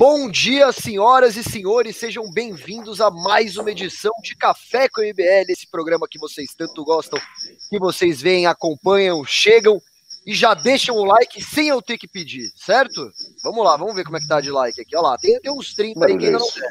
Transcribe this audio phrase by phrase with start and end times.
[0.00, 5.04] Bom dia, senhoras e senhores, sejam bem-vindos a mais uma edição de Café com o
[5.04, 7.20] MBL, esse programa que vocês tanto gostam,
[7.68, 9.82] que vocês veem, acompanham, chegam
[10.24, 13.10] e já deixam o like sem eu ter que pedir, certo?
[13.42, 14.94] Vamos lá, vamos ver como é que tá de like aqui.
[14.94, 16.62] Olha lá, tem, tem uns 30 aí que ainda não tem.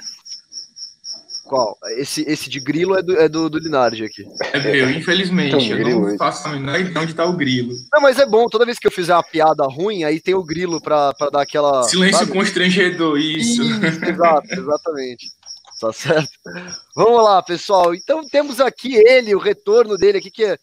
[1.47, 1.77] Qual?
[1.97, 4.25] Esse, esse de grilo é do, é do, do Linardi aqui.
[4.53, 5.69] É meu, infelizmente.
[5.69, 7.73] eu não faço a menor ideia onde tá o grilo.
[7.93, 10.43] Não, mas é bom, toda vez que eu fizer uma piada ruim, aí tem o
[10.43, 11.83] grilo pra, pra dar aquela.
[11.83, 12.31] Silêncio sabe?
[12.31, 13.63] constrangedor, isso.
[13.63, 15.27] isso exato, exatamente.
[15.79, 16.29] Tá certo?
[16.95, 17.93] Vamos lá, pessoal.
[17.95, 20.57] Então temos aqui ele, o retorno dele aqui, que é,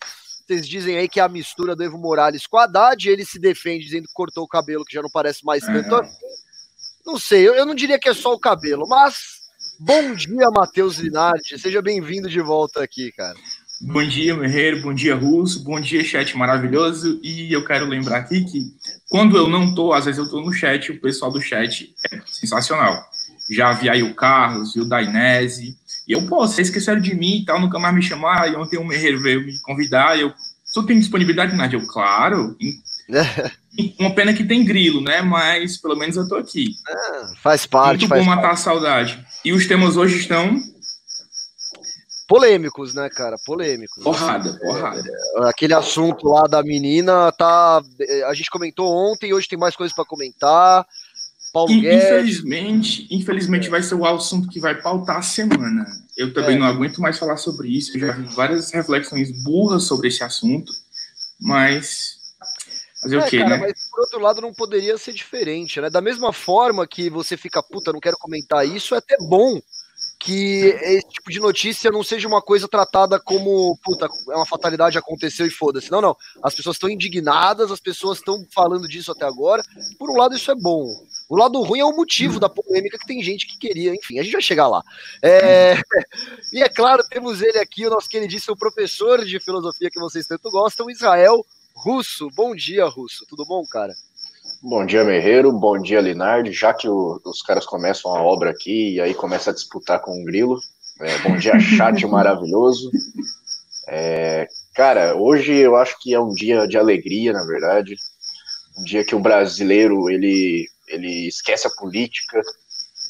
[0.45, 3.09] vocês dizem aí que é a mistura do Evo Morales com a Haddad.
[3.09, 5.95] Ele se defende dizendo que cortou o cabelo, que já não parece mais tanto.
[5.95, 6.09] É.
[7.07, 9.44] Não sei, eu, eu não diria que é só o cabelo, mas
[9.79, 11.59] Bom dia, Matheus Linardi.
[11.59, 13.35] Seja bem-vindo de volta aqui, cara.
[13.81, 14.81] Bom dia, Merreiro.
[14.83, 15.65] Bom dia, Russo.
[15.65, 17.19] Bom dia, chat maravilhoso.
[17.23, 18.61] E eu quero lembrar aqui que
[19.11, 22.21] quando eu não tô, às vezes eu tô no chat, o pessoal do chat é
[22.25, 23.05] sensacional.
[23.51, 25.77] Já vi aí o Carlos, o Dainese.
[26.07, 28.53] E eu, pô, vocês esqueceram de mim e tal, nunca mais me chamaram.
[28.53, 30.17] E ontem o Merreiro veio me convidar.
[30.17, 30.33] E eu,
[30.65, 31.77] só tem disponibilidade, Nádia?
[31.77, 32.57] Eu, claro.
[33.99, 35.21] Uma pena que tem grilo, né?
[35.21, 36.75] Mas pelo menos eu tô aqui.
[36.89, 38.01] É, faz parte.
[38.01, 38.55] Muito faz bom matar parte.
[38.55, 39.27] a saudade.
[39.45, 40.59] E os temas hoje estão.
[42.27, 43.37] Polêmicos, né, cara?
[43.45, 44.03] Polêmicos.
[44.03, 45.03] Porrada, porrada.
[45.39, 47.83] É, aquele assunto lá da menina tá.
[48.27, 50.87] A gente comentou ontem, hoje tem mais coisas para comentar.
[51.53, 52.05] Paulo e, Guedes.
[52.05, 55.87] Infelizmente, infelizmente vai ser o assunto que vai pautar a semana.
[56.17, 56.59] Eu também é.
[56.59, 57.97] não aguento mais falar sobre isso.
[57.97, 60.73] Eu já vi várias reflexões burras sobre esse assunto,
[61.41, 62.14] mas
[63.05, 63.57] Fazer é, o quê, cara, né?
[63.59, 65.91] Mas por outro lado não poderia ser diferente, né?
[65.91, 69.61] Da mesma forma que você fica, puta, não quero comentar isso, é até bom
[70.19, 74.97] que esse tipo de notícia não seja uma coisa tratada como, puta, é uma fatalidade,
[74.97, 75.91] aconteceu e foda-se.
[75.91, 76.17] Não, não.
[76.43, 79.63] As pessoas estão indignadas, as pessoas estão falando disso até agora.
[79.99, 80.87] Por um lado, isso é bom.
[81.29, 84.23] O lado ruim é o motivo da polêmica que tem gente que queria, enfim, a
[84.23, 84.83] gente vai chegar lá.
[85.23, 85.75] É...
[86.53, 90.49] E é claro, temos ele aqui, o nosso queridíssimo professor de filosofia que vocês tanto
[90.51, 91.45] gostam, Israel
[91.85, 93.27] Russo, bom dia, Russo.
[93.29, 93.93] Tudo bom, cara?
[94.63, 95.53] Bom dia, Merreiro.
[95.53, 96.51] Bom dia, Linardi.
[96.51, 100.19] Já que o, os caras começam a obra aqui e aí começa a disputar com
[100.19, 100.59] o Grilo.
[100.99, 102.91] É, bom dia, chat maravilhoso.
[103.87, 107.97] É, cara, hoje eu acho que é um dia de alegria, na verdade.
[108.79, 112.41] Um dia que o brasileiro ele, ele esquece a política,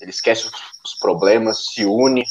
[0.01, 0.49] ele esquece
[0.85, 2.25] os problemas, se une,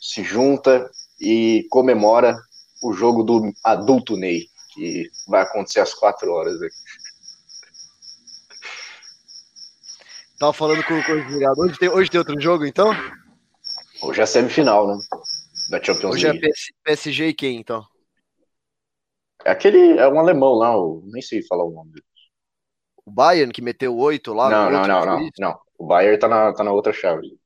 [0.00, 0.90] se junta
[1.20, 2.36] e comemora
[2.82, 6.74] o jogo do adulto Ney que vai acontecer às quatro horas aqui.
[10.38, 11.60] Tava falando com, o desligado.
[11.60, 12.90] Hoje tem, hoje tem outro jogo, então?
[14.02, 14.94] Hoje é semifinal, né?
[15.70, 16.46] Da Champions hoje é League.
[16.46, 17.86] Hoje é PSG e quem, então?
[19.44, 22.04] É aquele, é um alemão lá, eu nem sei falar o nome dele.
[23.06, 24.50] O Bayern, que meteu oito lá?
[24.50, 25.58] Não, não, não, não, não.
[25.78, 27.38] O Bayern tá na, tá na outra chave.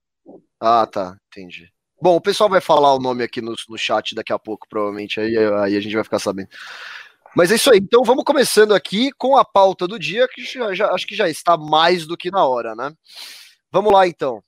[0.60, 1.70] Ah, tá, entendi.
[2.00, 5.20] Bom, o pessoal vai falar o nome aqui no, no chat daqui a pouco, provavelmente,
[5.20, 6.48] aí, aí a gente vai ficar sabendo.
[7.36, 7.78] Mas é isso aí.
[7.78, 11.28] Então vamos começando aqui com a pauta do dia, que já, já, acho que já
[11.28, 12.92] está mais do que na hora, né?
[13.70, 14.42] Vamos lá então.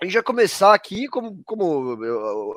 [0.00, 1.96] A gente vai começar aqui, como, como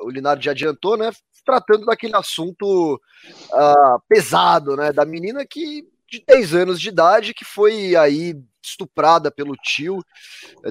[0.02, 1.10] o Linardo já adiantou, né?
[1.44, 4.92] Tratando daquele assunto uh, pesado, né?
[4.92, 9.98] Da menina que de 10 anos de idade que foi aí estuprada pelo tio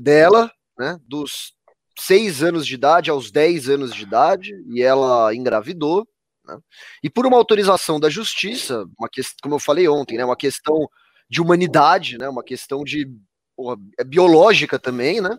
[0.02, 0.98] dela, né?
[1.08, 1.54] Dos
[2.00, 6.08] 6 anos de idade aos 10 anos de idade, e ela engravidou.
[6.46, 6.58] Né?
[7.02, 10.88] E por uma autorização da justiça, uma que, como eu falei ontem, né, uma questão
[11.30, 13.08] de humanidade, né, uma questão de
[13.56, 15.38] porra, é biológica também, né,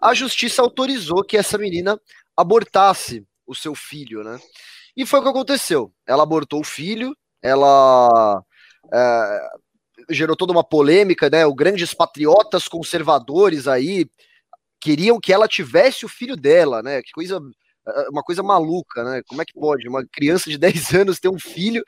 [0.00, 1.98] a justiça autorizou que essa menina
[2.36, 4.38] abortasse o seu filho, né?
[4.96, 5.92] E foi o que aconteceu.
[6.06, 8.42] Ela abortou o filho, ela
[8.92, 9.48] é,
[10.10, 11.46] gerou toda uma polêmica, né?
[11.46, 14.06] Os grandes patriotas conservadores aí
[14.80, 17.02] queriam que ela tivesse o filho dela, né?
[17.02, 17.40] Que coisa
[18.10, 19.22] uma coisa maluca, né?
[19.26, 19.88] Como é que pode?
[19.88, 21.82] Uma criança de 10 anos ter um filho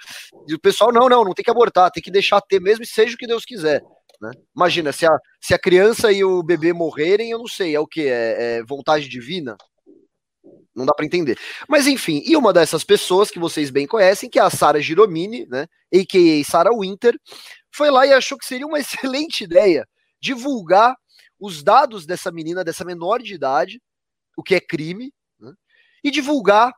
[0.48, 2.86] e o pessoal, não, não, não tem que abortar, tem que deixar ter mesmo e
[2.86, 3.82] seja o que Deus quiser.
[4.20, 4.30] Né?
[4.54, 7.86] Imagina, se a, se a criança e o bebê morrerem, eu não sei, é o
[7.86, 8.02] que?
[8.02, 9.56] É, é vontade divina?
[10.74, 11.38] Não dá para entender.
[11.68, 15.46] Mas enfim, e uma dessas pessoas que vocês bem conhecem, que é a Sara Giromini,
[15.46, 15.66] né?
[15.94, 16.44] A.K.A.
[16.44, 17.16] Sara Winter,
[17.72, 19.86] foi lá e achou que seria uma excelente ideia
[20.20, 20.94] divulgar
[21.38, 23.80] os dados dessa menina, dessa menor de idade,
[24.36, 25.12] o que é crime,
[26.04, 26.72] e divulgar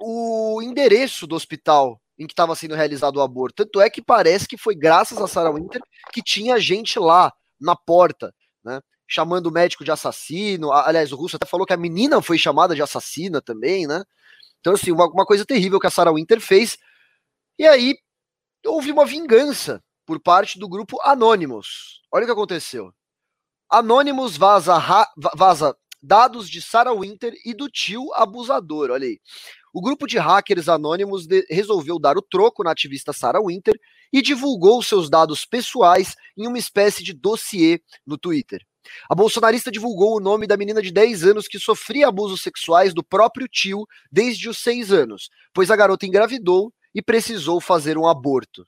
[0.00, 3.64] o endereço do hospital em que estava sendo realizado o aborto.
[3.64, 5.80] Tanto é que parece que foi graças a Sarah Winter
[6.12, 8.34] que tinha gente lá na porta,
[8.64, 8.80] né?
[9.06, 10.72] Chamando o médico de assassino.
[10.72, 14.02] Aliás, o Russo até falou que a menina foi chamada de assassina também, né?
[14.60, 16.78] Então, assim, uma, uma coisa terrível que a Sarah Winter fez.
[17.58, 17.96] E aí
[18.66, 22.02] houve uma vingança por parte do grupo Anonymous.
[22.12, 22.92] Olha o que aconteceu.
[23.70, 24.76] Anonymous vaza,
[25.34, 28.90] vaza dados de Sarah Winter e do tio abusador.
[28.90, 29.18] Olha aí.
[29.72, 33.78] O grupo de hackers anônimos resolveu dar o troco na ativista Sarah Winter
[34.12, 38.64] e divulgou seus dados pessoais em uma espécie de dossiê no Twitter.
[39.08, 43.04] A bolsonarista divulgou o nome da menina de 10 anos que sofria abusos sexuais do
[43.04, 48.64] próprio tio desde os 6 anos, pois a garota engravidou e precisou fazer um aborto.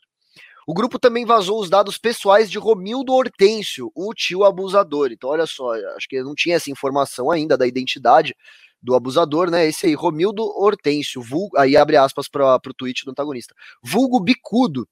[0.67, 5.11] O grupo também vazou os dados pessoais de Romildo Hortêncio, o tio abusador.
[5.13, 8.35] Então, olha só, acho que não tinha essa informação ainda da identidade
[8.81, 9.67] do abusador, né?
[9.67, 13.55] Esse aí, Romildo Hortêncio, vulgo, aí abre aspas para o tweet do antagonista.
[13.83, 14.89] Vulgo bicudo,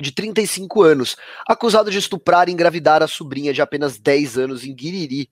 [0.00, 1.16] de 35 anos,
[1.46, 5.30] acusado de estuprar e engravidar a sobrinha de apenas 10 anos em Guiriri.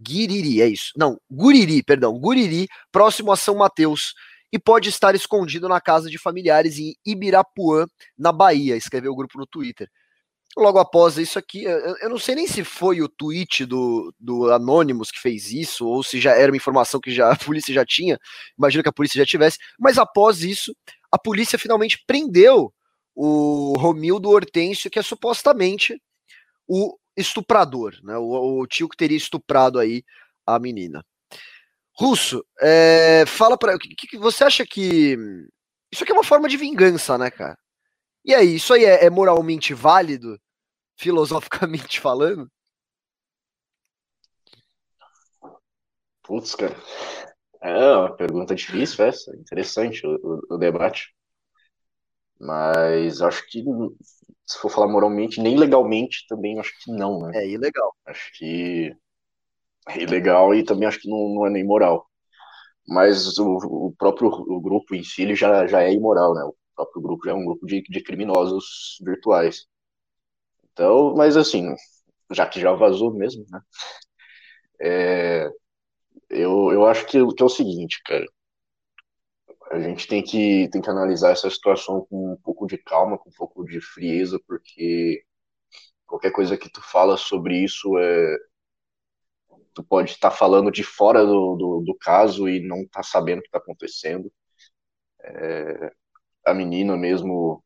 [0.00, 0.92] Guiriri, é isso.
[0.96, 4.14] Não, Guriri, perdão, Guriri, próximo a São Mateus
[4.52, 9.38] e pode estar escondido na casa de familiares em Ibirapuã, na Bahia, escreveu o grupo
[9.38, 9.88] no Twitter.
[10.56, 15.10] Logo após isso aqui, eu não sei nem se foi o tweet do, do Anonymous
[15.10, 18.18] que fez isso, ou se já era uma informação que já a polícia já tinha,
[18.58, 20.74] imagino que a polícia já tivesse, mas após isso,
[21.12, 22.72] a polícia finalmente prendeu
[23.14, 26.00] o Romildo Hortêncio, que é supostamente
[26.66, 28.16] o estuprador, né?
[28.18, 30.02] O, o tio que teria estuprado aí
[30.46, 31.04] a menina.
[31.98, 35.16] Russo, é, fala para que, que você acha que
[35.92, 37.56] isso aqui é uma forma de vingança, né, cara?
[38.24, 40.38] E aí, isso aí é, é moralmente válido,
[40.98, 42.50] filosoficamente falando?
[46.22, 46.76] Putz, cara.
[47.62, 50.16] É uma pergunta difícil essa, interessante o,
[50.50, 51.14] o, o debate.
[52.38, 53.64] Mas acho que,
[54.46, 57.38] se for falar moralmente, nem legalmente também acho que não, né?
[57.42, 57.94] É ilegal.
[58.06, 58.94] Acho que
[59.88, 62.06] é ilegal e também acho que não, não é nem moral.
[62.88, 63.56] Mas o,
[63.88, 66.44] o próprio o grupo em si ele já, já é imoral, né?
[66.44, 69.66] O próprio grupo já é um grupo de, de criminosos virtuais.
[70.72, 71.74] Então, mas assim,
[72.30, 73.60] já que já vazou mesmo, né?
[74.80, 75.50] É,
[76.30, 78.26] eu, eu acho que, que é o seguinte, cara.
[79.70, 83.28] A gente tem que, tem que analisar essa situação com um pouco de calma, com
[83.30, 85.24] um pouco de frieza, porque
[86.06, 88.36] qualquer coisa que tu fala sobre isso é,
[89.76, 93.40] tu pode estar tá falando de fora do, do, do, caso e não tá sabendo
[93.40, 94.32] o que está acontecendo.
[95.22, 95.92] É,
[96.46, 97.62] a menina mesmo,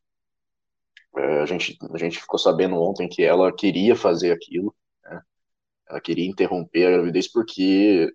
[1.17, 4.75] é, a, gente, a gente ficou sabendo ontem que ela queria fazer aquilo,
[5.05, 5.23] né?
[5.89, 8.13] ela queria interromper a gravidez porque,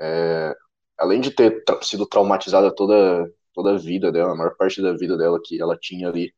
[0.00, 0.54] é,
[0.98, 4.94] além de ter tra sido traumatizada toda, toda a vida dela, a maior parte da
[4.94, 6.34] vida dela que ela tinha ali,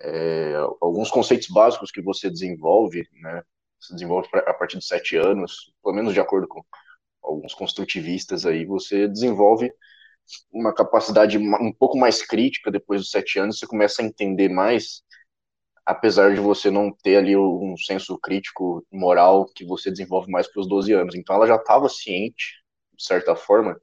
[0.00, 3.42] é, alguns conceitos básicos que você desenvolve, né,
[3.80, 6.62] se desenvolve a partir de sete anos, pelo menos de acordo com
[7.22, 9.72] alguns construtivistas aí, você desenvolve
[10.52, 15.02] uma capacidade um pouco mais crítica depois dos sete anos, você começa a entender mais,
[15.86, 20.60] apesar de você não ter ali um senso crítico moral que você desenvolve mais para
[20.60, 21.14] os 12 anos.
[21.14, 22.62] Então ela já estava ciente,
[22.96, 23.80] de certa forma,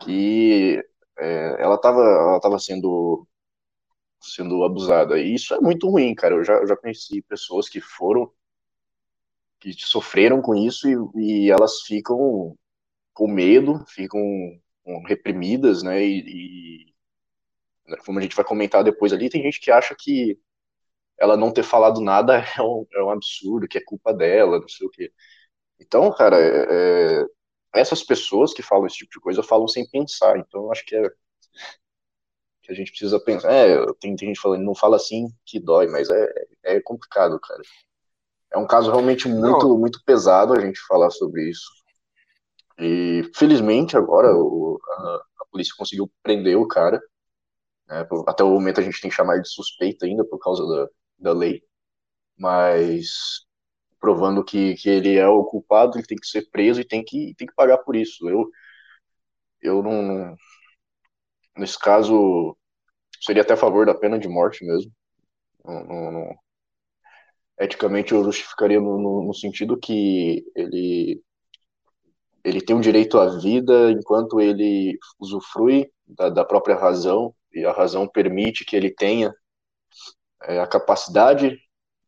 [0.00, 0.82] que
[1.18, 3.26] é, ela estava ela tava sendo
[4.20, 5.18] sendo abusada.
[5.18, 6.34] E isso é muito ruim, cara.
[6.34, 8.30] Eu já, eu já conheci pessoas que foram
[9.62, 12.56] que sofreram com isso e, e elas ficam
[13.14, 14.20] com medo, ficam
[15.06, 16.04] reprimidas, né?
[16.04, 16.94] E, e,
[17.86, 20.38] né, como a gente vai comentar depois ali, tem gente que acha que
[21.18, 24.68] ela não ter falado nada é um, é um absurdo, que é culpa dela, não
[24.68, 25.12] sei o quê.
[25.80, 27.26] Então, cara, é, é,
[27.74, 30.38] essas pessoas que falam esse tipo de coisa falam sem pensar.
[30.38, 31.10] Então, eu acho que é
[32.62, 33.52] que a gente precisa pensar.
[33.52, 36.28] É, tem, tem gente falando, não fala assim que dói, mas é,
[36.64, 37.62] é complicado, cara.
[38.52, 39.78] É um caso realmente muito, Não.
[39.78, 41.70] muito pesado a gente falar sobre isso.
[42.78, 47.00] E felizmente agora o, a, a, polícia conseguiu prender o cara.
[47.88, 48.06] Né?
[48.26, 50.88] Até o momento a gente tem que chamar de suspeito ainda por causa da,
[51.30, 51.62] da lei.
[52.38, 53.46] Mas
[54.00, 57.34] provando que, que ele é o culpado, ele tem que ser preso e tem que,
[57.36, 58.28] tem que pagar por isso.
[58.28, 58.50] Eu,
[59.62, 60.36] eu não.
[61.56, 62.56] Nesse caso,
[63.20, 64.92] seria até a favor da pena de morte mesmo.
[65.64, 66.34] Não, não,
[67.58, 71.22] eticamente eu justificaria no, no, no, sentido que ele
[72.44, 77.72] ele tem um direito à vida enquanto ele usufrui da, da, própria razão e a
[77.72, 79.32] razão permite que ele tenha
[80.42, 81.56] é, a capacidade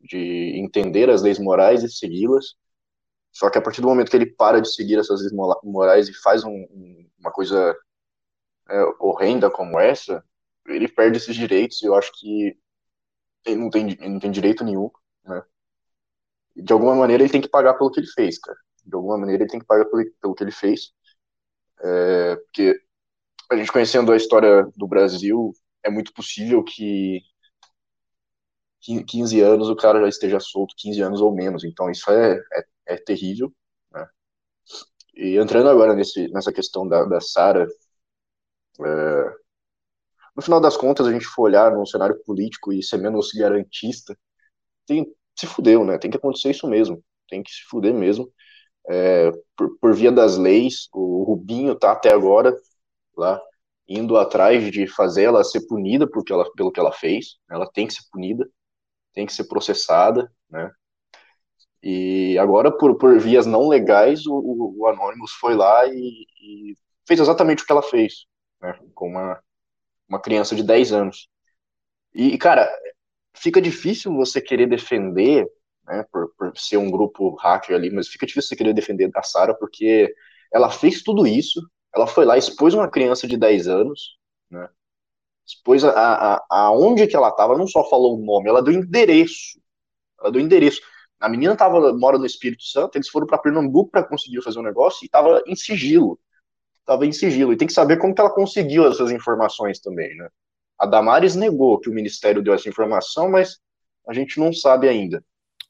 [0.00, 2.56] de entender as leis morais e segui-las.
[3.32, 5.32] Só que a partir do momento que ele para de seguir essas leis
[5.62, 6.66] morais e faz um,
[7.18, 7.76] uma coisa
[8.68, 10.24] é, horrenda como essa
[10.66, 12.56] ele perde esses direitos e eu acho que
[13.44, 14.90] ele não tem, ele não tem direito nenhum
[15.25, 15.43] né?
[16.57, 18.59] De alguma maneira ele tem que pagar pelo que ele fez, cara.
[18.85, 20.93] De alguma maneira ele tem que pagar pelo, pelo que ele fez.
[21.81, 22.81] É, porque
[23.50, 25.52] a gente conhecendo a história do Brasil,
[25.83, 27.23] é muito possível que,
[29.07, 31.64] 15 anos o cara já esteja solto 15 anos ou menos.
[31.64, 33.52] Então isso é, é, é terrível.
[33.93, 34.07] Né?
[35.14, 37.66] E entrando agora nesse, nessa questão da, da Sara,
[38.81, 39.35] é,
[40.37, 44.16] no final das contas, a gente for olhar no cenário político e ser menos garantista,
[44.86, 45.98] tem, se fudeu, né?
[45.98, 47.02] Tem que acontecer isso mesmo.
[47.28, 48.30] Tem que se fuder mesmo.
[48.88, 52.54] É, por, por, via das leis, o Rubinho tá até agora
[53.16, 53.40] lá
[53.88, 57.36] indo atrás de fazer ela ser punida porque ela, pelo que ela fez.
[57.50, 58.48] Ela tem que ser punida,
[59.14, 60.70] tem que ser processada, né?
[61.82, 66.74] E agora, por, por vias não legais, o, o, o Anonymous foi lá e, e,
[67.06, 68.24] fez exatamente o que ela fez,
[68.60, 68.78] né?
[68.94, 69.42] Com uma,
[70.08, 71.28] uma criança de 10 anos.
[72.14, 72.70] E, cara,
[73.34, 75.46] fica difícil você querer defender,
[75.86, 79.22] né, por, por ser um grupo hacker ali, mas fica difícil você querer defender a
[79.22, 80.14] Sarah porque
[80.52, 81.60] ela fez tudo isso,
[81.94, 84.16] ela foi lá, expôs uma criança de 10 anos,
[84.50, 84.68] né,
[85.46, 89.60] expôs a, a, aonde que ela estava, não só falou o nome, ela deu endereço,
[90.20, 90.80] ela deu endereço.
[91.20, 94.62] A menina tava, mora no Espírito Santo, eles foram para Pernambuco para conseguir fazer um
[94.62, 96.18] negócio e estava em sigilo.
[96.84, 97.52] Tava em sigilo.
[97.52, 100.28] E tem que saber como que ela conseguiu essas informações também, né?
[100.78, 103.59] A Damares negou que o Ministério deu essa informação, mas
[104.07, 105.25] a gente não sabe ainda.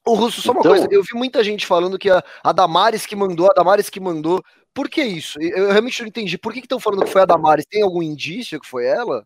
[0.05, 3.05] O Russo, só uma então, coisa, eu vi muita gente falando que a, a Damares
[3.05, 4.43] que mandou, a Damares que mandou.
[4.73, 5.39] Por que isso?
[5.41, 6.37] Eu realmente não entendi.
[6.37, 7.65] Por que estão falando que foi a Damares?
[7.65, 9.25] Tem algum indício que foi ela?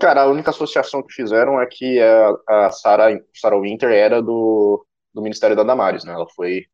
[0.00, 4.84] Cara, a única associação que fizeram é que a, a Sarah, Sarah Winter era do,
[5.14, 6.12] do Ministério da Damares, né?
[6.12, 6.66] Ela foi,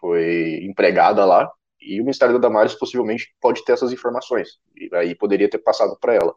[0.00, 4.60] foi empregada lá e o Ministério da Damares possivelmente pode ter essas informações.
[4.76, 6.34] E aí poderia ter passado para ela.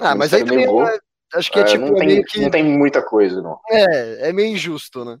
[0.00, 0.98] Ah, mas aí também é,
[1.34, 1.86] acho que é, é tipo.
[1.86, 2.40] Não tem, que...
[2.40, 3.58] não tem muita coisa, não.
[3.70, 5.18] É, é meio injusto, né?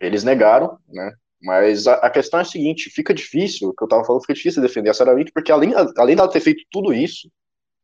[0.00, 1.12] Eles negaram, né?
[1.42, 4.34] Mas a, a, questão é a seguinte: fica difícil, o que eu tava falando, fica
[4.34, 7.30] difícil defender a Sarah Winter, porque além, além dela ter feito tudo isso,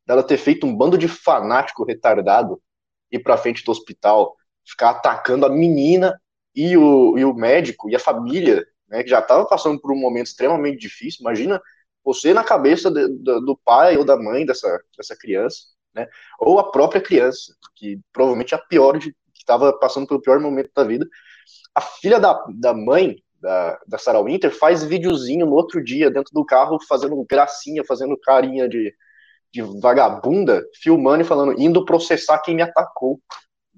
[0.07, 2.61] dela ter feito um bando de fanático retardado
[3.12, 4.35] ir pra frente do hospital,
[4.67, 6.19] ficar atacando a menina
[6.55, 9.97] e o, e o médico e a família, né, que já estava passando por um
[9.97, 11.19] momento extremamente difícil.
[11.21, 11.61] Imagina
[12.04, 15.61] você na cabeça de, de, do pai ou da mãe dessa, dessa criança,
[15.95, 16.09] né?
[16.38, 20.38] Ou a própria criança, que provavelmente é a pior de que estava passando pelo pior
[20.40, 21.07] momento da vida.
[21.75, 26.33] A filha da, da mãe da, da Sarah Winter faz videozinho no outro dia dentro
[26.33, 28.95] do carro fazendo gracinha, fazendo carinha de,
[29.52, 33.21] de vagabunda, filmando e falando, indo processar quem me atacou.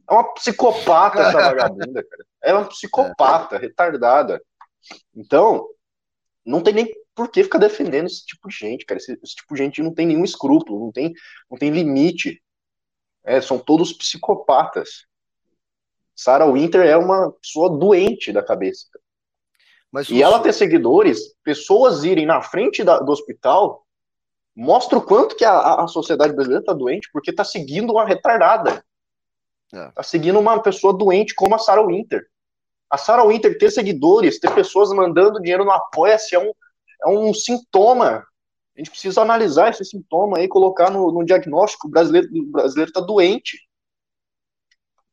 [0.08, 2.24] É uma psicopata essa vagabunda, cara.
[2.42, 4.42] É uma psicopata, retardada.
[5.14, 5.68] Então,
[6.44, 8.98] não tem nem por que ficar defendendo esse tipo de gente, cara.
[8.98, 11.12] Esse, esse tipo de gente não tem nenhum escrúpulo, não tem,
[11.50, 12.42] não tem limite.
[13.24, 15.06] É, são todos psicopatas.
[16.14, 18.86] Sarah Winter é uma pessoa doente da cabeça.
[19.90, 23.86] Mas e ela ter seguidores, pessoas irem na frente da, do hospital,
[24.56, 28.84] mostra o quanto que a, a sociedade brasileira está doente, porque está seguindo uma retardada.
[29.70, 30.02] Está é.
[30.02, 32.26] seguindo uma pessoa doente como a Sarah Winter.
[32.90, 36.52] A Sarah Winter ter seguidores, ter pessoas mandando dinheiro no Apoia-se é um,
[37.04, 38.26] é um sintoma.
[38.74, 41.88] A gente precisa analisar esse sintoma e colocar no, no diagnóstico.
[41.88, 42.28] O brasileiro
[42.84, 43.58] está doente.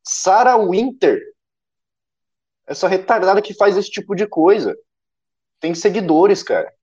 [0.03, 1.21] Sarah Winter,
[2.65, 4.77] essa retardada que faz esse tipo de coisa,
[5.59, 6.73] tem seguidores, cara.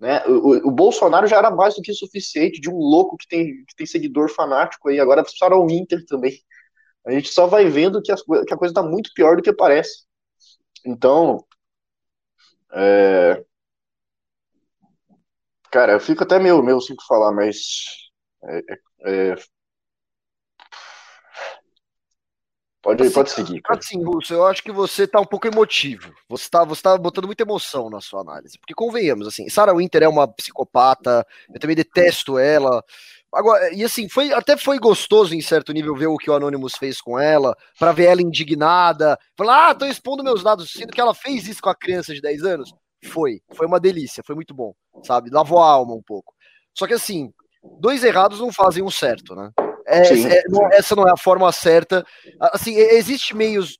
[0.00, 0.24] Né?
[0.26, 3.74] O, o, Bolsonaro já era mais do que suficiente de um louco que tem, que
[3.76, 6.40] tem seguidor fanático aí, agora Sarah Winter também.
[7.04, 9.52] A gente só vai vendo que, as, que a coisa está muito pior do que
[9.52, 10.04] parece.
[10.84, 11.44] Então,
[12.72, 13.44] é...
[15.70, 17.56] Cara, eu fico até meio, meio sem falar, mas.
[18.42, 19.32] É, é...
[19.32, 19.34] é
[22.82, 23.60] pode, assim, pode seguir.
[23.60, 23.78] Cara.
[23.78, 26.12] Assim, Russo, eu acho que você tá um pouco emotivo.
[26.28, 28.58] Você tá, você tá botando muita emoção na sua análise.
[28.58, 32.82] Porque convenhamos, assim, Sarah Winter é uma psicopata, eu também detesto ela.
[33.32, 36.72] Agora, e assim, foi até foi gostoso em certo nível ver o que o Anonymous
[36.78, 41.00] fez com ela, para ver ela indignada, falar, ah, tô expondo meus dados, sendo que
[41.00, 42.74] ela fez isso com a criança de 10 anos.
[43.04, 45.30] Foi, foi uma delícia, foi muito bom, sabe?
[45.30, 46.32] Lavou a alma um pouco.
[46.76, 47.30] Só que assim,
[47.78, 49.50] dois errados não fazem um certo, né?
[49.86, 52.04] É, é, não, essa não é a forma certa.
[52.40, 53.78] Assim, existe meios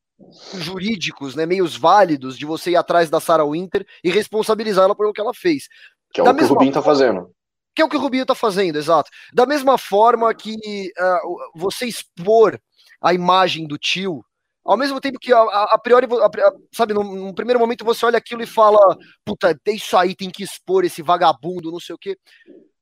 [0.54, 5.12] jurídicos, né, meios válidos de você ir atrás da Sarah Winter e responsabilizá-la por o
[5.12, 5.68] que ela fez.
[6.12, 7.30] Que é da o que o Rubinho tá fazendo
[7.78, 9.08] que é o que o Rubinho está fazendo, exato.
[9.32, 10.56] Da mesma forma que
[10.98, 12.60] uh, você expor
[13.00, 14.24] a imagem do tio,
[14.64, 18.42] ao mesmo tempo que a, a priori, a, sabe, num, primeiro momento você olha aquilo
[18.42, 18.78] e fala,
[19.24, 22.18] puta, é isso aí, tem que expor esse vagabundo, não sei o quê.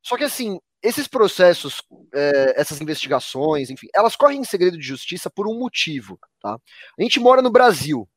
[0.03, 1.83] Só que assim, esses processos,
[2.15, 6.57] é, essas investigações, enfim, elas correm em segredo de justiça por um motivo, tá?
[6.99, 8.09] A gente mora no Brasil.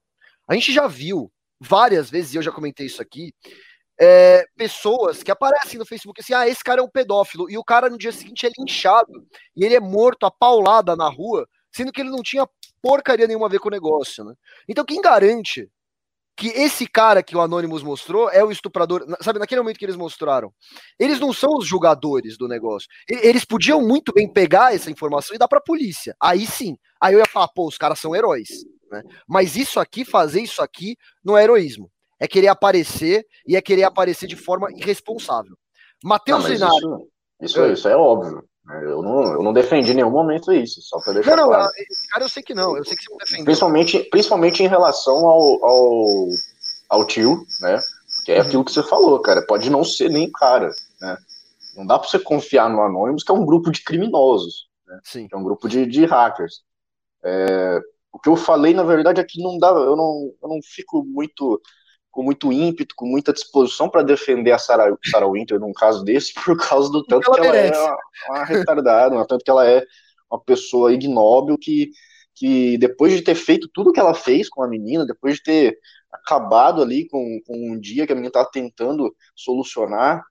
[0.47, 3.33] A gente já viu várias vezes, e eu já comentei isso aqui,
[3.99, 7.63] é, pessoas que aparecem no Facebook assim, ah, esse cara é um pedófilo, e o
[7.63, 9.11] cara no dia seguinte é linchado,
[9.55, 12.47] e ele é morto a paulada na rua, sendo que ele não tinha
[12.81, 14.33] porcaria nenhuma a ver com o negócio, né?
[14.67, 15.69] Então quem garante
[16.39, 19.97] que esse cara que o Anonymous mostrou é o estuprador, sabe, naquele momento que eles
[19.97, 20.53] mostraram,
[20.97, 22.87] eles não são os julgadores do negócio.
[23.09, 26.15] Eles podiam muito bem pegar essa informação e dar pra polícia.
[26.17, 26.77] Aí sim.
[27.01, 28.47] Aí eu ia falar, pô, os caras são heróis.
[28.89, 29.03] Né?
[29.27, 31.91] Mas isso aqui, fazer isso aqui, não é heroísmo.
[32.19, 35.55] É querer aparecer e é querer aparecer de forma irresponsável.
[36.03, 36.75] Matheus Linari.
[36.75, 37.07] Isso,
[37.41, 37.73] isso, é.
[37.73, 38.43] isso é óbvio.
[38.83, 41.71] Eu não, eu não defendi em nenhum momento isso, só para deixar não, não, claro.
[42.11, 43.45] Cara, eu sei que não, eu sei que você não defendeu.
[43.45, 46.27] Principalmente, principalmente em relação ao, ao,
[46.89, 47.79] ao tio, né?
[48.25, 48.47] Que é uhum.
[48.47, 49.41] aquilo que você falou, cara.
[49.41, 50.69] Pode não ser nem cara,
[51.01, 51.17] né?
[51.75, 54.99] Não dá para você confiar no Anonymous, que é um grupo de criminosos, né?
[55.03, 55.27] Sim.
[55.27, 56.61] Que é um grupo de, de hackers.
[57.23, 57.79] É,
[58.11, 61.03] o que eu falei, na verdade, é que não dá, eu não, eu não fico
[61.03, 61.59] muito
[62.11, 66.33] com muito ímpeto, com muita disposição para defender a Sarah, Sarah Winter num caso desse,
[66.43, 67.97] por causa do tanto que ela, é uma,
[68.29, 69.85] uma retardada, no tanto que ela é
[70.29, 71.91] uma pessoa ignóbil que,
[72.35, 75.79] que depois de ter feito tudo que ela fez com a menina, depois de ter
[76.11, 80.23] acabado ali com, com um dia que a menina estava tentando solucionar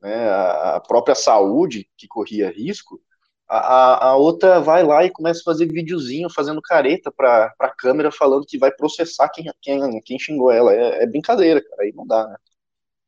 [0.00, 3.00] né, a própria saúde que corria risco,
[3.48, 8.10] a, a, outra vai lá e começa a fazer videozinho fazendo careta pra, pra câmera
[8.10, 10.72] falando que vai processar quem, quem, quem xingou ela.
[10.72, 12.36] É, é brincadeira, cara, aí não dá, né?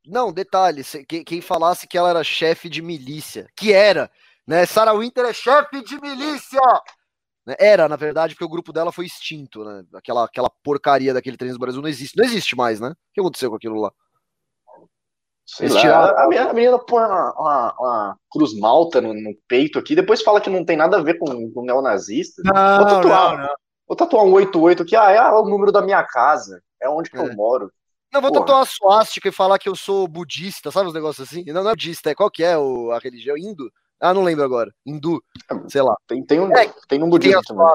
[0.06, 0.82] Não, detalhe,
[1.24, 4.08] quem, falasse que ela era chefe de milícia, que era,
[4.46, 4.64] né?
[4.64, 6.60] Sarah Winter é chefe de milícia!
[7.44, 9.84] Né, era, na verdade, porque o grupo dela foi extinto, né?
[9.94, 12.16] Aquela, aquela porcaria daquele treino do Brasil não existe.
[12.16, 12.90] Não existe mais, né?
[12.90, 13.92] O que aconteceu com aquilo lá?
[15.46, 19.78] Sei lá, a, menina, a menina põe uma, uma, uma cruz malta no, no, peito
[19.78, 22.42] aqui, depois fala que não tem nada a ver com, com neonazista.
[22.44, 23.54] Não, vou tatuar, não, não.
[23.86, 27.16] Vou tatuar um 88 aqui, ah, é o número da minha casa, é onde que
[27.16, 27.20] é.
[27.20, 27.70] eu moro.
[28.12, 28.40] Não, vou Porra.
[28.40, 31.44] tatuar uma suástica e falar que eu sou budista, sabe os negócios assim?
[31.46, 33.36] Não, não é budista, é qual que é o, a religião?
[33.36, 33.70] Hindu?
[34.00, 34.74] Ah, não lembro agora.
[34.84, 35.22] Hindu,
[35.68, 35.96] sei lá.
[36.08, 37.66] Tem, tem, um, é, tem um budismo tem também.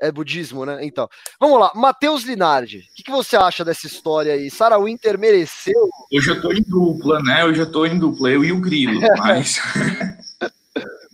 [0.00, 0.78] É budismo, né?
[0.82, 1.08] Então.
[1.38, 4.50] Vamos lá, Matheus Linardi, o que, que, você acha dessa história aí?
[4.50, 5.90] Sarah Winter mereceu?
[6.10, 7.44] Hoje eu tô em dupla, né?
[7.44, 9.60] Hoje eu tô em dupla, eu e o Grilo, mas.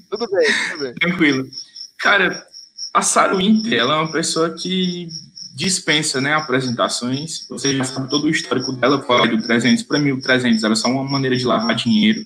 [0.09, 0.95] tudo bem, tudo bem.
[0.95, 1.45] Tranquilo.
[1.99, 2.47] Cara,
[2.95, 5.09] a Sarah Winter, ela é uma pessoa que
[5.57, 7.47] dispensa né, apresentações.
[7.49, 11.03] Você já sabe todo o histórico dela, foi do 300 para 1300, era só uma
[11.03, 12.21] maneira de lavar dinheiro.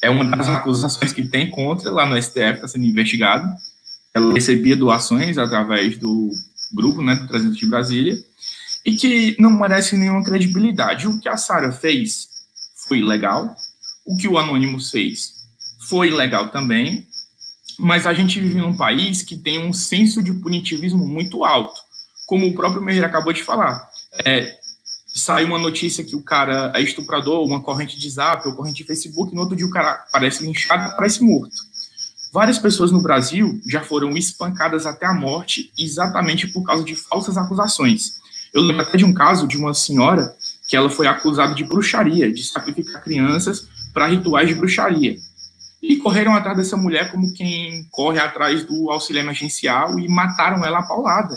[0.00, 3.44] É uma das acusações que tem contra lá no STF, está sendo investigado
[4.14, 6.30] ela recebia doações através do
[6.72, 8.18] grupo, né, do 300 de Brasília,
[8.84, 11.06] e que não merece nenhuma credibilidade.
[11.06, 12.28] O que a Sara fez
[12.88, 13.54] foi legal,
[14.04, 15.40] o que o Anonymous fez
[15.88, 17.06] foi legal também,
[17.78, 21.80] mas a gente vive num país que tem um senso de punitivismo muito alto,
[22.26, 23.88] como o próprio Meir acabou de falar.
[24.24, 24.56] É,
[25.14, 28.84] sai uma notícia que o cara é estuprador, uma corrente de zap, ou corrente de
[28.84, 31.69] Facebook, no outro dia o cara parece linchado, parece morto.
[32.32, 37.36] Várias pessoas no Brasil já foram espancadas até a morte exatamente por causa de falsas
[37.36, 38.20] acusações.
[38.54, 40.32] Eu lembro até de um caso de uma senhora
[40.68, 45.16] que ela foi acusada de bruxaria, de sacrificar crianças para rituais de bruxaria.
[45.82, 50.78] E correram atrás dessa mulher como quem corre atrás do auxílio emergencial e mataram ela
[50.78, 51.36] a paulada.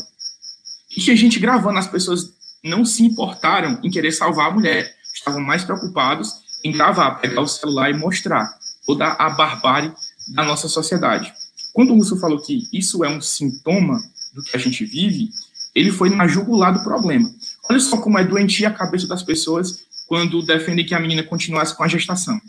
[0.95, 2.31] E que a gente gravando, as pessoas
[2.63, 7.47] não se importaram em querer salvar a mulher, estavam mais preocupados em gravar, pegar o
[7.47, 8.47] celular e mostrar
[8.85, 9.91] toda a barbárie
[10.27, 11.33] da nossa sociedade.
[11.73, 14.01] Quando o Russo falou que isso é um sintoma
[14.33, 15.29] do que a gente vive,
[15.73, 17.29] ele foi na jugular do problema.
[17.69, 21.75] Olha só como é doentia a cabeça das pessoas quando defendem que a menina continuasse
[21.75, 22.39] com a gestação.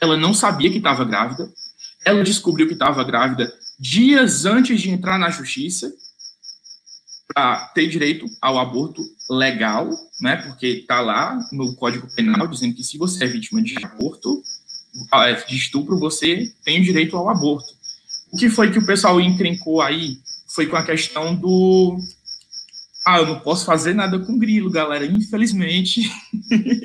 [0.00, 1.48] Ela não sabia que estava grávida,
[2.04, 5.92] ela descobriu que estava grávida dias antes de entrar na justiça
[7.32, 9.88] para ter direito ao aborto legal,
[10.20, 10.36] né?
[10.36, 14.42] Porque está lá no Código Penal dizendo que se você é vítima de aborto,
[15.46, 17.72] de estupro, você tem o direito ao aborto.
[18.32, 21.98] O que foi que o pessoal encrencou aí foi com a questão do.
[23.06, 25.06] Ah, eu não posso fazer nada com grilo, galera.
[25.06, 26.10] Infelizmente,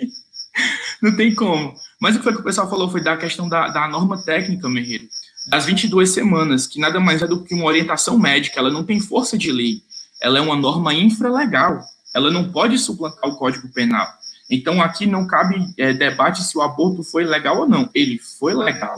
[1.02, 1.74] não tem como.
[2.00, 4.70] Mas o que foi que o pessoal falou foi da questão da, da norma técnica,
[4.70, 5.08] Merreiro,
[5.48, 9.00] das 22 semanas, que nada mais é do que uma orientação médica, ela não tem
[9.00, 9.82] força de lei.
[10.22, 11.82] Ela é uma norma infralegal.
[12.14, 14.08] Ela não pode suplantar o Código Penal.
[14.54, 17.90] Então, aqui não cabe é, debate se o aborto foi legal ou não.
[17.94, 18.98] Ele foi legal.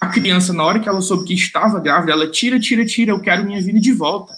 [0.00, 3.20] A criança, na hora que ela soube que estava grávida, ela tira, tira, tira, eu
[3.20, 4.32] quero minha vida de volta.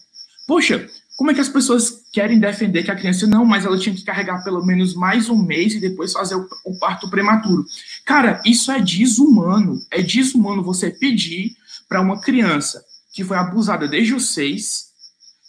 [0.46, 3.94] Poxa, como é que as pessoas querem defender que a criança não, mas ela tinha
[3.94, 7.64] que carregar pelo menos mais um mês e depois fazer o, o parto prematuro?
[8.04, 9.80] Cara, isso é desumano.
[9.90, 11.56] É desumano você pedir
[11.88, 14.86] para uma criança que foi abusada desde os seis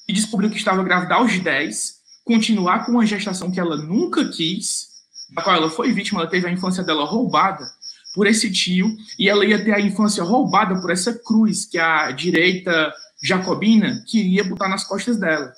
[0.08, 4.87] e descobriu que estava grávida aos 10 continuar com uma gestação que ela nunca quis,
[5.31, 7.65] da qual ela foi vítima, ela teve a infância dela roubada
[8.13, 8.87] por esse tio,
[9.19, 14.43] e ela ia ter a infância roubada por essa cruz que a direita jacobina queria
[14.43, 15.53] botar nas costas dela.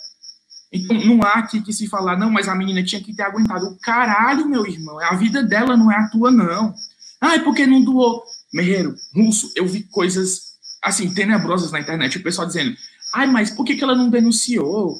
[0.71, 3.77] Então, não há aqui que se falar, não, mas a menina tinha que ter aguentado.
[3.81, 6.73] Caralho, meu irmão, a vida dela não é a tua, não.
[7.21, 8.23] Ai, porque não doou?
[8.53, 12.75] Merreiro, russo, eu vi coisas, assim, tenebrosas na internet, o pessoal dizendo,
[13.13, 14.95] ai, mas por que, que ela não denunciou?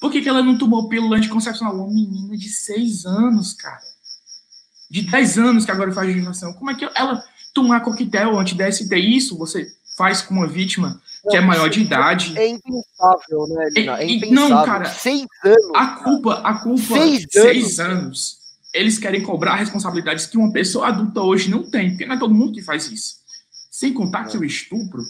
[0.00, 1.74] Por que, que ela não tomou pílula anticoncepcional?
[1.74, 3.93] Uma menina de seis anos, cara.
[4.94, 6.52] De dez anos que agora faz gestação.
[6.52, 7.20] Como é que ela
[7.52, 8.96] tomar coquetel anti-DST?
[8.96, 12.32] Isso você faz com uma vítima que é maior de idade.
[12.38, 13.98] É impensável, né, Lina?
[13.98, 14.48] É, impensável.
[14.50, 14.84] Não, cara.
[14.84, 15.70] Seis anos.
[15.74, 18.02] A culpa, a culpa, seis, seis anos.
[18.02, 18.38] anos.
[18.72, 22.32] Eles querem cobrar responsabilidades que uma pessoa adulta hoje não tem, porque não é todo
[22.32, 23.16] mundo que faz isso.
[23.72, 25.02] Sem contar que o estupro,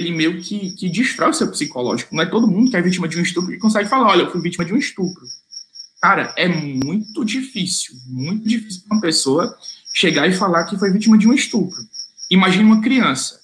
[0.00, 2.12] ele meio que, que destrói o seu psicológico.
[2.12, 4.32] Não é todo mundo que é vítima de um estupro que consegue falar, olha, eu
[4.32, 5.22] fui vítima de um estupro.
[6.00, 9.58] Cara, é muito difícil, muito difícil para uma pessoa
[9.92, 11.78] chegar e falar que foi vítima de um estupro.
[12.30, 13.40] Imagine uma criança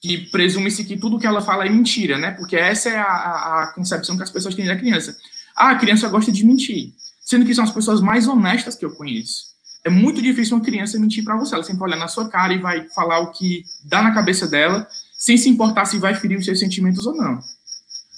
[0.00, 2.32] que presume-se que tudo que ela fala é mentira, né?
[2.32, 5.16] Porque essa é a, a, concepção que as pessoas têm da criança.
[5.56, 6.92] Ah, a criança gosta de mentir,
[7.24, 9.54] sendo que são as pessoas mais honestas que eu conheço.
[9.82, 11.54] É muito difícil uma criança mentir para você.
[11.54, 14.86] Ela sempre olha na sua cara e vai falar o que dá na cabeça dela,
[15.16, 17.42] sem se importar se vai ferir os seus sentimentos ou não.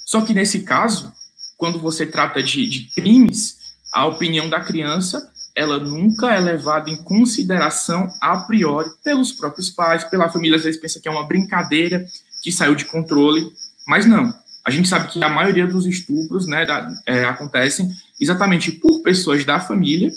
[0.05, 1.13] Só que nesse caso,
[1.57, 3.57] quando você trata de, de crimes,
[3.93, 10.05] a opinião da criança ela nunca é levada em consideração a priori pelos próprios pais,
[10.05, 12.07] pela família, às vezes pensa que é uma brincadeira
[12.43, 13.51] que saiu de controle,
[13.89, 14.33] mas não.
[14.67, 17.91] A gente sabe que a maioria dos estupros né, da, é, acontecem
[18.21, 20.13] exatamente por pessoas da família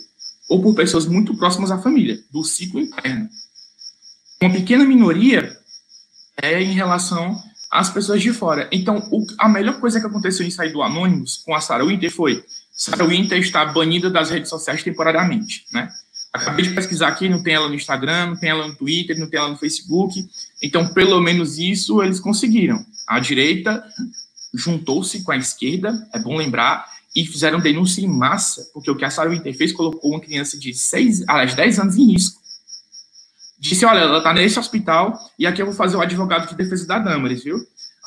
[0.49, 3.29] ou por pessoas muito próximas à família, do ciclo interno.
[4.41, 5.55] Uma pequena minoria
[6.41, 8.67] é em relação às pessoas de fora.
[8.71, 12.11] Então, o, a melhor coisa que aconteceu em sair do Anônimos com a Sarah Winter
[12.11, 15.89] foi Sarah Winter está banida das redes sociais temporariamente, né?
[16.31, 19.27] Acabei de pesquisar aqui, não tem ela no Instagram, não tem ela no Twitter, não
[19.27, 20.23] tem ela no Facebook.
[20.61, 22.85] Então, pelo menos isso eles conseguiram.
[23.07, 23.83] A direita
[24.53, 29.03] juntou-se com a esquerda, é bom lembrar, e fizeram denúncia em massa, porque o que
[29.03, 32.38] a Sarah Winter fez colocou uma criança de 6, aliás, 10 anos em risco.
[33.59, 36.87] Disse, olha, ela está nesse hospital, e aqui eu vou fazer o advogado de defesa
[36.87, 37.57] da Damares, viu?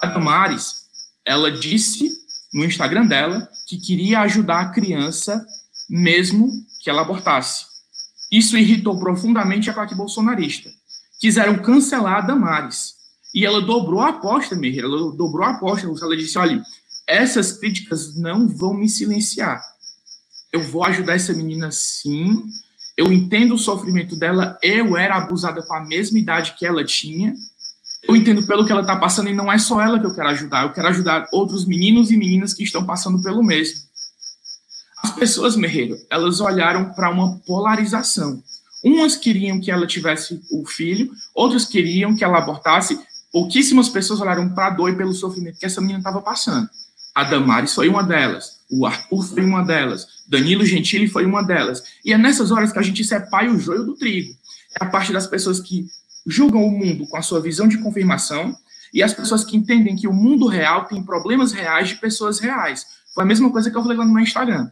[0.00, 0.86] A Damares,
[1.24, 2.10] ela disse
[2.52, 5.44] no Instagram dela que queria ajudar a criança
[5.88, 7.66] mesmo que ela abortasse.
[8.30, 10.70] Isso irritou profundamente a claque bolsonarista.
[11.20, 12.94] Quiseram cancelar a Damares.
[13.34, 15.86] E ela dobrou a aposta, Meira, ela dobrou a aposta.
[15.86, 16.62] Ela disse, olha,
[17.06, 19.62] essas críticas não vão me silenciar.
[20.50, 22.42] Eu vou ajudar essa menina sim.
[22.96, 24.58] Eu entendo o sofrimento dela.
[24.62, 27.34] Eu era abusada com a mesma idade que ela tinha
[28.02, 30.28] eu entendo pelo que ela está passando e não é só ela que eu quero
[30.30, 33.80] ajudar, eu quero ajudar outros meninos e meninas que estão passando pelo mesmo.
[35.02, 38.42] As pessoas, Merreiro, elas olharam para uma polarização.
[38.84, 42.98] Umas queriam que ela tivesse o filho, outras queriam que ela abortasse.
[43.32, 46.68] Pouquíssimas pessoas olharam para a dor e pelo sofrimento que essa menina estava passando.
[47.14, 51.82] A Damares foi uma delas, o Arthur foi uma delas, Danilo Gentili foi uma delas.
[52.02, 54.34] E é nessas horas que a gente separa o joio do trigo.
[54.80, 55.86] É a parte das pessoas que
[56.26, 58.56] julgam o mundo com a sua visão de confirmação
[58.94, 62.86] e as pessoas que entendem que o mundo real tem problemas reais de pessoas reais.
[63.14, 64.70] Foi a mesma coisa que eu falei lá no meu Instagram.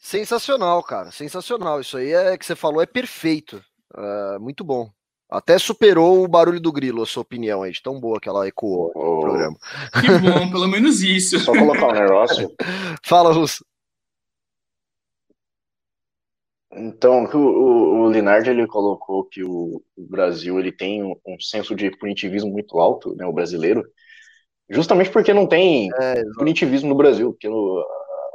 [0.00, 1.10] Sensacional, cara.
[1.10, 1.82] Sensacional.
[1.82, 3.62] Isso aí é que você falou é perfeito.
[3.94, 4.90] É, muito bom.
[5.30, 8.48] Até superou o barulho do grilo, a sua opinião aí, de tão boa que ela
[8.48, 9.16] ecoou oh.
[9.16, 9.56] no programa.
[10.00, 11.38] Que bom, pelo menos isso.
[11.40, 12.50] Só colocar um negócio.
[13.04, 13.64] Fala, Russo.
[16.72, 21.40] Então, o, o, o Linardi ele colocou que o, o Brasil ele tem um, um,
[21.40, 23.82] senso de punitivismo muito alto, né, o brasileiro,
[24.70, 27.84] justamente porque não tem é, punitivismo no Brasil, porque no,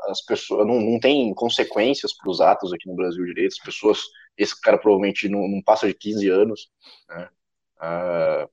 [0.08, 4.00] as pessoas não, não tem consequências para os atos aqui no Brasil direito, as pessoas,
[4.38, 6.70] esse cara provavelmente não, não passa de 15 anos,
[7.10, 7.30] né,
[7.80, 8.48] ah,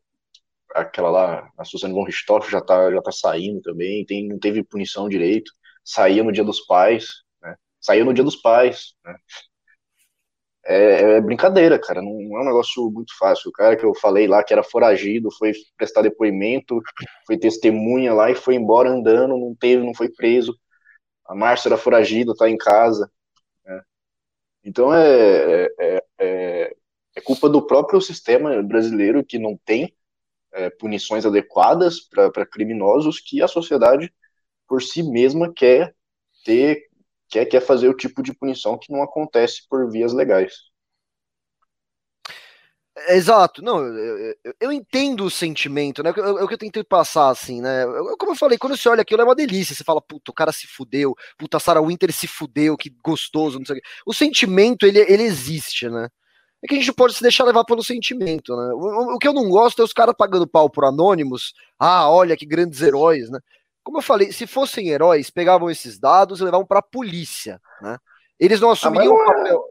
[0.75, 4.63] aquela lá, a Suzane von Richthofen já está já tá saindo também, tem, não teve
[4.63, 5.53] punição direito,
[5.85, 7.09] saía no dia dos pais,
[7.43, 9.15] né, saía no dia dos pais, né,
[10.65, 12.03] é, é, brincadeira, cara.
[12.03, 13.49] Não, não, é um negócio muito fácil.
[13.51, 16.81] O cara que eu falei lá, que era foragido, foi prestar depoimento,
[17.27, 20.57] foi testemunha lá e foi embora andando, não teve, não foi preso.
[21.27, 23.11] A Márcia era foragida, tá em casa.
[24.65, 26.77] Então é, é, é,
[27.17, 29.95] é, culpa do próprio sistema brasileiro que não tem
[30.53, 34.13] é, punições adequadas para criminosos que a sociedade
[34.69, 35.95] por si mesma quer
[36.45, 36.89] ter
[37.29, 40.70] quer, quer fazer o tipo de punição que não acontece por vias legais.
[43.09, 46.11] Exato, não, eu, eu, eu, entendo o sentimento, né?
[46.11, 47.85] É o que eu tentei passar, assim, né?
[47.85, 50.35] Eu, como eu falei, quando você olha aquilo é uma delícia, você fala, puta, o
[50.35, 53.89] cara se fudeu, puta, a Sarah Winter se fudeu, que gostoso, não sei o quê.
[54.07, 56.09] O sentimento, ele, ele existe, né?
[56.63, 58.73] É que a gente pode se deixar levar pelo sentimento, né?
[58.75, 62.37] O, o que eu não gosto é os caras pagando pau por anônimos, ah, olha
[62.37, 63.39] que grandes heróis, né?
[63.83, 67.97] Como eu falei, se fossem heróis, pegavam esses dados e levavam pra polícia, né?
[68.39, 69.65] Eles não ah, assumiriam o ah, papel.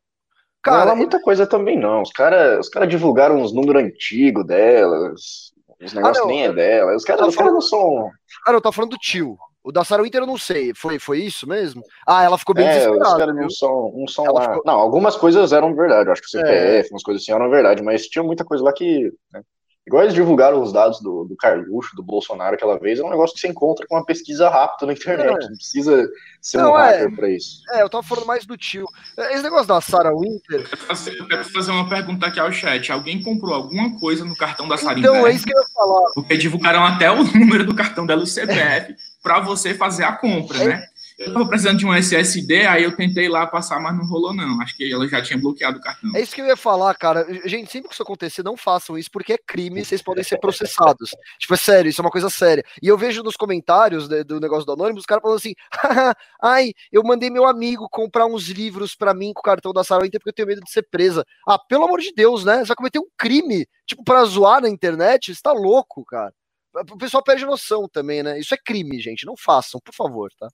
[0.61, 2.01] Cara, não é muita coisa também não.
[2.01, 6.95] Os caras os cara divulgaram uns números antigos delas, os negócios ah, nem é dela.
[6.95, 8.09] Os caras cara não são.
[8.45, 9.37] Cara, eu tô falando do tio.
[9.63, 10.73] O da Sarah Winter eu não sei.
[10.73, 11.81] Foi, foi isso mesmo?
[12.07, 13.07] Ah, ela ficou bem é, desesperada.
[13.07, 14.41] Os caras não são, não são lá.
[14.41, 14.63] Ficou...
[14.65, 16.07] Não, algumas coisas eram verdade.
[16.07, 16.93] Eu acho que o CPF, é.
[16.93, 19.11] umas coisas assim eram verdade, mas tinha muita coisa lá que.
[19.31, 19.41] Né?
[19.89, 23.33] Igual eles divulgaram os dados do, do Carluxo, do Bolsonaro aquela vez, é um negócio
[23.33, 25.45] que você encontra com uma pesquisa rápida na internet.
[25.45, 25.49] É.
[25.49, 26.07] Não precisa
[26.39, 27.63] ser não, um hacker é, pra isso.
[27.71, 28.85] É, eu tava falando mais do tio.
[29.17, 30.69] Esse negócio da Sarah Winter.
[31.17, 32.91] Eu quero fazer uma pergunta aqui ao chat.
[32.91, 36.11] Alguém comprou alguma coisa no cartão da Sarah Então, é isso que eu ia falar.
[36.13, 40.59] Porque divulgaram até o número do cartão dela, o CPF, para você fazer a compra,
[40.59, 40.67] é.
[40.67, 40.83] né?
[41.19, 44.61] Eu tava precisando de um SSD, aí eu tentei lá passar, mas não rolou, não.
[44.61, 46.11] Acho que ela já tinha bloqueado o cartão.
[46.15, 47.27] É isso que eu ia falar, cara.
[47.45, 51.11] Gente, sempre que isso acontecer, não façam isso, porque é crime, vocês podem ser processados.
[51.37, 52.63] tipo, é sério, isso é uma coisa séria.
[52.81, 55.53] E eu vejo nos comentários do negócio do Anônimo, os caras falando assim:
[56.41, 60.03] ai, eu mandei meu amigo comprar uns livros para mim com o cartão da Sarah
[60.03, 61.25] Winter porque eu tenho medo de ser presa.
[61.45, 62.59] Ah, pelo amor de Deus, né?
[62.59, 65.35] Você vai cometer um crime, tipo, pra zoar na internet?
[65.35, 66.33] Você tá louco, cara
[66.73, 68.39] o pessoal perde noção também, né?
[68.39, 69.25] Isso é crime, gente.
[69.25, 70.47] Não façam, por favor, tá?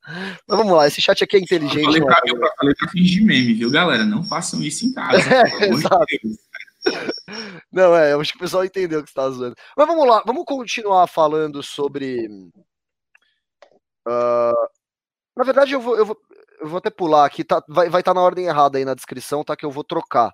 [0.47, 1.79] Mas vamos lá, esse chat aqui é inteligente.
[1.79, 4.05] Eu falei pra, eu falei pra fingir meme, viu, galera?
[4.05, 5.17] Não façam isso em casa.
[5.61, 6.05] É, exato.
[7.71, 9.55] Não, é, eu acho que o pessoal entendeu o que você tá zoando.
[9.75, 12.27] Mas vamos lá, vamos continuar falando sobre.
[14.07, 14.67] Uh,
[15.35, 16.17] na verdade, eu vou, eu, vou,
[16.59, 19.43] eu vou até pular aqui, tá, vai estar tá na ordem errada aí na descrição,
[19.43, 19.55] tá?
[19.55, 20.33] Que eu vou trocar.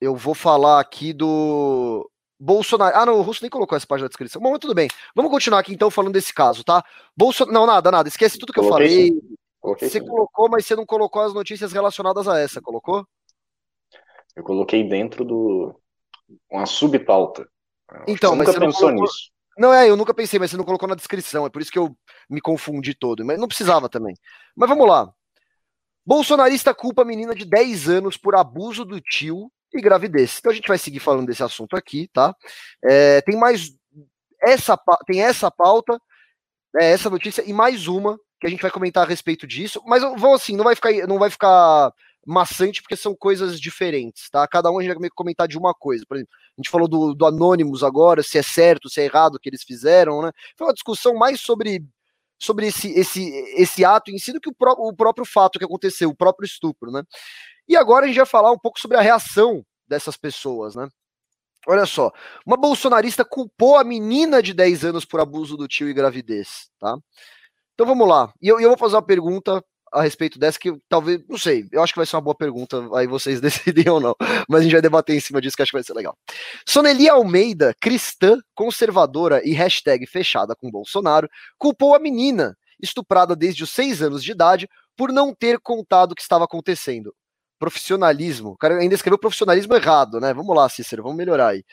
[0.00, 2.08] Eu vou falar aqui do
[2.42, 2.96] Bolsonaro.
[2.96, 4.42] Ah, não, o Russo nem colocou essa página na descrição.
[4.42, 4.88] Bom, mas tudo bem.
[5.14, 6.84] Vamos continuar aqui então falando desse caso, tá?
[7.16, 7.54] Bolsonaro.
[7.54, 8.08] Não, nada, nada.
[8.08, 9.12] Esquece tudo que eu falei.
[9.62, 10.04] você sim.
[10.04, 13.06] colocou, mas você não colocou as notícias relacionadas a essa, colocou?
[14.34, 15.80] Eu coloquei dentro do.
[16.50, 17.46] uma subpauta.
[18.08, 19.02] Então, você mas nunca você pensou colocou...
[19.02, 19.30] nisso.
[19.56, 21.78] Não, é, eu nunca pensei, mas você não colocou na descrição, é por isso que
[21.78, 21.94] eu
[22.28, 23.24] me confundi todo.
[23.24, 24.16] Mas não precisava também.
[24.56, 25.12] Mas vamos lá.
[26.04, 30.36] Bolsonarista culpa menina de 10 anos por abuso do tio e gravidez.
[30.38, 32.34] Então a gente vai seguir falando desse assunto aqui, tá?
[32.84, 33.72] É, tem mais
[34.42, 36.00] essa tem essa pauta,
[36.78, 40.02] é, essa notícia e mais uma que a gente vai comentar a respeito disso, mas
[40.02, 41.92] vou assim, não vai ficar não vai ficar
[42.26, 44.46] maçante porque são coisas diferentes, tá?
[44.46, 46.04] Cada um a gente vai comentar de uma coisa.
[46.06, 49.40] Por exemplo, a gente falou do, do agora, se é certo, se é errado o
[49.40, 50.30] que eles fizeram, né?
[50.56, 51.84] Foi uma discussão mais sobre
[52.42, 55.64] sobre esse, esse, esse ato em si do que o, pró o próprio fato que
[55.64, 57.04] aconteceu, o próprio estupro, né?
[57.68, 60.88] E agora a gente vai falar um pouco sobre a reação dessas pessoas, né?
[61.66, 62.10] Olha só,
[62.44, 66.96] uma bolsonarista culpou a menina de 10 anos por abuso do tio e gravidez, tá?
[67.74, 68.32] Então vamos lá.
[68.42, 71.82] E eu, eu vou fazer uma pergunta a respeito dessa que talvez, não sei, eu
[71.82, 74.16] acho que vai ser uma boa pergunta, aí vocês decidem ou não,
[74.48, 76.16] mas a gente vai debater em cima disso que acho que vai ser legal.
[76.66, 83.70] Soneli Almeida, cristã, conservadora e hashtag fechada com Bolsonaro, culpou a menina, estuprada desde os
[83.70, 87.14] seis anos de idade, por não ter contado o que estava acontecendo
[87.62, 88.50] profissionalismo.
[88.50, 90.34] O cara ainda escreveu profissionalismo errado, né?
[90.34, 91.64] Vamos lá, Cícero, vamos melhorar aí.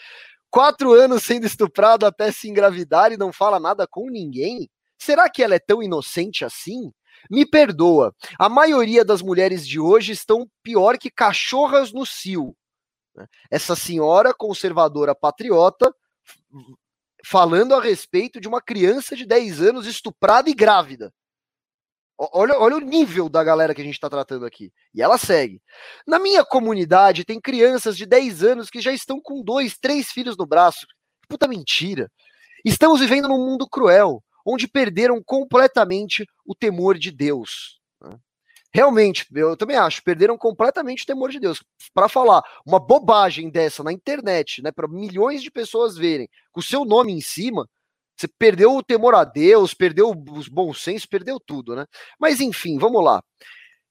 [0.47, 4.69] Quatro anos sendo estuprado até se engravidar e não fala nada com ninguém?
[4.99, 6.91] Será que ela é tão inocente assim?
[7.27, 12.55] Me perdoa, a maioria das mulheres de hoje estão pior que cachorras no cio.
[13.15, 13.25] Né?
[13.49, 15.91] Essa senhora conservadora patriota
[17.25, 21.11] falando a respeito de uma criança de 10 anos estuprada e grávida.
[22.21, 24.73] Olha, olha o nível da galera que a gente está tratando aqui.
[24.93, 25.61] E ela segue.
[26.05, 30.35] Na minha comunidade tem crianças de 10 anos que já estão com dois, três filhos
[30.35, 30.85] no braço.
[31.29, 32.11] Puta mentira.
[32.65, 37.79] Estamos vivendo num mundo cruel, onde perderam completamente o temor de Deus.
[38.01, 38.17] Né?
[38.73, 41.63] Realmente, eu também acho, perderam completamente o temor de Deus.
[41.93, 46.63] Para falar uma bobagem dessa na internet, né, para milhões de pessoas verem, com o
[46.63, 47.65] seu nome em cima,
[48.19, 51.85] você perdeu o temor a Deus, perdeu os bons sensos, perdeu tudo, né?
[52.19, 53.23] Mas enfim, vamos lá.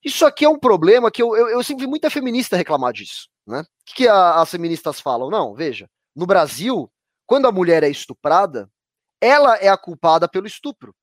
[0.04, 3.28] Isso aqui é um problema que eu, eu, eu sempre vi muita feminista reclamar disso,
[3.46, 3.60] né?
[3.60, 5.30] O que, que a, as feministas falam?
[5.30, 6.90] Não, veja, no Brasil,
[7.26, 8.70] quando a mulher é estuprada,
[9.18, 10.94] ela é a culpada pelo estupro,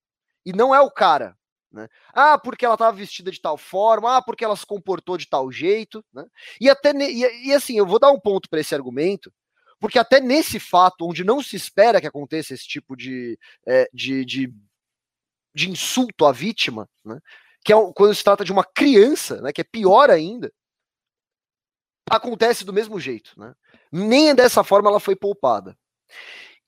[0.45, 1.35] e não é o cara.
[1.71, 1.89] Né?
[2.13, 5.51] Ah, porque ela estava vestida de tal forma, ah, porque ela se comportou de tal
[5.51, 6.25] jeito, né?
[6.61, 9.33] E até e, e assim, eu vou dar um ponto para esse argumento,
[9.79, 14.25] porque até nesse fato, onde não se espera que aconteça esse tipo de, é, de,
[14.25, 14.53] de,
[15.53, 17.19] de, insulto à vítima, né,
[17.63, 20.51] que é quando se trata de uma criança, né, que é pior ainda,
[22.09, 23.53] acontece do mesmo jeito, né?
[23.91, 25.75] Nem dessa forma ela foi poupada.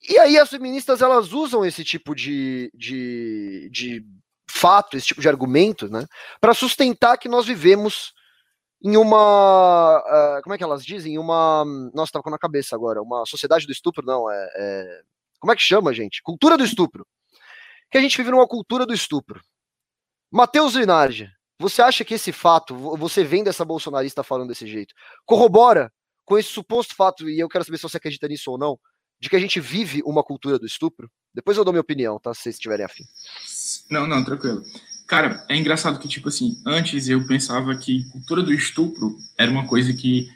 [0.10, 4.06] E aí as feministas elas usam esse tipo de, de, de
[4.50, 6.06] fato, esse tipo de argumento, né,
[6.42, 8.14] para sustentar que nós vivemos
[8.82, 10.00] em uma.
[10.00, 11.18] Uh, como é que elas dizem?
[11.18, 11.66] Uma.
[11.94, 13.02] Nossa, tava com na cabeça agora.
[13.02, 14.30] Uma sociedade do estupro, não.
[14.30, 15.02] É, é,
[15.40, 16.22] como é que chama, gente?
[16.22, 17.06] Cultura do estupro.
[17.92, 19.42] Que a gente vive numa cultura do estupro.
[20.32, 24.94] Matheus Linardi, você acha que esse fato, você vendo essa bolsonarista falando desse jeito,
[25.26, 25.92] corrobora
[26.26, 28.78] com esse suposto fato, e eu quero saber se você acredita nisso ou não,
[29.20, 31.10] de que a gente vive uma cultura do estupro?
[31.34, 32.34] Depois eu dou minha opinião, tá?
[32.34, 33.04] Se vocês estiverem afim.
[33.90, 34.62] Não, não, tranquilo.
[35.08, 39.66] Cara, é engraçado que, tipo assim, antes eu pensava que cultura do estupro era uma
[39.66, 40.30] coisa que,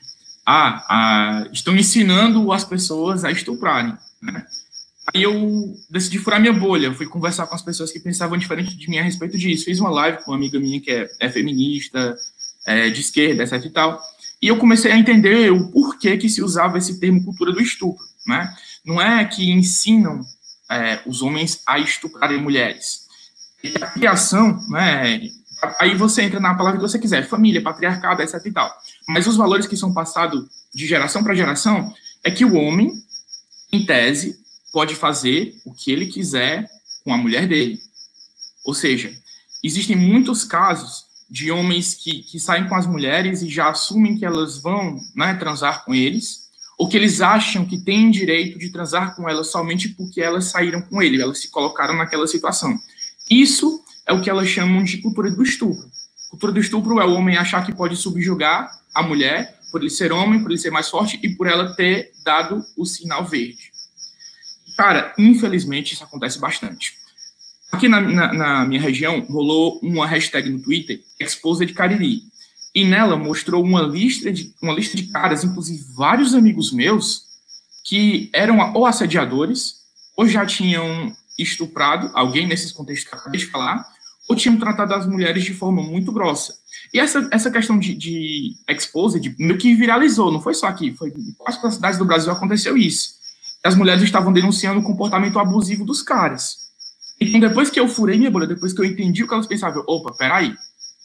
[0.46, 4.46] ah, ah estão ensinando as pessoas a estuprarem, né?
[5.14, 8.90] Aí eu decidi furar minha bolha, fui conversar com as pessoas que pensavam diferente de
[8.90, 9.66] mim a respeito disso.
[9.66, 12.16] Fiz uma live com uma amiga minha que é, é feminista,
[12.66, 14.02] é, de esquerda, etc e tal.
[14.42, 18.04] E eu comecei a entender o porquê que se usava esse termo cultura do estupro,
[18.26, 18.54] né?
[18.86, 20.22] Não é que ensinam
[20.70, 23.11] é, os homens a estuprarem mulheres.
[23.82, 25.22] A criação, né?
[25.80, 28.72] Aí você entra na palavra que você quiser, família, patriarcado, etc e tal.
[29.08, 31.94] Mas os valores que são passados de geração para geração
[32.24, 32.92] é que o homem,
[33.72, 34.40] em tese,
[34.72, 36.68] pode fazer o que ele quiser
[37.04, 37.80] com a mulher dele.
[38.66, 39.14] Ou seja,
[39.64, 44.26] existem muitos casos de homens que, que saem com as mulheres e já assumem que
[44.26, 49.16] elas vão né, transar com eles, ou que eles acham que têm direito de transar
[49.16, 52.78] com elas somente porque elas saíram com ele, elas se colocaram naquela situação.
[53.32, 55.90] Isso é o que elas chamam de cultura do estupro.
[56.30, 60.12] Cultura do estupro é o homem achar que pode subjugar a mulher por ele ser
[60.12, 63.72] homem, por ele ser mais forte e por ela ter dado o sinal verde.
[64.76, 66.94] Cara, infelizmente isso acontece bastante.
[67.72, 72.24] Aqui na, na, na minha região rolou uma hashtag no Twitter, Exposa de Cariri,
[72.76, 77.24] e nela mostrou uma lista de uma lista de caras, inclusive vários amigos meus,
[77.86, 79.76] que eram ou assediadores,
[80.18, 83.86] ou já tinham estuprado alguém nesses contextos que eu acabei de falar,
[84.30, 86.56] ou tinham tratado as mulheres de forma muito grossa.
[86.94, 91.10] E essa, essa questão de, de exposed meio que viralizou, não foi só aqui, foi
[91.10, 93.22] em quase as cidades do Brasil aconteceu isso
[93.64, 96.72] as mulheres estavam denunciando o comportamento abusivo dos caras.
[97.20, 99.84] Então, depois que eu furei minha bolha, depois que eu entendi o que elas pensavam,
[99.88, 100.56] opa, peraí,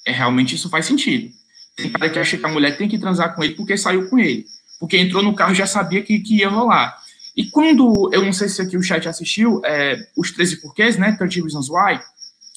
[0.07, 1.31] é, realmente isso faz sentido.
[1.77, 4.19] Tem cara que acha que a mulher tem que transar com ele porque saiu com
[4.19, 4.47] ele.
[4.81, 6.97] Porque entrou no carro já sabia que, que ia rolar.
[7.37, 11.13] E quando, eu não sei se aqui o chat assistiu, é, os 13 porquês, né,
[11.19, 12.01] 13 Reasons Why,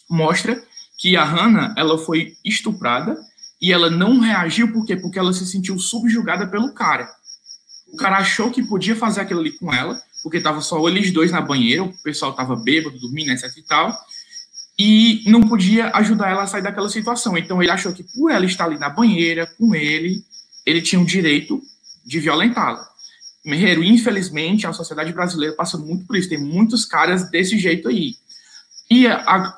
[0.10, 0.62] mostra
[0.98, 3.18] que a Hannah, ela foi estuprada
[3.62, 4.96] e ela não reagiu, por quê?
[4.96, 7.08] Porque ela se sentiu subjugada pelo cara.
[7.92, 11.32] O cara achou que podia fazer aquilo ali com ela, porque tava só eles dois
[11.32, 13.94] na banheira, o pessoal tava bêbado, dormindo, etc e tal,
[14.78, 17.38] e não podia ajudar ela a sair daquela situação.
[17.38, 20.24] Então ele achou que por ela estar ali na banheira com ele,
[20.66, 21.62] ele tinha o direito
[22.06, 22.88] de violentá-la.
[23.46, 26.30] Merreiro, infelizmente, a sociedade brasileira passa muito por isso.
[26.30, 28.16] Tem muitos caras desse jeito aí.
[28.90, 29.16] E a,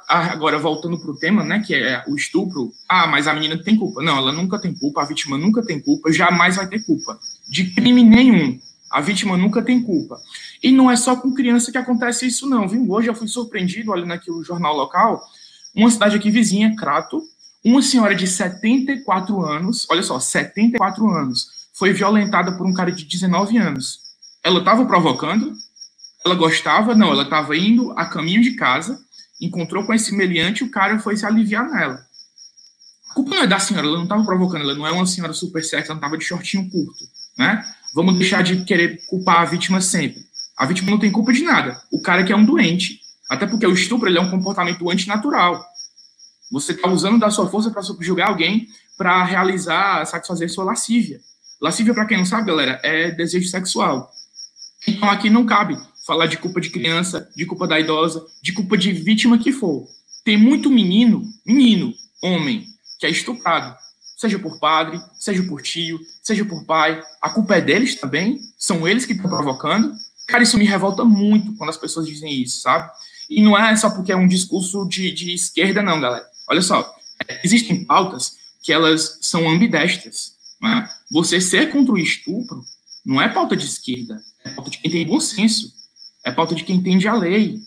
[0.10, 2.72] a, agora, voltando para o tema, né, que é o estupro.
[2.88, 4.02] Ah, mas a menina tem culpa.
[4.04, 7.18] Não, ela nunca tem culpa, a vítima nunca tem culpa, jamais vai ter culpa.
[7.50, 8.60] De crime nenhum.
[8.92, 10.18] A vítima nunca tem culpa.
[10.62, 12.92] E não é só com criança que acontece isso, não, viu?
[12.92, 15.22] Hoje eu fui surpreendido, olhando aqui o jornal local,
[15.74, 17.22] uma cidade aqui vizinha, Crato,
[17.64, 23.06] uma senhora de 74 anos, olha só, 74 anos, foi violentada por um cara de
[23.06, 24.00] 19 anos.
[24.44, 25.54] Ela estava provocando,
[26.26, 29.00] ela gostava, não, ela estava indo a caminho de casa,
[29.40, 32.00] encontrou com esse meliante e o cara foi se aliviar nela.
[33.10, 35.34] A culpa não é da senhora, ela não estava provocando, ela não é uma senhora
[35.34, 37.04] super sexy, ela não estava de shortinho curto,
[37.38, 37.64] né?
[37.94, 40.22] Vamos deixar de querer culpar a vítima sempre.
[40.58, 41.82] A vítima não tem culpa de nada.
[41.92, 43.02] O cara que é um doente.
[43.30, 45.62] Até porque o estupro é um comportamento antinatural.
[46.52, 51.20] Você está usando da sua força para subjugar alguém para realizar, satisfazer sua lascívia.
[51.62, 54.12] Lascívia, para quem não sabe, galera, é desejo sexual.
[54.88, 58.76] Então aqui não cabe falar de culpa de criança, de culpa da idosa, de culpa
[58.76, 59.88] de vítima que for.
[60.26, 62.66] Tem muito menino, menino, homem,
[63.00, 63.76] que é estuprado,
[64.18, 67.00] seja por padre, seja por tio, seja por pai.
[67.22, 69.94] A culpa é deles também, são eles que estão provocando.
[70.28, 72.90] Cara, isso me revolta muito quando as pessoas dizem isso, sabe?
[73.30, 76.26] E não é só porque é um discurso de, de esquerda, não, galera.
[76.50, 76.92] Olha só,
[77.44, 80.41] existem pautas que elas são ambidestras.
[80.62, 80.90] Né?
[81.12, 82.64] Você ser contra o estupro
[83.06, 85.82] não é pauta de esquerda, é pauta de quem tem bom senso
[86.24, 87.60] é pauta de quem entende a lei,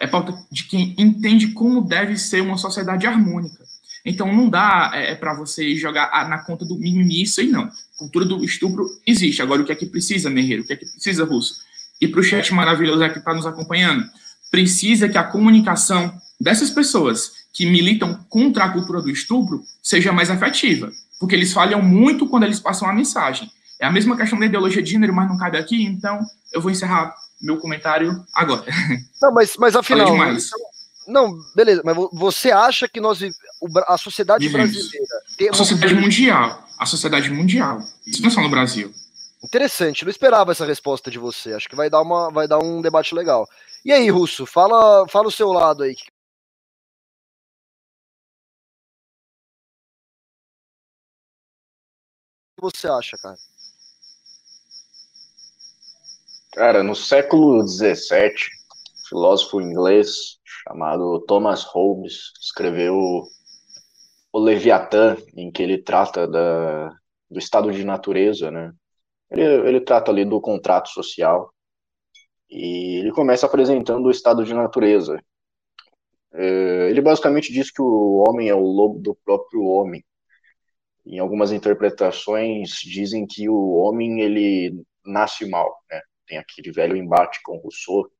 [0.00, 3.64] é pauta de quem entende como deve ser uma sociedade harmônica.
[4.04, 7.68] Então não dá é, para você jogar na conta do mimimi isso aí, não.
[7.96, 9.42] Cultura do estupro existe.
[9.42, 10.62] Agora, o que é que precisa, Merreiro?
[10.62, 11.56] O que é que precisa, Russo?
[12.00, 14.08] E para o chat maravilhoso que está nos acompanhando,
[14.50, 20.30] precisa que a comunicação dessas pessoas que militam contra a cultura do estupro seja mais
[20.30, 20.92] efetiva.
[21.18, 23.50] Porque eles falham muito quando eles passam a mensagem.
[23.80, 26.20] É a mesma questão da ideologia de gênero, mas não cabe aqui, então
[26.52, 28.64] eu vou encerrar meu comentário agora.
[29.20, 30.08] Não, mas, mas afinal.
[31.06, 33.20] Não, beleza, mas você acha que nós
[33.86, 34.72] a sociedade Vivemos.
[34.72, 35.06] brasileira
[35.36, 37.78] tem a sociedade mundial, a sociedade mundial.
[38.06, 38.92] Isso não é só no Brasil.
[39.44, 41.52] Interessante, não esperava essa resposta de você.
[41.52, 43.46] Acho que vai dar uma vai dar um debate legal.
[43.84, 45.92] E aí, Russo, fala, fala o seu lado aí.
[45.92, 46.10] O que
[52.74, 53.36] você acha, cara?
[56.54, 62.96] Cara, no século XVII, um filósofo inglês chamado Thomas Hobbes escreveu
[64.32, 66.88] o Leviatã, em que ele trata da,
[67.30, 68.72] do estado de natureza, né?
[69.30, 71.52] Ele, ele trata ali do contrato social
[72.50, 75.20] e ele começa apresentando o estado de natureza.
[76.32, 80.04] É, ele basicamente diz que o homem é o lobo do próprio homem.
[81.06, 86.00] Em algumas interpretações dizem que o homem ele nasce mal, né?
[86.26, 88.10] tem aquele velho embate com Rousseau,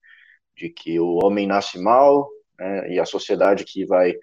[0.57, 4.15] de que o homem nasce mal, né, e a sociedade que vai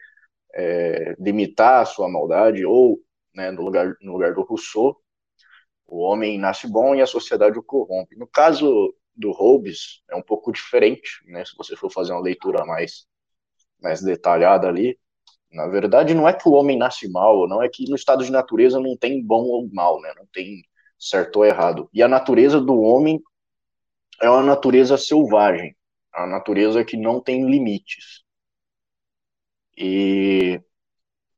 [0.56, 3.00] é, limitar a sua maldade, ou,
[3.36, 5.00] né, no, lugar, no lugar do Rousseau,
[5.86, 8.16] o homem nasce bom e a sociedade o corrompe.
[8.16, 12.66] No caso do Hobbes, é um pouco diferente, né, se você for fazer uma leitura
[12.66, 13.06] mais,
[13.82, 14.98] mais detalhada ali,
[15.54, 18.32] na verdade, não é que o homem nasce mal, não é que no estado de
[18.32, 20.12] natureza não tem bom ou mal, né?
[20.18, 20.64] Não tem
[20.98, 21.90] certo ou errado.
[21.94, 23.22] E a natureza do homem
[24.22, 25.76] é uma natureza selvagem,
[26.16, 28.24] é uma natureza que não tem limites.
[29.78, 30.60] E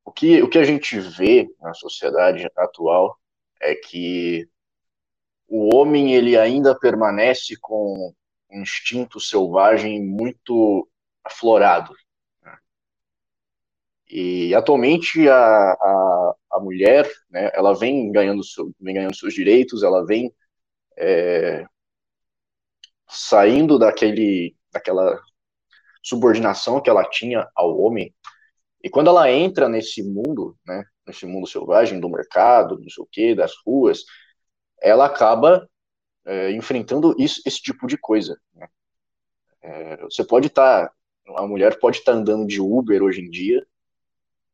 [0.03, 3.17] o que, o que a gente vê na sociedade atual
[3.61, 4.47] é que
[5.47, 8.13] o homem ele ainda permanece com
[8.49, 10.87] um instinto selvagem muito
[11.23, 11.93] aflorado.
[14.09, 18.41] E atualmente a, a, a mulher, né, ela vem ganhando,
[18.79, 20.31] vem ganhando seus direitos, ela vem
[20.97, 21.65] é,
[23.07, 25.19] saindo daquele, daquela
[26.03, 28.13] subordinação que ela tinha ao homem.
[28.83, 33.07] E quando ela entra nesse mundo, né, nesse mundo selvagem do mercado, não sei o
[33.11, 34.03] quê, das ruas,
[34.81, 35.67] ela acaba
[36.25, 38.39] é, enfrentando isso, esse tipo de coisa.
[38.53, 38.67] Né?
[39.61, 40.93] É, você pode estar, tá,
[41.37, 43.65] a mulher pode estar tá andando de Uber hoje em dia,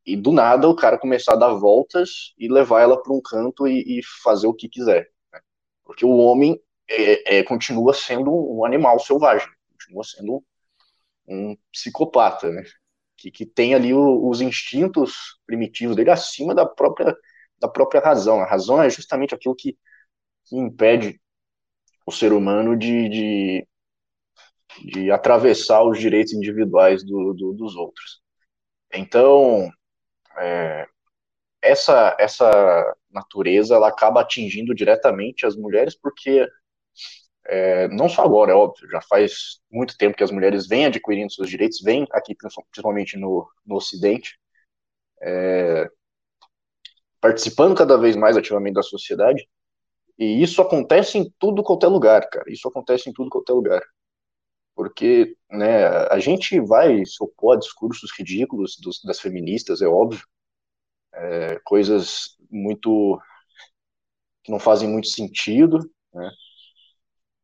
[0.04, 3.66] e do nada o cara começar a dar voltas e levar ela para um canto
[3.68, 5.08] e, e, fazer o que quiser.
[5.32, 5.40] Né?
[5.84, 10.44] Porque o homem é, é, continua sendo um animal selvagem, continua sendo
[11.26, 12.64] um psicopata, né?
[13.16, 17.16] Que, que tem ali o, os instintos primitivos dele acima da própria,
[17.58, 18.40] da própria razão.
[18.40, 19.78] A razão é justamente aquilo que,
[20.46, 21.20] que impede
[22.04, 23.68] o ser humano de, de,
[24.92, 28.20] de atravessar os direitos individuais do, do, dos outros.
[28.92, 29.70] Então,
[30.38, 30.86] é,
[31.62, 36.48] essa, essa natureza ela acaba atingindo diretamente as mulheres porque
[37.46, 41.32] é, não só agora, é óbvio, já faz muito tempo que as mulheres vêm adquirindo
[41.32, 44.38] seus direitos, vêm aqui, principalmente no, no Ocidente,
[45.22, 45.88] é,
[47.20, 49.48] participando cada vez mais ativamente da sociedade,
[50.18, 53.82] e isso acontece em tudo qualquer lugar, cara, isso acontece em tudo qualquer lugar.
[54.74, 57.02] Porque né, a gente vai
[57.52, 60.24] a discursos ridículos dos, das feministas, é óbvio,
[61.14, 63.20] é, coisas muito
[64.42, 65.78] que não fazem muito sentido,
[66.12, 66.30] né?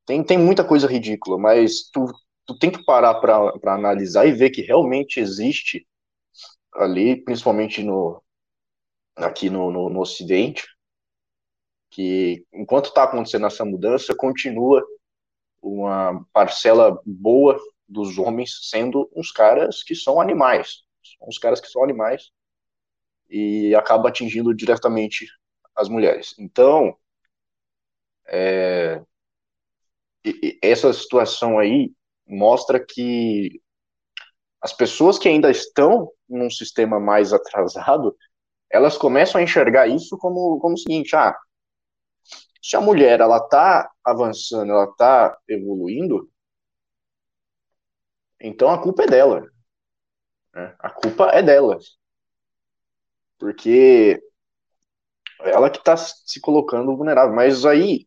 [0.07, 2.07] Tem, tem muita coisa ridícula, mas tu,
[2.47, 5.87] tu tem que parar para analisar e ver que realmente existe
[6.75, 8.23] ali, principalmente no
[9.17, 10.65] aqui no, no, no Ocidente,
[11.91, 14.83] que enquanto está acontecendo essa mudança, continua
[15.63, 20.83] uma parcela boa dos homens sendo uns caras que são animais,
[21.23, 22.31] uns caras que são animais
[23.29, 25.27] e acaba atingindo diretamente
[25.75, 26.35] as mulheres.
[26.39, 26.97] Então,
[28.27, 29.03] é,
[30.63, 31.93] essa situação aí
[32.27, 33.61] mostra que
[34.61, 38.15] as pessoas que ainda estão num sistema mais atrasado,
[38.71, 41.35] elas começam a enxergar isso como, como o seguinte, ah,
[42.69, 46.31] se a mulher ela está avançando, ela está evoluindo,
[48.39, 49.51] então a culpa é dela.
[50.55, 50.77] Né?
[50.79, 51.79] A culpa é dela.
[53.39, 54.23] Porque
[55.41, 57.35] ela que está se colocando vulnerável.
[57.35, 58.07] Mas aí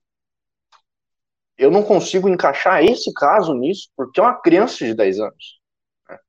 [1.57, 5.59] eu não consigo encaixar esse caso nisso, porque é uma criança de 10 anos.
[6.07, 6.19] Né?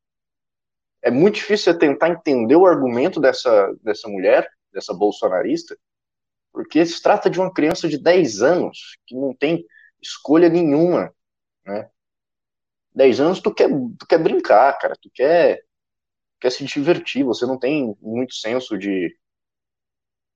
[1.02, 5.76] É muito difícil você tentar entender o argumento dessa, dessa mulher, dessa bolsonarista,
[6.52, 9.64] porque se trata de uma criança de 10 anos, que não tem
[10.00, 11.12] escolha nenhuma,
[11.64, 11.88] né?
[12.94, 15.62] 10 anos tu quer, tu quer brincar, cara, tu quer,
[16.40, 19.16] quer se divertir, você não tem muito senso de,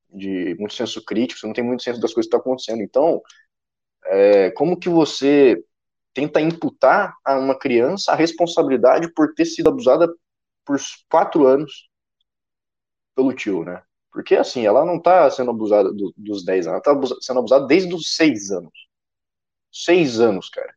[0.09, 2.83] de muito senso crítico, você não tem muito senso das coisas que estão acontecendo.
[2.83, 3.21] Então,
[4.07, 5.62] é, como que você
[6.14, 10.09] tenta imputar a uma criança a responsabilidade por ter sido abusada
[10.64, 10.79] por
[11.11, 11.91] quatro anos
[13.14, 13.83] pelo tio, né?
[14.17, 17.67] Porque, assim, ela não tá sendo abusada do, dos 10 anos, ela tá sendo abusada
[17.67, 18.73] desde os 6 anos.
[19.71, 20.75] 6 anos, cara.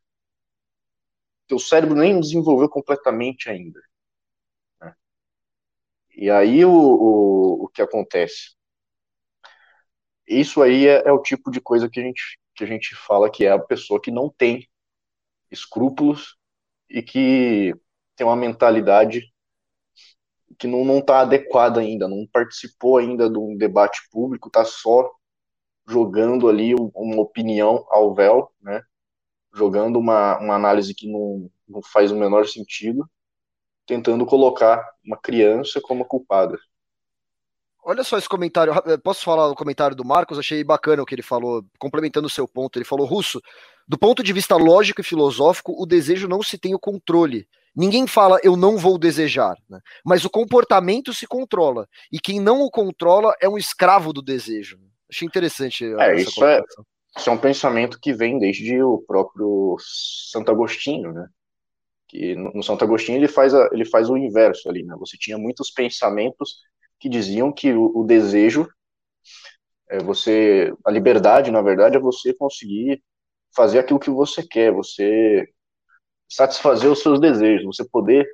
[1.48, 3.82] Teu cérebro nem desenvolveu completamente ainda.
[4.82, 4.94] Né?
[6.18, 8.58] E aí o, o, o que acontece?
[10.28, 13.32] Isso aí é, é o tipo de coisa que a gente que a gente fala
[13.32, 14.68] que é a pessoa que não tem
[15.50, 16.36] escrúpulos
[16.90, 17.74] e que
[18.18, 19.34] tem uma mentalidade
[20.60, 25.10] que não está adequada ainda, não participou ainda de um debate público, está só
[25.88, 28.84] jogando ali uma opinião ao véu, né?
[29.54, 33.10] jogando uma, uma análise que não, não faz o menor sentido,
[33.86, 36.60] tentando colocar uma criança como culpada.
[37.82, 38.74] Olha só esse comentário.
[39.02, 40.38] Posso falar o comentário do Marcos?
[40.38, 42.78] Achei bacana o que ele falou, complementando o seu ponto.
[42.78, 43.42] Ele falou: Russo,
[43.88, 47.48] do ponto de vista lógico e filosófico, o desejo não se tem o controle.
[47.76, 49.80] Ninguém fala eu não vou desejar, né?
[50.06, 51.88] mas o comportamento se controla.
[52.12, 54.80] E quem não o controla é um escravo do desejo.
[55.10, 55.86] Achei interessante.
[56.00, 56.62] É, isso é,
[57.18, 61.28] isso é um pensamento que vem desde o próprio Santo Agostinho, né?
[62.08, 64.96] Que no Santo Agostinho ele faz, a, ele faz o inverso ali, né?
[65.00, 66.58] Você tinha muitos pensamentos
[67.00, 68.68] que diziam que o, o desejo
[69.90, 73.02] é você a liberdade na verdade é você conseguir
[73.56, 75.48] fazer aquilo que você quer você
[76.30, 78.28] satisfazer os seus desejos você poder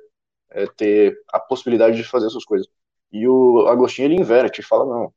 [0.50, 2.68] é, ter a possibilidade de fazer essas coisas
[3.12, 5.12] e o Agostinho ele inverte fala não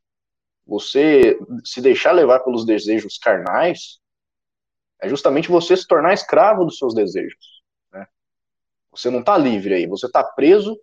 [0.66, 4.00] você se deixar levar pelos desejos carnais
[5.02, 7.62] é justamente você se tornar escravo dos seus desejos
[7.92, 8.08] né?
[8.92, 10.80] você não está livre aí você está preso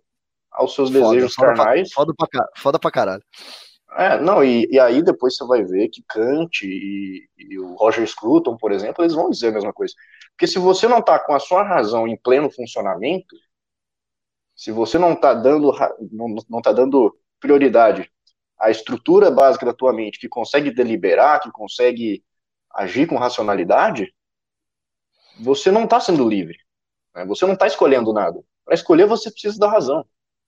[0.57, 1.91] aos seus foda, desejos foda carnais.
[1.93, 3.23] Foda pra, foda pra caralho.
[3.91, 8.05] É, não, e, e aí depois você vai ver que Kant e, e, o Roger
[8.05, 9.93] Scruton, por exemplo, eles vão dizer a mesma coisa.
[10.37, 13.35] Porque se você não está com a sua razão em pleno funcionamento,
[14.55, 15.71] se você não está dando,
[16.11, 18.07] não, não tá dando prioridade
[18.55, 22.23] à estrutura básica da tua mente, que consegue deliberar, que consegue
[22.69, 24.13] agir com racionalidade,
[25.39, 26.59] você não está sendo livre.
[27.15, 27.25] Né?
[27.25, 28.39] Você não está escolhendo nada.
[28.63, 30.05] Para escolher, você precisa da razão.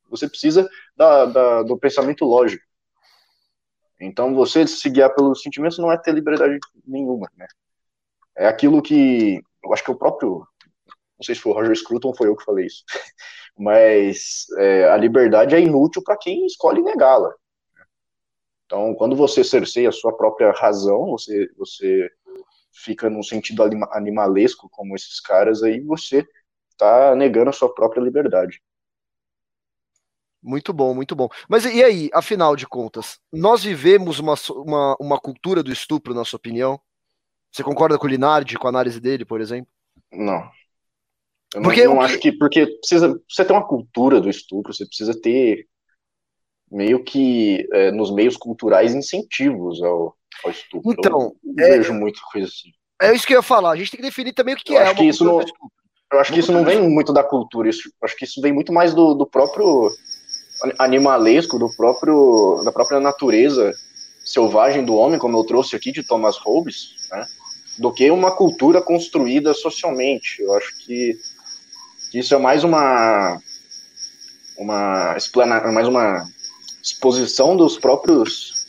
[0.08, 2.64] Você precisa da, da, do pensamento lógico.
[4.00, 7.48] Então, você se guiar pelos sentimentos não é ter liberdade nenhuma, né?
[8.36, 10.46] É aquilo que, eu acho que o próprio,
[11.18, 12.84] não sei se foi o Roger Scruton ou foi eu que falei isso,
[13.58, 17.34] mas é, a liberdade é inútil para quem escolhe negá-la.
[18.66, 22.08] Então, quando você cerceia a sua própria razão, você, você
[22.72, 26.26] fica num sentido animalesco, como esses caras aí, você
[26.70, 28.62] está negando a sua própria liberdade.
[30.42, 31.28] Muito bom, muito bom.
[31.50, 36.24] Mas e aí, afinal de contas, nós vivemos uma, uma, uma cultura do estupro, na
[36.24, 36.80] sua opinião?
[37.52, 39.72] Você concorda com o Linardi, com a análise dele, por exemplo?
[40.12, 40.50] Não.
[41.54, 42.32] Eu porque não, não acho que.
[42.32, 45.68] Porque precisa, precisa ter uma cultura do estupro, você precisa ter
[46.72, 50.92] meio que é, nos meios culturais incentivos ao, ao estupro.
[50.92, 52.70] Então, eu é, vejo muita coisa assim.
[53.02, 53.72] É isso que eu ia falar.
[53.72, 54.84] A gente tem que definir também o que, eu é.
[54.84, 57.70] Acho que isso não, eu acho que isso não vem muito da cultura.
[57.70, 59.90] Isso, acho que isso vem muito mais do, do próprio
[60.78, 63.72] animalesco do próprio da própria natureza
[64.26, 67.26] selvagem do homem, como eu trouxe aqui de Thomas Hobbes, né,
[67.80, 70.42] do que uma cultura construída socialmente.
[70.42, 71.18] Eu acho que,
[72.14, 73.40] isso é mais uma
[74.58, 76.28] uma explana, mais uma
[76.84, 78.68] exposição dos próprios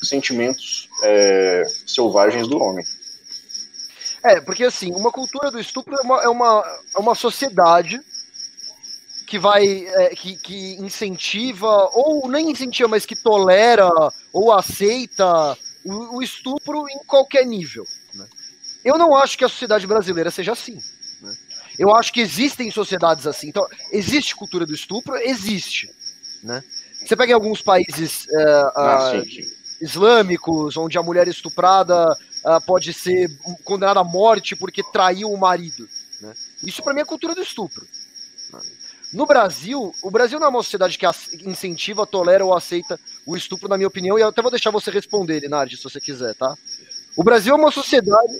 [0.00, 2.84] sentimentos é, selvagens do homem.
[4.22, 8.00] É, porque assim, uma cultura do estupro é uma, é uma, é uma sociedade
[9.26, 13.90] que vai é, que, que incentiva ou nem incentiva, mas que tolera
[14.32, 17.84] ou aceita o, o estupro em qualquer nível.
[18.86, 18.92] Né?
[18.92, 20.78] Eu não acho que a sociedade brasileira seja assim.
[21.20, 21.34] Né?
[21.78, 23.48] Eu acho que existem sociedades assim.
[23.48, 25.90] Então, existe cultura do estupro, existe.
[26.42, 26.62] Né?
[27.04, 28.42] Você pega em alguns países é,
[28.76, 29.12] ah,
[29.80, 33.30] islâmicos, onde a mulher estuprada ah, pode ser
[33.64, 35.86] condenada à morte porque traiu o marido.
[36.20, 36.32] Né?
[36.64, 37.86] Isso para mim é cultura do estupro.
[39.12, 41.06] No Brasil, o Brasil não é uma sociedade que
[41.48, 44.90] incentiva, tolera ou aceita o estupro, na minha opinião, e eu até vou deixar você
[44.90, 46.54] responder, Linardi, se você quiser, tá?
[47.16, 48.34] O Brasil é uma sociedade.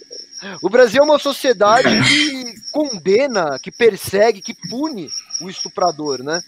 [0.63, 5.09] O Brasil é uma sociedade que condena, que persegue, que pune
[5.41, 6.43] o estuprador, né?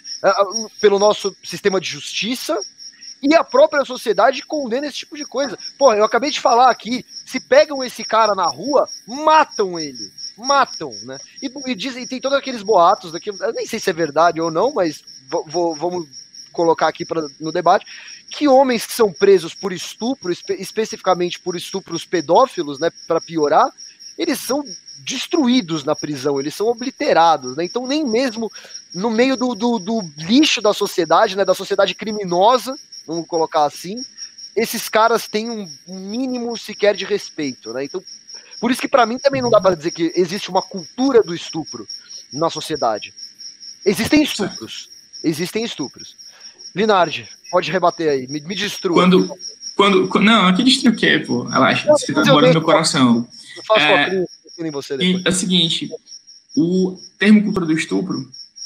[0.80, 2.58] Pelo nosso sistema de justiça,
[3.20, 5.58] e a própria sociedade condena esse tipo de coisa.
[5.76, 10.90] Porra, eu acabei de falar aqui, se pegam esse cara na rua, matam ele matam,
[11.02, 11.18] né?
[11.42, 14.72] E, e, tem todos aqueles boatos daquilo, eu nem sei se é verdade ou não,
[14.72, 15.02] mas
[15.46, 16.08] vou, vamos
[16.52, 17.86] colocar aqui pra, no debate,
[18.30, 23.70] que homens que são presos por estupro, espe especificamente por estupros pedófilos, né, para piorar,
[24.16, 24.62] eles são
[24.98, 27.64] destruídos na prisão, eles são obliterados, né?
[27.64, 28.50] Então nem mesmo
[28.92, 32.76] no meio do, do, do lixo da sociedade, né, da sociedade criminosa,
[33.06, 33.96] vamos colocar assim,
[34.56, 37.84] esses caras têm um mínimo sequer de respeito, né?
[37.84, 38.02] Então,
[38.60, 41.34] por isso que para mim também não dá para dizer que existe uma cultura do
[41.34, 41.86] estupro
[42.32, 43.14] na sociedade.
[43.86, 44.90] Existem estupros,
[45.22, 46.16] existem estupros.
[46.74, 48.94] Linardi, pode rebater aí, me, me destrua.
[48.94, 49.36] Quando,
[49.76, 51.44] quando, não, aqui destrua o quê, pô?
[51.44, 53.26] Relaxa, você tá morando no meu coração.
[53.56, 54.24] Eu faço é,
[54.60, 55.24] em você depois.
[55.24, 55.90] É o seguinte,
[56.56, 58.16] o termo cultura do estupro,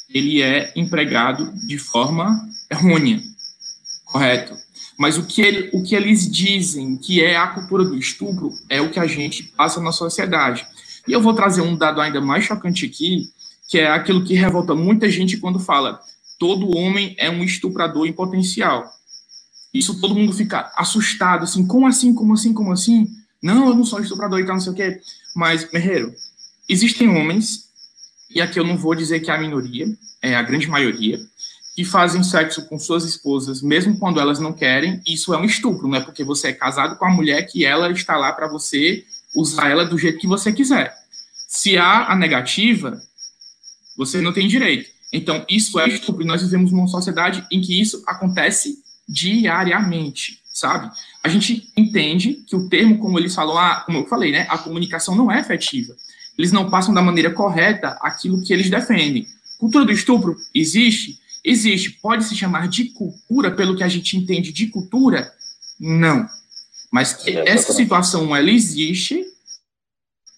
[0.08, 3.22] ele é empregado de forma errônea,
[4.06, 4.56] correto?
[4.98, 8.80] Mas o que, ele, o que eles dizem que é a cultura do estupro é
[8.80, 10.66] o que a gente passa na sociedade.
[11.08, 13.28] E eu vou trazer um dado ainda mais chocante aqui,
[13.68, 16.00] que é aquilo que revolta muita gente quando fala
[16.42, 18.92] todo homem é um estuprador em potencial.
[19.72, 23.06] Isso todo mundo fica assustado, assim, como assim, como assim, como assim?
[23.40, 25.00] Não, eu não sou estuprador e tal, não sei o quê.
[25.36, 26.12] Mas, Merreiro,
[26.68, 27.68] existem homens,
[28.28, 29.86] e aqui eu não vou dizer que é a minoria,
[30.20, 31.16] é a grande maioria,
[31.76, 35.86] que fazem sexo com suas esposas, mesmo quando elas não querem, isso é um estupro,
[35.86, 39.04] não é porque você é casado com a mulher que ela está lá para você
[39.36, 40.92] usar ela do jeito que você quiser.
[41.46, 43.00] Se há a negativa,
[43.96, 44.90] você não tem direito.
[45.12, 46.24] Então, isso é estupro.
[46.24, 50.90] Nós vivemos numa sociedade em que isso acontece diariamente, sabe?
[51.22, 54.56] A gente entende que o termo, como eles falam, ah, como eu falei, né, a
[54.56, 55.94] comunicação não é efetiva.
[56.38, 59.26] Eles não passam da maneira correta aquilo que eles defendem.
[59.58, 61.18] Cultura do estupro existe?
[61.44, 61.90] Existe.
[62.02, 65.30] Pode se chamar de cultura pelo que a gente entende de cultura?
[65.78, 66.26] Não.
[66.90, 69.24] Mas é, essa situação, ela existe,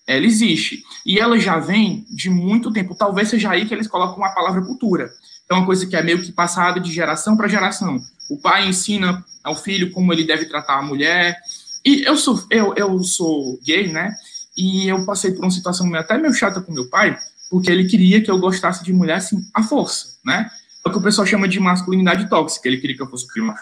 [0.07, 0.83] ela existe.
[1.05, 2.95] E ela já vem de muito tempo.
[2.95, 5.11] Talvez seja aí que eles colocam a palavra cultura.
[5.49, 7.99] É uma coisa que é meio que passada de geração para geração.
[8.31, 11.37] O pai ensina ao filho como ele deve tratar a mulher.
[11.85, 14.15] E eu sou, eu, eu sou gay, né?
[14.57, 17.17] E eu passei por uma situação até meio chata com meu pai,
[17.51, 20.49] porque ele queria que eu gostasse de mulher assim, à força, né?
[20.85, 22.69] É o que o pessoal chama de masculinidade tóxica.
[22.69, 23.55] Ele queria que eu fosse clima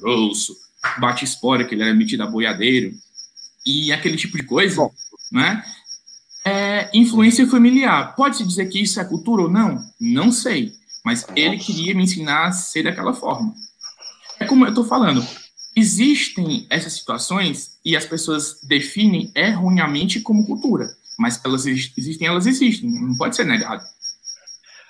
[0.00, 0.54] grosso,
[0.98, 2.92] bate espora, que ele era metido a boiadeiro,
[3.64, 4.92] e aquele tipo de coisa, Bom.
[5.32, 5.62] Né?
[6.44, 8.14] É, influência familiar.
[8.14, 9.78] Pode-se dizer que isso é cultura ou não?
[10.00, 10.72] Não sei.
[11.04, 13.52] Mas ele queria me ensinar a ser daquela forma.
[14.38, 15.24] É como eu estou falando.
[15.74, 20.86] Existem essas situações e as pessoas definem erroneamente como cultura.
[21.18, 22.90] Mas elas existem, elas existem.
[22.90, 23.82] Não pode ser negado.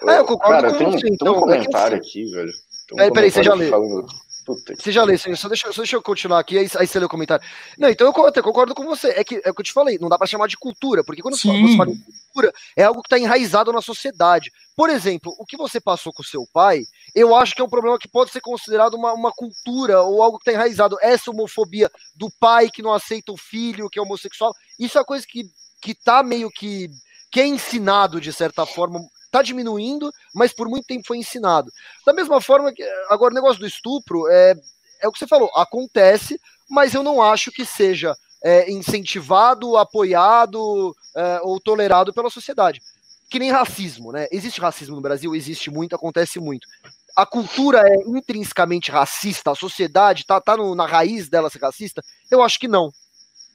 [0.08, 1.00] É, eu concordo Cara, com tem, você.
[1.02, 2.52] Tem então, um comentário é que, aqui, velho.
[2.94, 4.06] Um é, peraí, você já leu.
[4.44, 7.08] Você já leu, só deixa, só deixa eu continuar aqui, aí, aí você lê o
[7.08, 7.44] comentário.
[7.78, 9.08] Não, então eu até concordo com você.
[9.08, 11.22] É que é o que eu te falei, não dá para chamar de cultura, porque
[11.22, 11.62] quando Sim.
[11.62, 14.50] você fala em cultura, é algo que está enraizado na sociedade.
[14.76, 16.82] Por exemplo, o que você passou com seu pai,
[17.14, 20.38] eu acho que é um problema que pode ser considerado uma, uma cultura ou algo
[20.38, 20.98] que está enraizado.
[21.00, 25.06] Essa homofobia do pai que não aceita o filho, que é homossexual, isso é uma
[25.06, 25.44] coisa que,
[25.80, 26.88] que tá meio que.
[27.30, 28.98] que é ensinado, de certa forma,
[29.32, 31.72] está diminuindo, mas por muito tempo foi ensinado.
[32.04, 34.54] Da mesma forma que agora o negócio do estupro é,
[35.00, 36.38] é o que você falou, acontece,
[36.70, 38.14] mas eu não acho que seja
[38.44, 42.82] é, incentivado, apoiado é, ou tolerado pela sociedade.
[43.30, 44.26] Que nem racismo, né?
[44.30, 46.68] Existe racismo no Brasil, existe muito, acontece muito.
[47.16, 52.02] A cultura é intrinsecamente racista, a sociedade tá, tá no, na raiz dela ser racista?
[52.30, 52.90] Eu acho que não.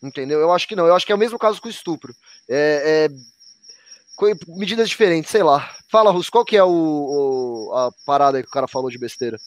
[0.01, 0.39] Entendeu?
[0.39, 0.85] Eu acho que não.
[0.85, 2.13] Eu acho que é o mesmo caso com o estupro.
[2.49, 3.36] É, é,
[4.47, 5.69] medidas diferentes, sei lá.
[5.91, 9.37] Fala, Russo, qual que é o, o, a parada que o cara falou de besteira?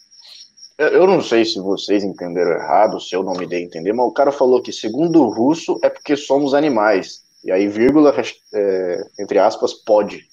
[0.77, 4.07] Eu não sei se vocês entenderam errado, se eu não me dei a entender, mas
[4.07, 7.21] o cara falou que, segundo o russo, é porque somos animais.
[7.43, 8.15] E aí, vírgula,
[8.53, 10.27] é, entre aspas, pode.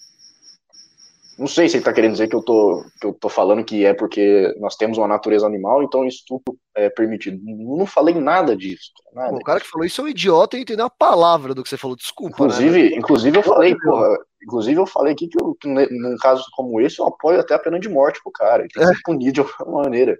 [1.38, 3.84] Não sei se ele está querendo dizer que eu, tô, que eu tô falando que
[3.84, 7.40] é porque nós temos uma natureza animal, então estupro é permitido.
[7.44, 8.90] Não falei nada disso.
[9.14, 11.68] Nada o cara que falou isso é um idiota e entendeu a palavra do que
[11.68, 12.32] você falou, desculpa.
[12.32, 12.96] Inclusive, né?
[12.96, 16.98] inclusive eu falei, porra, inclusive eu falei aqui que, eu, que num caso como esse
[16.98, 18.62] eu apoio até a pena de morte pro cara.
[18.64, 18.92] Ele tem que é.
[18.92, 20.18] ser punido de alguma maneira.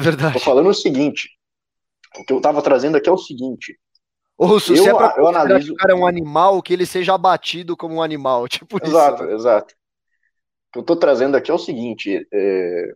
[0.00, 0.32] É verdade.
[0.32, 1.28] Tô falando o seguinte:
[2.18, 3.78] o que eu tava trazendo aqui é o seguinte.
[4.36, 5.68] Ou se eu, é pra eu analiso...
[5.68, 8.48] que o cara é um animal, que ele seja abatido como um animal.
[8.50, 9.32] Tipo exato, isso.
[9.32, 9.74] exato
[10.76, 12.92] que eu estou trazendo aqui é o seguinte: é,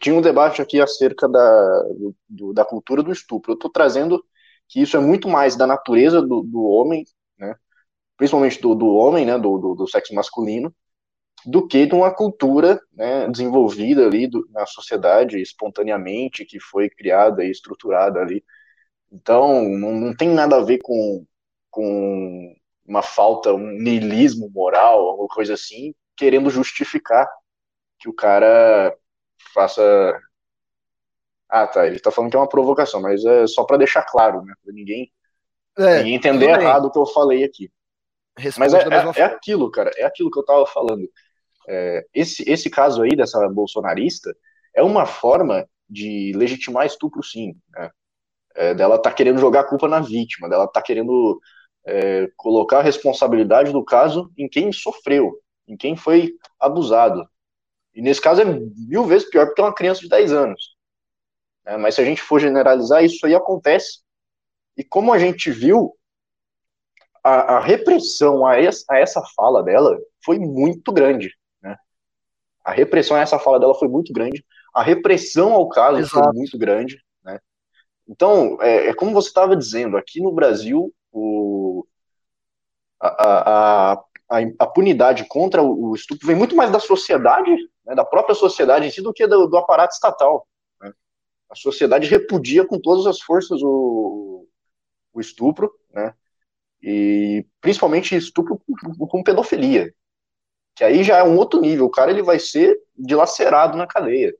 [0.00, 1.82] tinha um debate aqui acerca da,
[2.28, 3.52] do, da cultura do estupro.
[3.52, 4.24] Eu estou trazendo
[4.68, 7.04] que isso é muito mais da natureza do, do homem,
[7.38, 7.54] né,
[8.16, 10.74] principalmente do, do homem, né, do, do, do, sexo masculino,
[11.46, 17.50] do que de uma cultura né, desenvolvida ali na sociedade espontaneamente, que foi criada e
[17.50, 18.44] estruturada ali.
[19.10, 21.24] Então, não, não tem nada a ver com,
[21.70, 22.54] com
[22.86, 27.26] uma falta, um niilismo moral, alguma coisa assim, querendo justificar
[27.98, 28.94] que o cara
[29.54, 30.20] faça.
[31.48, 31.86] Ah, tá.
[31.86, 34.52] Ele tá falando que é uma provocação, mas é só para deixar claro, né?
[34.62, 35.10] Pra ninguém,
[35.78, 37.70] é, ninguém entender errado o que eu falei aqui.
[38.36, 39.90] Responde mas é, é, é, aquilo, cara.
[39.96, 41.08] É aquilo que eu tava falando.
[41.68, 44.34] É, esse, esse caso aí dessa bolsonarista
[44.74, 47.54] é uma forma de legitimar estupro, sim.
[47.70, 47.90] Né?
[48.54, 51.40] É, dela tá querendo jogar a culpa na vítima, dela tá querendo
[51.86, 55.38] é, colocar a responsabilidade do caso em quem sofreu,
[55.68, 57.28] em quem foi abusado.
[57.94, 60.76] E nesse caso é mil vezes pior porque é uma criança de 10 anos.
[61.64, 64.00] É, mas se a gente for generalizar, isso aí acontece.
[64.76, 65.94] E como a gente viu,
[67.22, 71.34] a, a repressão a essa, a essa, fala dela foi muito grande.
[71.62, 71.76] Né?
[72.64, 74.44] A repressão a essa fala dela foi muito grande.
[74.74, 76.24] A repressão ao caso Exato.
[76.24, 77.02] foi muito grande.
[77.22, 77.38] Né?
[78.08, 81.84] Então, é, é como você estava dizendo, aqui no Brasil, o,
[83.00, 87.50] a, a, a, a punidade contra o, o, estupro vem muito mais da sociedade,
[87.84, 90.46] né, da própria sociedade em si, do que do, do aparato estatal.
[90.80, 90.92] Né?
[91.50, 94.46] A sociedade repudia com todas as forças o,
[95.12, 96.14] o estupro, né?
[96.82, 99.92] e principalmente estupro com, com pedofilia,
[100.76, 101.86] que aí já é um outro nível.
[101.86, 104.34] O cara ele vai ser dilacerado na cadeia.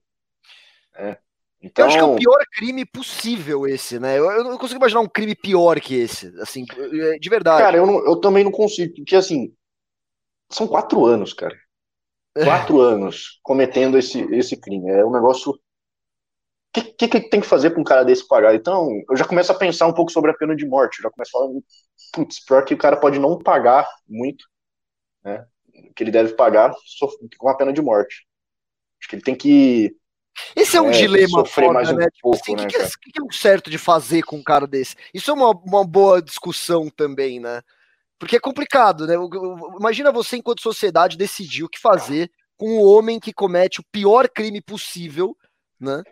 [0.95, 1.17] Né?
[1.61, 1.85] Então...
[1.85, 4.19] Eu acho que é o pior crime possível esse, né?
[4.19, 7.63] Eu, eu, não consigo imaginar um crime pior que esse, assim, é, de verdade.
[7.63, 9.53] Cara, eu, não, eu também não consigo, porque assim,
[10.51, 11.57] são quatro anos, cara.
[12.37, 12.45] É.
[12.45, 14.91] Quatro anos cometendo esse, esse crime.
[14.91, 15.53] É um negócio.
[15.53, 15.59] O
[16.73, 18.55] que, que, que, tem que fazer para um cara desse pagar?
[18.55, 20.99] Então, eu já começo a pensar um pouco sobre a pena de morte.
[20.99, 21.53] Eu já começo a falar,
[22.13, 24.45] putz, pior que o cara pode não pagar muito,
[25.25, 25.47] né?
[25.97, 26.73] Que ele deve pagar
[27.39, 28.27] com a pena de morte.
[29.01, 29.97] Acho que ele tem que
[30.55, 32.07] esse é um é, dilema foda, mais um né?
[32.11, 34.67] Tipo pouco, assim, né, que, que, que, é o certo de fazer com um cara
[34.67, 34.97] desse?
[35.13, 37.63] Isso é uma, uma boa discussão também, né?
[38.19, 39.15] Porque é complicado, né?
[39.79, 44.29] Imagina você, enquanto sociedade, decidir o que fazer com o homem que comete o pior
[44.29, 45.37] crime possível,
[45.81, 46.03] né?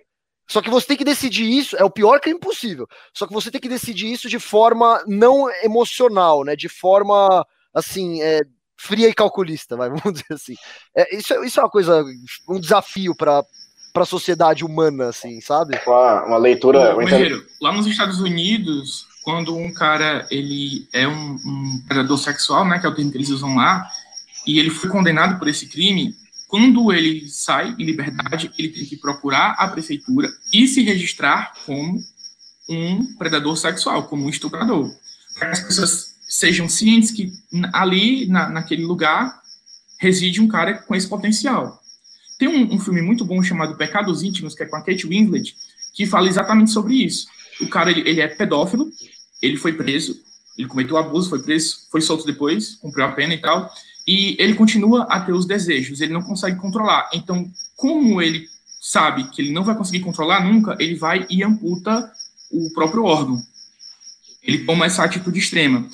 [0.49, 2.87] Só que você tem que decidir isso, é o pior crime possível.
[3.13, 6.55] Só que você tem que decidir isso de forma não emocional, né?
[6.55, 7.45] De forma,
[7.75, 8.43] assim, é,
[8.79, 10.55] fria e calculista, vai, vamos dizer assim.
[10.97, 12.05] É, isso, é, isso é uma coisa,
[12.49, 13.43] um desafio para
[13.93, 15.81] para a sociedade humana, assim, sabe?
[15.87, 16.95] Uma, uma leitura.
[16.95, 17.01] Ô,
[17.63, 22.87] lá nos Estados Unidos, quando um cara ele é um, um predador sexual, né, que
[22.87, 23.85] é o termo que eles usam lá,
[24.47, 26.15] e ele foi condenado por esse crime,
[26.47, 31.99] quando ele sai em liberdade, ele tem que procurar a prefeitura e se registrar como
[32.69, 34.89] um predador sexual, como um estuprador.
[35.37, 37.33] Para que as pessoas sejam cientes que
[37.73, 39.43] ali, na, naquele lugar,
[39.99, 41.83] reside um cara com esse potencial.
[42.39, 45.57] Tem um, um, filme muito bom chamado Pecados Íntimos, que é com a Kate Winslet,
[45.95, 47.27] que fala exatamente sobre isso.
[47.61, 48.89] O cara, ele, ele é pedófilo,
[49.41, 50.19] ele foi preso,
[50.57, 53.71] ele cometeu abuso, foi preso, foi solto depois, cumpriu a pena e tal,
[54.07, 57.11] e ele continua a ter os desejos, ele não consegue controlar.
[57.13, 58.49] Então, como ele
[58.81, 62.11] sabe que ele não vai conseguir controlar nunca, ele vai e amputa
[62.51, 63.43] o próprio órgão.
[64.43, 65.85] Ele toma essa atitude extrema.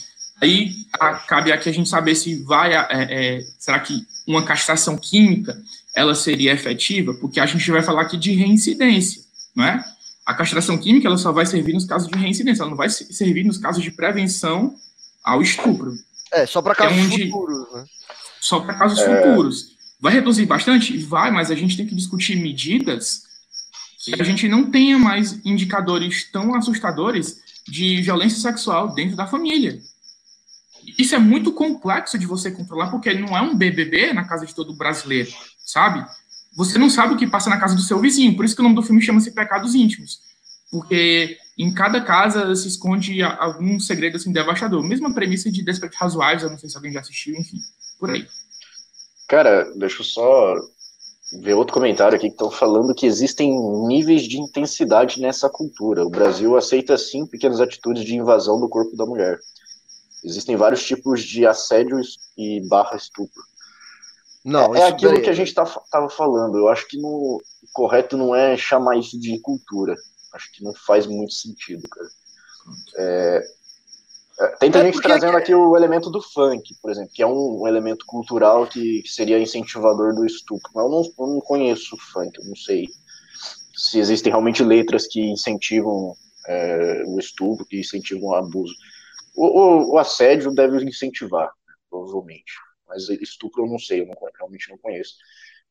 [0.43, 4.99] Aí a, cabe aqui a gente saber se vai, é, é, será que uma castração
[4.99, 5.57] química
[5.95, 9.23] ela seria efetiva, porque a gente vai falar aqui de reincidência,
[9.55, 9.85] não é?
[10.25, 13.45] A castração química ela só vai servir nos casos de reincidência, ela não vai servir
[13.45, 14.75] nos casos de prevenção
[15.23, 15.93] ao estupro.
[16.33, 17.85] É, só para casos é onde, futuros, né?
[18.41, 19.23] Só para casos é...
[19.23, 19.73] futuros.
[20.01, 20.97] Vai reduzir bastante?
[20.99, 23.23] Vai, mas a gente tem que discutir medidas
[24.05, 29.81] que a gente não tenha mais indicadores tão assustadores de violência sexual dentro da família.
[30.99, 34.53] Isso é muito complexo de você controlar, porque não é um BBB na casa de
[34.53, 35.31] todo brasileiro
[35.73, 36.05] sabe?
[36.57, 38.65] Você não sabe o que passa na casa do seu vizinho, por isso que o
[38.65, 40.21] nome do filme chama-se Pecados Íntimos,
[40.71, 44.83] porque em cada casa se esconde algum segredo assim devastador.
[44.83, 47.59] Mesma premissa de Desperate Housewives, eu não sei se alguém já assistiu, enfim,
[47.99, 48.27] por aí.
[49.29, 50.55] Cara, deixa eu só
[51.41, 53.51] ver outro comentário aqui que estão falando que existem
[53.87, 56.05] níveis de intensidade nessa cultura.
[56.05, 59.39] O Brasil aceita sim pequenas atitudes de invasão do corpo da mulher.
[60.23, 61.99] Existem vários tipos de assédio
[62.37, 63.43] e barra estupro.
[64.45, 65.23] Não, é, é aquilo daí...
[65.23, 66.59] que a gente tá, tava falando.
[66.59, 67.41] Eu acho que no, o
[67.73, 69.95] correto não é chamar isso de cultura.
[70.35, 72.09] Acho que não faz muito sentido, cara.
[72.97, 73.43] É,
[74.41, 77.63] é, tem é gente trazendo aqui o elemento do funk, por exemplo, que é um,
[77.63, 80.71] um elemento cultural que, que, seria incentivador do estupro.
[80.75, 82.89] Mas eu não, eu não conheço o funk, eu não sei
[83.77, 86.15] se existem realmente letras que incentivam
[86.49, 88.75] é, o estupro, que incentivam o abuso.
[89.37, 91.51] O, o, o assédio deve incentivar,
[91.89, 92.53] provavelmente
[92.93, 95.15] mas estupro eu não sei, eu não, realmente não conheço.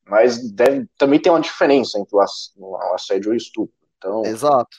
[0.06, 3.76] Mas deve, também tem uma diferença entre o assédio e o estupro.
[3.98, 4.76] Então, Exato.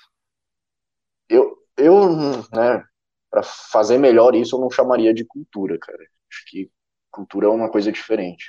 [1.28, 2.16] Eu, eu
[2.52, 2.84] né,
[3.30, 6.02] para fazer melhor isso, eu não chamaria de cultura, cara.
[6.30, 6.70] Acho que
[7.10, 8.46] cultura é uma coisa diferente.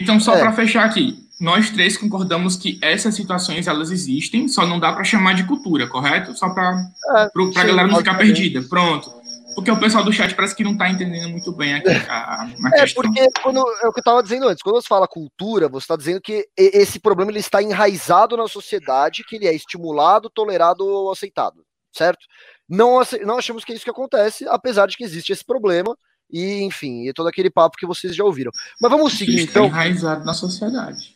[0.00, 0.40] Então, só é.
[0.40, 5.04] para fechar aqui, nós três concordamos que essas situações elas existem, só não dá para
[5.04, 6.34] chamar de cultura, correto?
[6.34, 6.70] Só para
[7.16, 8.62] é, a galera não ficar perdida.
[8.62, 9.19] Pronto.
[9.54, 12.50] Porque o pessoal do chat parece que não está entendendo muito bem aqui a, a
[12.74, 13.02] É, questão.
[13.02, 15.96] porque quando, é o que eu estava dizendo antes, quando você fala cultura, você está
[15.96, 21.10] dizendo que esse problema ele está enraizado na sociedade, que ele é estimulado, tolerado ou
[21.10, 22.24] aceitado, certo?
[22.68, 25.96] Não, não achamos que é isso que acontece, apesar de que existe esse problema,
[26.32, 28.52] e enfim, e todo aquele papo que vocês já ouviram.
[28.80, 29.66] Mas vamos seguir então.
[29.66, 31.12] enraizado na sociedade.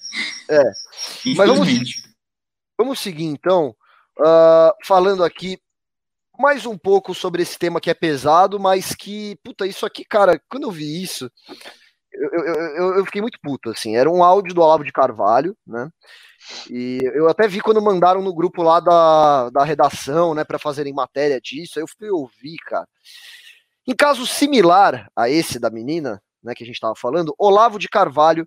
[0.50, 0.62] É.
[1.36, 1.68] Mas vamos,
[2.76, 3.74] vamos seguir então,
[4.18, 5.56] uh, falando aqui
[6.38, 10.40] mais um pouco sobre esse tema que é pesado, mas que, puta, isso aqui, cara,
[10.48, 11.30] quando eu vi isso,
[12.12, 13.96] eu, eu, eu, fiquei muito puto, assim.
[13.96, 15.88] Era um áudio do Olavo de Carvalho, né?
[16.70, 20.92] E eu até vi quando mandaram no grupo lá da, da redação, né, para fazerem
[20.92, 21.78] matéria disso.
[21.78, 22.86] Aí eu fui ouvir, cara.
[23.86, 27.88] Em caso similar a esse da menina, né, que a gente estava falando, Olavo de
[27.88, 28.46] Carvalho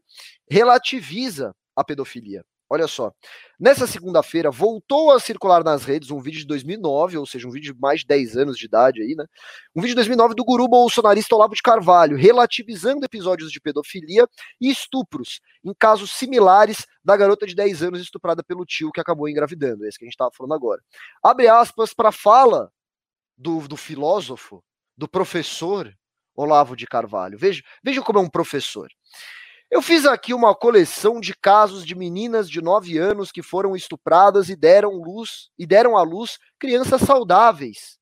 [0.49, 2.43] relativiza a pedofilia.
[2.69, 3.13] Olha só.
[3.57, 7.73] Nessa segunda-feira, voltou a circular nas redes um vídeo de 2009, ou seja, um vídeo
[7.73, 9.25] de mais de 10 anos de idade aí, né?
[9.73, 14.27] Um vídeo de 2009 do guru bolsonarista Olavo de Carvalho, relativizando episódios de pedofilia
[14.59, 19.29] e estupros, em casos similares da garota de 10 anos estuprada pelo tio que acabou
[19.29, 19.85] engravidando.
[19.85, 20.81] Esse que a gente estava falando agora.
[21.23, 22.69] Abre aspas para fala
[23.37, 24.61] do, do filósofo,
[24.97, 25.93] do professor
[26.35, 27.37] Olavo de Carvalho.
[27.37, 28.89] Veja, veja como é um professor.
[29.69, 34.47] Eu fiz aqui uma coleção de casos de meninas de 9 anos que foram estupradas
[34.47, 37.99] e deram luz e deram à luz crianças saudáveis.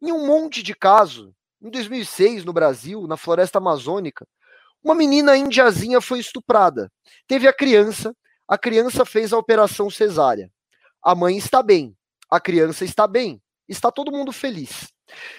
[0.00, 4.24] Em um monte de caso, em 2006 no Brasil, na floresta amazônica,
[4.82, 6.88] uma menina indiazinha foi estuprada.
[7.26, 8.14] Teve a criança,
[8.46, 10.48] a criança fez a operação cesárea.
[11.02, 11.96] A mãe está bem,
[12.30, 14.92] a criança está bem, está todo mundo feliz.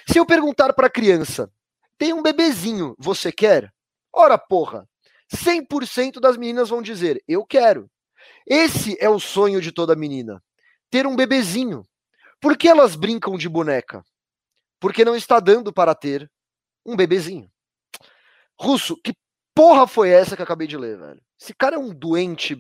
[0.09, 1.49] Se eu perguntar para a criança,
[1.97, 3.71] tem um bebezinho, você quer?
[4.11, 4.85] Ora, porra,
[5.33, 7.89] 100% das meninas vão dizer: Eu quero.
[8.45, 10.41] Esse é o sonho de toda menina:
[10.89, 11.83] ter um bebezinho.
[12.39, 14.03] Por que elas brincam de boneca?
[14.79, 16.29] Porque não está dando para ter
[16.85, 17.51] um bebezinho.
[18.59, 19.13] Russo, que
[19.53, 21.21] porra foi essa que eu acabei de ler, velho?
[21.39, 22.55] Esse cara é um doente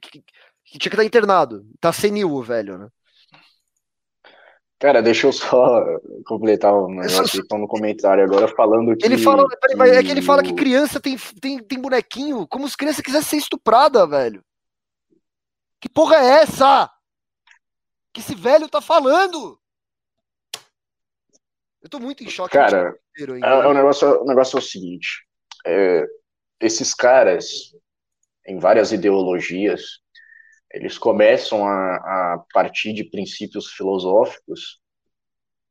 [0.00, 0.22] que,
[0.64, 1.66] que tinha que estar internado.
[1.80, 2.88] Tá senil, velho, né?
[4.82, 5.80] Cara, deixa eu só
[6.26, 9.06] completar um negócio que estão no comentário agora falando que.
[9.06, 9.82] Ele fala, que...
[9.82, 13.36] é que ele fala que criança tem, tem, tem bonequinho, como se criança quisesse ser
[13.36, 14.44] estuprada, velho.
[15.80, 16.90] Que porra é essa?
[18.12, 19.56] Que esse velho tá falando?
[21.80, 22.52] Eu tô muito em choque.
[22.52, 23.46] Cara, ainda.
[23.46, 25.24] É, o, negócio, o negócio é o seguinte:
[25.64, 26.04] é,
[26.58, 27.72] esses caras,
[28.44, 30.01] em várias ideologias,
[30.72, 31.96] eles começam a,
[32.34, 34.80] a partir de princípios filosóficos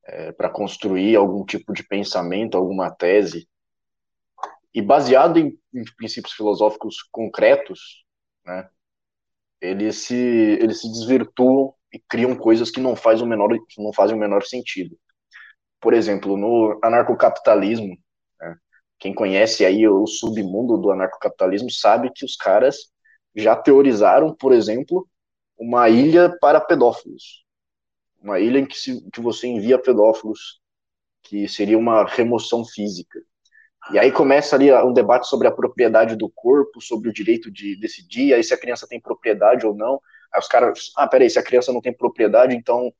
[0.06, 3.48] é, para construir algum tipo de pensamento, alguma tese,
[4.74, 8.06] e baseado em, em princípios filosóficos concretos,
[8.46, 8.70] né,
[9.60, 14.16] eles se, eles se desvirtuam e criam coisas que não, faz o menor, não fazem
[14.16, 14.98] o menor sentido.
[15.80, 17.98] Por exemplo, no anarcocapitalismo,
[18.40, 18.56] né,
[19.00, 22.92] quem conhece aí o submundo do anarcocapitalismo sabe que os caras
[23.36, 25.08] já teorizaram, por exemplo,
[25.58, 27.46] uma ilha para pedófilos.
[28.22, 30.60] Uma ilha em que, se, que você envia pedófilos,
[31.24, 33.20] que seria uma remoção física.
[33.92, 37.76] E aí começa ali um debate sobre a propriedade do corpo, sobre o direito de
[37.80, 40.00] decidir, aí se a criança tem propriedade ou não.
[40.34, 42.94] Aí os caras, ah, peraí, se a criança não tem propriedade, então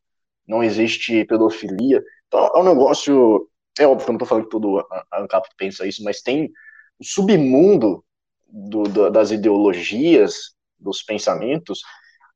[0.48, 2.04] não existe pedofilia.
[2.28, 3.48] Então é um negócio,
[3.80, 6.52] é óbvio que eu não estou falando que todo ANCAP pensa isso, mas tem
[7.00, 8.04] o submundo
[8.52, 11.82] do, do, das ideologias, dos pensamentos,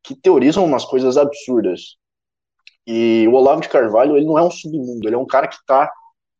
[0.04, 1.98] que teorizam umas coisas absurdas.
[2.88, 5.56] E o Olavo de Carvalho, ele não é um submundo, ele é um cara que
[5.56, 5.92] está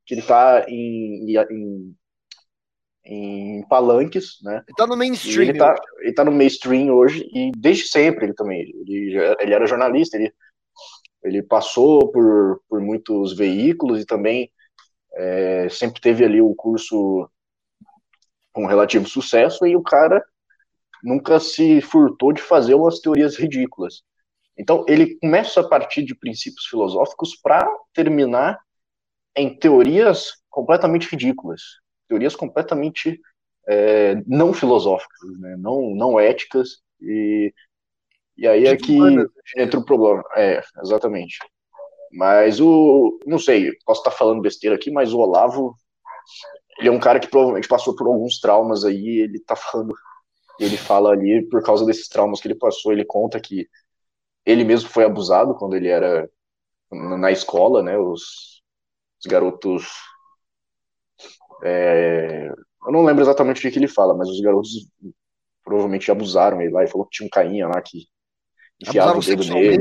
[0.06, 1.96] que ele tá em, em,
[3.04, 4.64] em palanques, né?
[4.68, 5.42] Ele tá no mainstream.
[5.42, 8.62] Ele tá, ele tá no mainstream hoje, e desde sempre ele também.
[8.62, 10.32] Ele, ele era jornalista, ele,
[11.24, 14.52] ele passou por, por muitos veículos e também
[15.16, 17.28] é, sempre teve ali o curso
[18.56, 20.24] com relativo sucesso e o cara
[21.04, 24.02] nunca se furtou de fazer umas teorias ridículas.
[24.58, 28.58] Então, ele começa a partir de princípios filosóficos para terminar
[29.36, 31.62] em teorias completamente ridículas,
[32.08, 33.20] teorias completamente
[33.68, 35.58] é, não filosóficas, né?
[35.60, 37.54] não, não éticas, e,
[38.38, 38.98] e aí é que
[39.58, 40.24] entra o problema.
[40.38, 41.38] É, exatamente.
[42.10, 43.20] Mas o.
[43.26, 45.76] Não sei, posso estar falando besteira aqui, mas o Olavo
[46.78, 49.94] ele é um cara que provavelmente passou por alguns traumas aí, ele tá falando,
[50.60, 53.68] ele fala ali por causa desses traumas que ele passou, ele conta que
[54.46, 56.30] ele mesmo foi abusado quando ele era
[56.92, 58.62] na escola, né, os,
[59.20, 59.88] os garotos,
[61.64, 64.70] é, eu não lembro exatamente o que, que ele fala, mas os garotos
[65.64, 68.06] provavelmente abusaram ele lá e falou que tinha um cainha lá que
[68.82, 69.78] enfiava o dedo nele.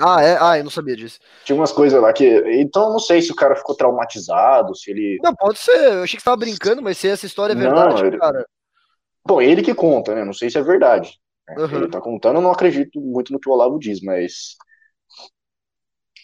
[0.00, 0.38] Ah, é?
[0.40, 1.18] Ah, eu não sabia disso.
[1.44, 2.26] Tinha umas coisas lá que.
[2.60, 5.18] Então, não sei se o cara ficou traumatizado, se ele.
[5.22, 5.76] Não, pode ser.
[5.76, 8.18] Eu achei que você tava brincando, mas se essa história é verdade, não, ele...
[8.18, 8.46] cara.
[9.26, 10.24] Bom, ele que conta, né?
[10.24, 11.18] Não sei se é verdade.
[11.56, 11.76] Uhum.
[11.76, 14.56] Ele tá contando, eu não acredito muito no que o Olavo diz, mas.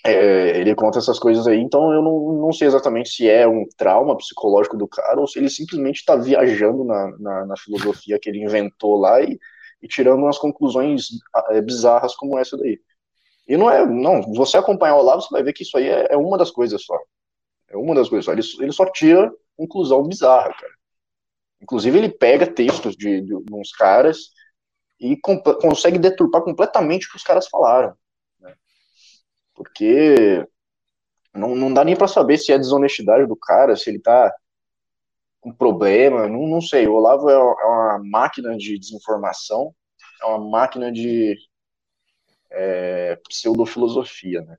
[0.06, 3.64] É, ele conta essas coisas aí, então eu não, não sei exatamente se é um
[3.74, 8.28] trauma psicológico do cara ou se ele simplesmente está viajando na, na, na, filosofia que
[8.28, 9.38] ele inventou lá e,
[9.84, 11.08] e tirando umas conclusões
[11.50, 12.80] é, bizarras como essa daí.
[13.46, 16.14] E não é, não, você acompanhar o Olavo, você vai ver que isso aí é,
[16.14, 16.98] é uma das coisas só.
[17.68, 18.32] É uma das coisas só.
[18.32, 20.72] Ele, ele só tira conclusão bizarra, cara.
[21.60, 24.30] Inclusive, ele pega textos de, de, de uns caras
[24.98, 25.18] e
[25.60, 27.94] consegue deturpar completamente o que os caras falaram.
[28.40, 28.54] Né?
[29.54, 30.46] Porque
[31.34, 34.34] não, não dá nem para saber se é desonestidade do cara, se ele tá
[35.44, 36.88] com problema, não, não sei.
[36.88, 39.74] O Olavo é, é uma máquina de desinformação,
[40.22, 41.36] é uma máquina de
[42.50, 44.56] é, pseudofilosofia, né?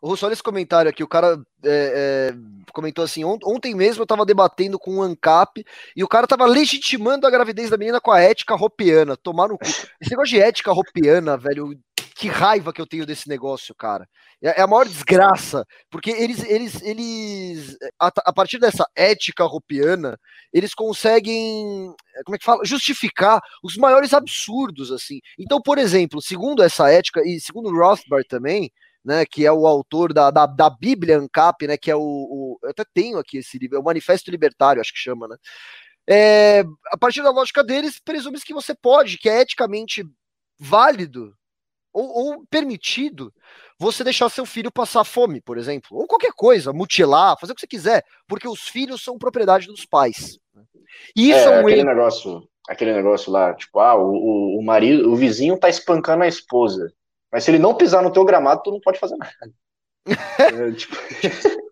[0.00, 1.02] O Russo, olha esse comentário aqui.
[1.02, 2.34] O cara é, é,
[2.72, 5.64] comentou assim: ontem mesmo eu tava debatendo com um ANCAP
[5.94, 9.16] e o cara tava legitimando a gravidez da menina com a ética ropiana.
[9.16, 9.64] Tomar no cu.
[10.00, 11.76] Esse negócio de ética ropiana, velho,
[12.14, 14.08] que raiva que eu tenho desse negócio, cara.
[14.42, 20.18] É, é a maior desgraça, porque eles, eles, eles a, a, partir dessa ética ropiana,
[20.52, 21.92] eles conseguem,
[22.24, 25.20] como é que fala, justificar os maiores absurdos, assim.
[25.38, 28.70] Então, por exemplo, segundo essa ética e segundo Rothbard também,
[29.04, 32.58] né, que é o autor da, da, da Bíblia ANCAP, né, que é o, o,
[32.62, 35.36] eu até tenho aqui esse livro, é o Manifesto Libertário, acho que chama, né,
[36.08, 40.04] é, a partir da lógica deles, presume-se que você pode, que é eticamente
[40.58, 41.34] válido
[41.94, 43.32] ou, ou, permitido
[43.78, 47.60] você deixar seu filho passar fome, por exemplo, ou qualquer coisa, mutilar, fazer o que
[47.60, 50.38] você quiser, porque os filhos são propriedade dos pais.
[50.54, 50.62] Né.
[51.16, 51.88] E isso é, é um aquele erro.
[51.88, 56.92] negócio, aquele negócio lá, tipo, ah, o, o marido, o vizinho tá espancando a esposa.
[57.32, 59.32] Mas se ele não pisar no teu gramado, tu não pode fazer nada.
[60.68, 60.94] é, tipo...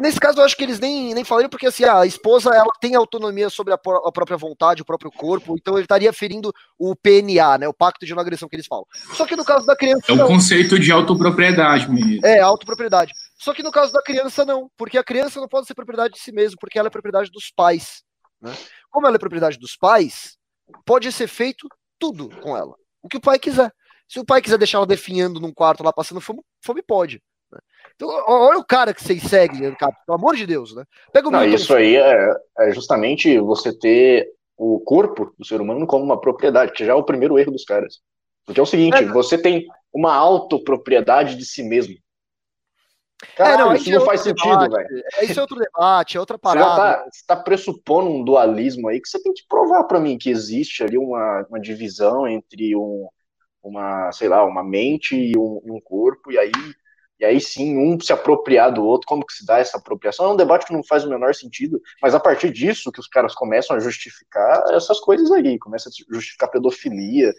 [0.00, 2.94] Nesse caso, eu acho que eles nem, nem falaram, porque assim, a esposa ela tem
[2.94, 7.58] autonomia sobre a, a, própria vontade, o próprio corpo, então ele estaria ferindo o PNA,
[7.58, 7.68] né?
[7.68, 8.84] O pacto de não agressão que eles falam.
[9.14, 10.12] Só que no caso da criança.
[10.12, 12.24] É o conceito de autopropriedade mesmo.
[12.24, 13.12] É, autopropriedade.
[13.38, 16.20] Só que no caso da criança, não, porque a criança não pode ser propriedade de
[16.20, 18.02] si mesma, porque ela é propriedade dos pais.
[18.40, 18.54] Né?
[18.90, 20.36] Como ela é propriedade dos pais,
[20.84, 22.74] pode ser feito tudo com ela.
[23.02, 23.72] O que o pai quiser.
[24.08, 27.22] Se o pai quiser deixar ela definhando num quarto lá passando fome, fome pode.
[27.52, 27.58] Né?
[27.94, 30.84] Então, olha o cara que vocês seguem, pelo amor de Deus, né?
[31.12, 35.86] Pega o Não, isso aí é, é, justamente você ter o corpo do ser humano
[35.86, 38.00] como uma propriedade, que já é o primeiro erro dos caras.
[38.44, 41.94] Porque é o seguinte, é, você tem uma autopropriedade de si mesmo.
[43.36, 45.04] Caralho, é, não, isso não é faz sentido, velho.
[45.22, 46.70] Isso é outro debate, é outra parada.
[46.70, 50.16] Você tá, você tá pressupondo um dualismo aí que você tem que provar para mim
[50.16, 53.08] que existe ali uma, uma divisão entre um,
[53.62, 56.52] uma, sei lá, uma mente e um, um, corpo, e aí,
[57.20, 60.26] e aí sim um se apropriar do outro, como que se dá essa apropriação?
[60.26, 63.08] É um debate que não faz o menor sentido, mas a partir disso que os
[63.08, 67.32] caras começam a justificar essas coisas aí, começam a justificar pedofilia.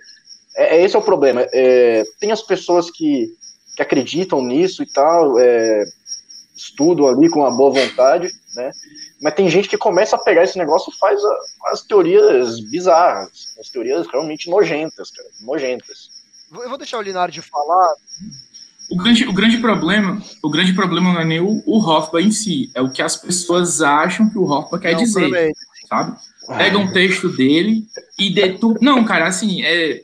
[0.57, 1.47] É, é esse é o problema.
[1.53, 3.27] É, tem as pessoas que,
[3.75, 5.83] que acreditam nisso e tal, é,
[6.57, 8.71] estudam ali com uma boa vontade, né?
[9.21, 13.55] Mas tem gente que começa a pegar esse negócio e faz a, as teorias bizarras,
[13.57, 16.09] as teorias realmente nojentas, cara, nojentas.
[16.51, 17.95] Eu vou deixar o Linardi falar.
[18.89, 22.31] O grande, o grande problema, o grande problema não é nem o, o Hoffa em
[22.31, 25.53] si, é o que as pessoas acham que o Hoffa quer não, dizer,
[25.87, 26.17] sabe?
[26.57, 27.85] Pega um texto dele
[28.17, 28.79] e deturpa.
[28.81, 30.03] Não, cara, assim, é.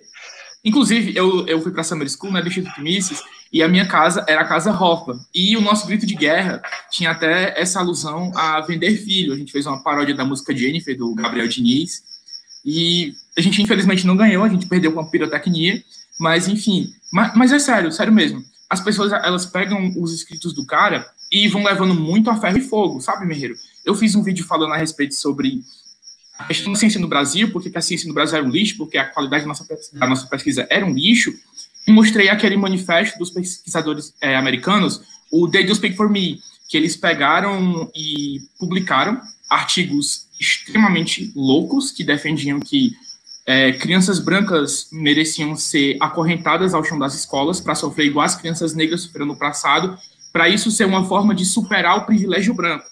[0.63, 3.21] Inclusive, eu, eu fui para Summer School, né, do Instituto Mises,
[3.51, 5.13] e a minha casa era a Casa Hoffa.
[5.33, 6.61] E o nosso grito de guerra
[6.91, 9.33] tinha até essa alusão a vender filho.
[9.33, 12.03] A gente fez uma paródia da música Jennifer, do Gabriel Diniz.
[12.65, 15.81] E a gente, infelizmente, não ganhou, a gente perdeu com a pirotecnia.
[16.19, 16.89] Mas, enfim.
[17.13, 18.43] Mas, mas é sério, sério mesmo.
[18.69, 22.61] As pessoas, elas pegam os escritos do cara e vão levando muito a ferro e
[22.61, 23.55] fogo, sabe, Merreiro?
[23.85, 25.63] Eu fiz um vídeo falando a respeito sobre
[26.37, 28.97] a questão da ciência no Brasil, porque a ciência no Brasil era um lixo, porque
[28.97, 31.33] a qualidade da nossa, da nossa pesquisa era um lixo,
[31.87, 35.01] mostrei aquele manifesto dos pesquisadores é, americanos,
[35.31, 42.03] o They Do Speak For Me, que eles pegaram e publicaram artigos extremamente loucos que
[42.03, 42.95] defendiam que
[43.45, 48.73] é, crianças brancas mereciam ser acorrentadas ao chão das escolas para sofrer igual as crianças
[48.73, 49.97] negras sofreram no passado,
[50.33, 52.85] para isso ser uma forma de superar o privilégio branco.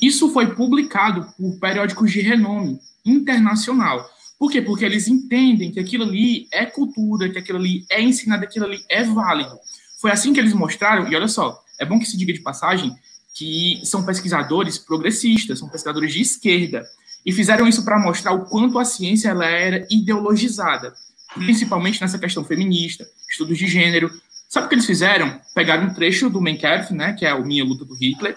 [0.00, 4.04] Isso foi publicado por periódicos de renome internacional.
[4.38, 4.60] Por quê?
[4.60, 8.82] Porque eles entendem que aquilo ali é cultura, que aquilo ali é ensinado, aquilo ali
[8.88, 9.56] é válido.
[10.00, 12.94] Foi assim que eles mostraram, e olha só, é bom que se diga de passagem
[13.34, 16.84] que são pesquisadores progressistas, são pesquisadores de esquerda.
[17.24, 20.94] E fizeram isso para mostrar o quanto a ciência ela era ideologizada,
[21.34, 24.10] principalmente nessa questão feminista, estudos de gênero.
[24.48, 25.40] Sabe o que eles fizeram?
[25.54, 28.36] Pegaram um trecho do Mein Kampf, né, que é o Minha Luta do Hitler,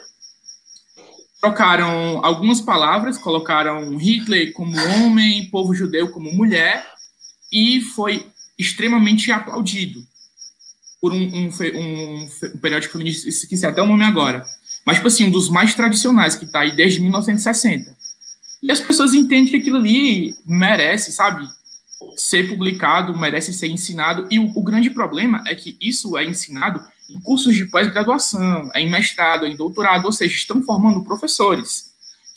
[1.40, 6.86] trocaram algumas palavras, colocaram Hitler como homem, povo judeu como mulher,
[7.52, 8.26] e foi
[8.58, 10.02] extremamente aplaudido
[11.00, 14.44] por um, um, um, um periódico feminista, esqueci até o nome agora,
[14.88, 17.97] mas, tipo assim, um dos mais tradicionais, que está aí desde 1960.
[18.62, 21.48] E as pessoas entendem que aquilo ali merece, sabe,
[22.16, 26.82] ser publicado, merece ser ensinado, e o, o grande problema é que isso é ensinado
[27.10, 31.88] em cursos de pós-graduação, é em mestrado, é em doutorado, ou seja, estão formando professores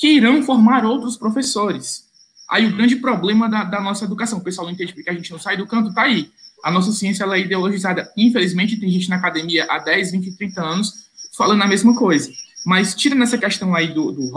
[0.01, 2.05] que irão formar outros professores.
[2.49, 5.31] Aí o grande problema da, da nossa educação, o pessoal não entende porque a gente
[5.31, 6.31] não sai do canto, tá aí.
[6.65, 8.11] A nossa ciência ela é ideologizada.
[8.17, 10.93] Infelizmente, tem gente na academia há 10, 20, 30 anos
[11.37, 12.31] falando a mesma coisa.
[12.65, 14.31] Mas tira nessa questão aí do, do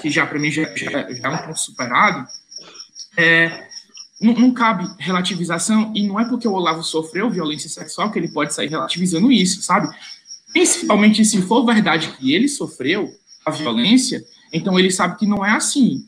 [0.00, 2.26] que já para mim já, já, já, é um ponto superado,
[3.16, 3.66] é,
[4.20, 8.28] não, não, cabe relativização, e não é porque o Olavo sofreu violência sexual que ele
[8.28, 9.88] pode sair relativizando isso, sabe?
[10.52, 13.10] Principalmente se for verdade que ele sofreu
[13.44, 16.06] a violência, então ele sabe que não é assim.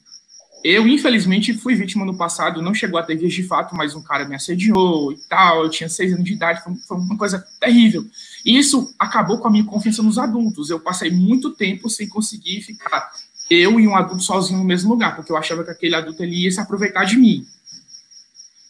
[0.63, 4.03] Eu, infelizmente, fui vítima no passado, não chegou a ter vias de fato, mas um
[4.03, 7.45] cara me assediou e tal, eu tinha seis anos de idade, foi, foi uma coisa
[7.61, 8.05] terrível.
[8.45, 10.69] E isso acabou com a minha confiança nos adultos.
[10.69, 13.09] Eu passei muito tempo sem conseguir ficar
[13.49, 16.37] eu e um adulto sozinho no mesmo lugar, porque eu achava que aquele adulto ele
[16.43, 17.47] ia se aproveitar de mim.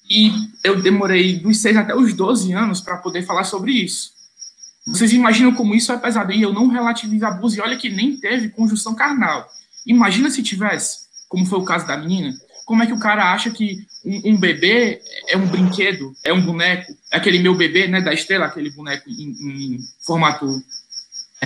[0.09, 0.30] E
[0.64, 4.12] eu demorei dos 6 até os 12 anos para poder falar sobre isso.
[4.86, 6.32] Vocês imaginam como isso é pesado?
[6.32, 9.47] E eu não relativizo abuso, e olha que nem teve conjunção carnal.
[9.86, 13.51] Imagina se tivesse, como foi o caso da menina, como é que o cara acha
[13.51, 18.01] que um, um, bebê é um brinquedo, é um boneco, é aquele meu bebê, né,
[18.01, 20.47] da estrela, aquele boneco em, em formato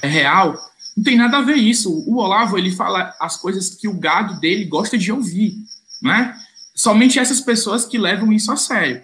[0.02, 0.56] é, real.
[0.96, 1.90] Não tem nada a ver isso.
[2.08, 5.54] O Olavo, ele fala as coisas que o gado dele gosta de ouvir,
[6.02, 6.36] né?
[6.74, 9.02] somente essas pessoas que levam isso a sério.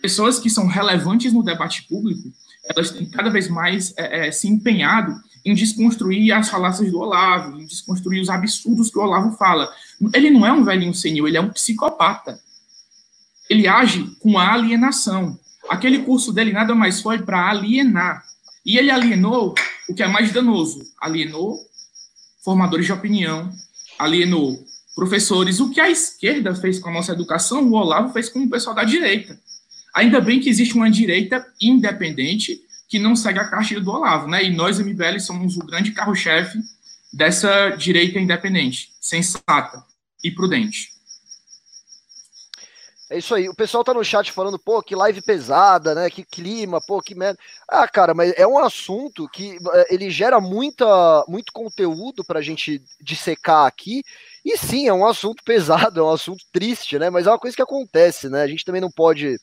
[0.00, 2.30] Pessoas que são relevantes no debate público,
[2.64, 5.14] elas têm cada vez mais é, é, se empenhado
[5.46, 9.72] em desconstruir as falácias do Olavo, em desconstruir os absurdos que o Olavo fala.
[10.12, 12.40] Ele não é um velhinho senil, ele é um psicopata.
[13.48, 15.38] Ele age com a alienação.
[15.68, 18.24] Aquele curso dele nada mais foi para alienar.
[18.64, 19.54] E ele alienou
[19.88, 20.82] o que é mais danoso.
[21.00, 21.56] Alienou
[22.44, 23.48] formadores de opinião,
[23.96, 24.58] alienou
[24.96, 25.60] professores.
[25.60, 28.74] O que a esquerda fez com a nossa educação, o Olavo fez com o pessoal
[28.74, 29.38] da direita.
[29.94, 34.44] Ainda bem que existe uma direita independente que não segue a cartilha do Olavo, né?
[34.44, 36.58] E nós, MBL, somos o grande carro-chefe
[37.12, 39.84] dessa direita independente, sensata
[40.22, 40.96] e prudente.
[43.08, 43.48] É isso aí.
[43.48, 46.10] O pessoal tá no chat falando, pô, que live pesada, né?
[46.10, 47.38] Que clima, pô, que merda.
[47.68, 52.82] Ah, cara, mas é um assunto que é, ele gera muita, muito conteúdo pra gente
[53.00, 54.02] dissecar aqui
[54.44, 57.08] e sim, é um assunto pesado, é um assunto triste, né?
[57.08, 58.42] Mas é uma coisa que acontece, né?
[58.42, 59.36] A gente também não pode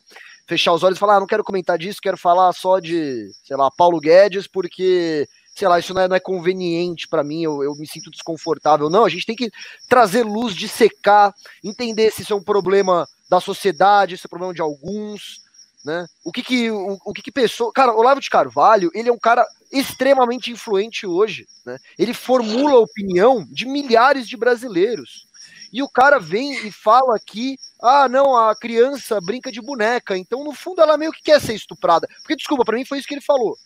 [0.47, 3.55] fechar os olhos e falar, ah, não quero comentar disso, quero falar só de, sei
[3.55, 7.63] lá, Paulo Guedes, porque, sei lá, isso não é, não é conveniente para mim, eu,
[7.63, 8.89] eu me sinto desconfortável.
[8.89, 9.49] Não, a gente tem que
[9.87, 11.33] trazer luz, de secar,
[11.63, 15.41] entender se isso é um problema da sociedade, se é um problema de alguns,
[15.85, 16.05] né?
[16.23, 17.71] O que que, o, o que que pessoa...
[17.73, 21.45] Cara, Olavo de Carvalho, ele é um cara extremamente influente hoje.
[21.65, 21.77] Né?
[21.97, 25.27] Ele formula a opinião de milhares de brasileiros.
[25.73, 30.41] E o cara vem e fala que, ah, não, a criança brinca de boneca, então
[30.41, 32.07] no fundo ela meio que quer ser estuprada.
[32.21, 33.57] Porque, desculpa, para mim foi isso que ele falou.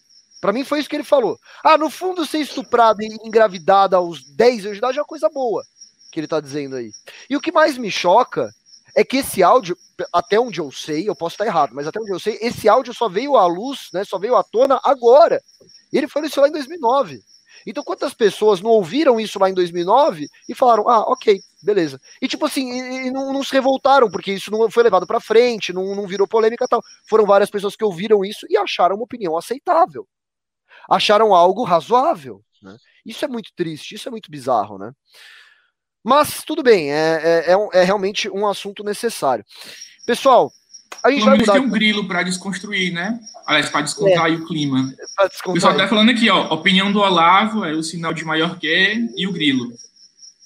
[0.42, 1.38] Para mim foi isso que ele falou.
[1.64, 5.30] Ah, no fundo ser estuprada e engravidada aos 10 anos de idade é uma coisa
[5.30, 5.64] boa,
[6.12, 6.92] que ele tá dizendo aí.
[7.30, 8.50] E o que mais me choca
[8.96, 9.78] é que esse áudio,
[10.12, 12.96] até onde eu sei, eu posso estar errado, mas até onde eu sei, esse áudio
[12.96, 15.40] só veio à luz, né, só veio à tona agora.
[15.94, 17.22] Ele falou isso lá em 2009.
[17.68, 22.00] Então, quantas pessoas não ouviram isso lá em 2009 e falaram, ah, ok, beleza.
[22.22, 25.20] E tipo assim, e, e não, não, se revoltaram, porque isso não foi levado para
[25.20, 26.82] frente, não, não virou polêmica e tal.
[27.10, 30.08] Foram várias pessoas que ouviram isso e acharam uma opinião aceitável.
[30.90, 32.42] Acharam algo razoável.
[32.62, 32.76] Né?
[33.06, 34.92] Isso é muito triste, isso é muito bizarro, né?
[36.04, 39.44] Mas tudo bem, é, é, é, é realmente um assunto necessário.
[40.06, 40.52] Pessoal,
[41.04, 41.54] a gente Pelo vai mudar.
[41.54, 43.20] tem um grilo para desconstruir, né?
[43.46, 44.94] Aliás, para descontrair é, o clima.
[45.46, 49.10] O pessoal está falando aqui, ó, opinião do Olavo é o sinal de maior que
[49.16, 49.72] e o grilo.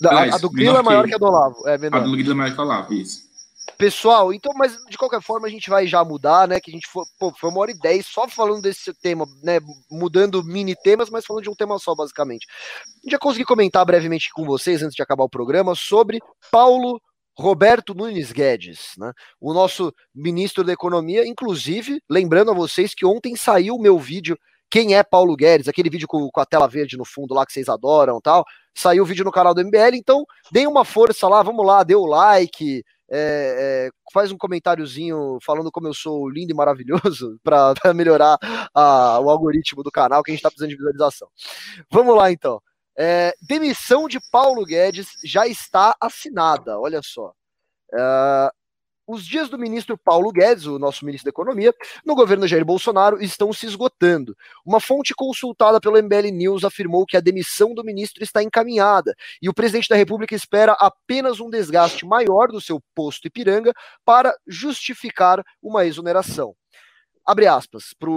[0.04, 1.68] Aliás, a, do grilo é maior que, que a do Olavo.
[1.68, 1.98] É menor.
[1.98, 3.32] A do grilo é maior que o Olavo, isso.
[3.78, 6.60] Pessoal, então, mas de qualquer forma a gente vai já mudar, né?
[6.60, 9.60] Que a gente foi, pô, foi uma hora e dez só falando desse tema, né?
[9.90, 12.46] Mudando mini temas, mas falando de um tema só, basicamente.
[13.08, 16.20] A já consegui comentar brevemente com vocês, antes de acabar o programa, sobre
[16.52, 17.02] Paulo
[17.38, 19.12] Roberto Nunes Guedes, né?
[19.40, 24.38] o nosso ministro da Economia, inclusive, lembrando a vocês que ontem saiu o meu vídeo
[24.72, 27.52] quem é Paulo Guedes, aquele vídeo com, com, a tela verde no fundo lá que
[27.52, 28.46] vocês adoram tal.
[28.74, 31.94] Saiu o vídeo no canal do MBL, então deem uma força lá, vamos lá, dê
[31.94, 32.82] o like,
[33.12, 38.38] é, é, faz um comentáriozinho falando como eu sou lindo e maravilhoso para melhorar
[38.74, 41.28] a, o algoritmo do canal que a gente está precisando de visualização.
[41.92, 42.62] Vamos lá então.
[42.98, 47.34] É, demissão de Paulo Guedes já está assinada, olha só.
[49.14, 51.74] Os dias do ministro Paulo Guedes, o nosso ministro da Economia,
[52.06, 54.38] no governo Jair Bolsonaro estão se esgotando.
[54.66, 59.50] Uma fonte consultada pelo MBL News afirmou que a demissão do ministro está encaminhada e
[59.50, 63.74] o presidente da República espera apenas um desgaste maior do seu posto Ipiranga
[64.06, 66.56] para justificar uma exoneração.
[67.26, 68.12] Abre aspas para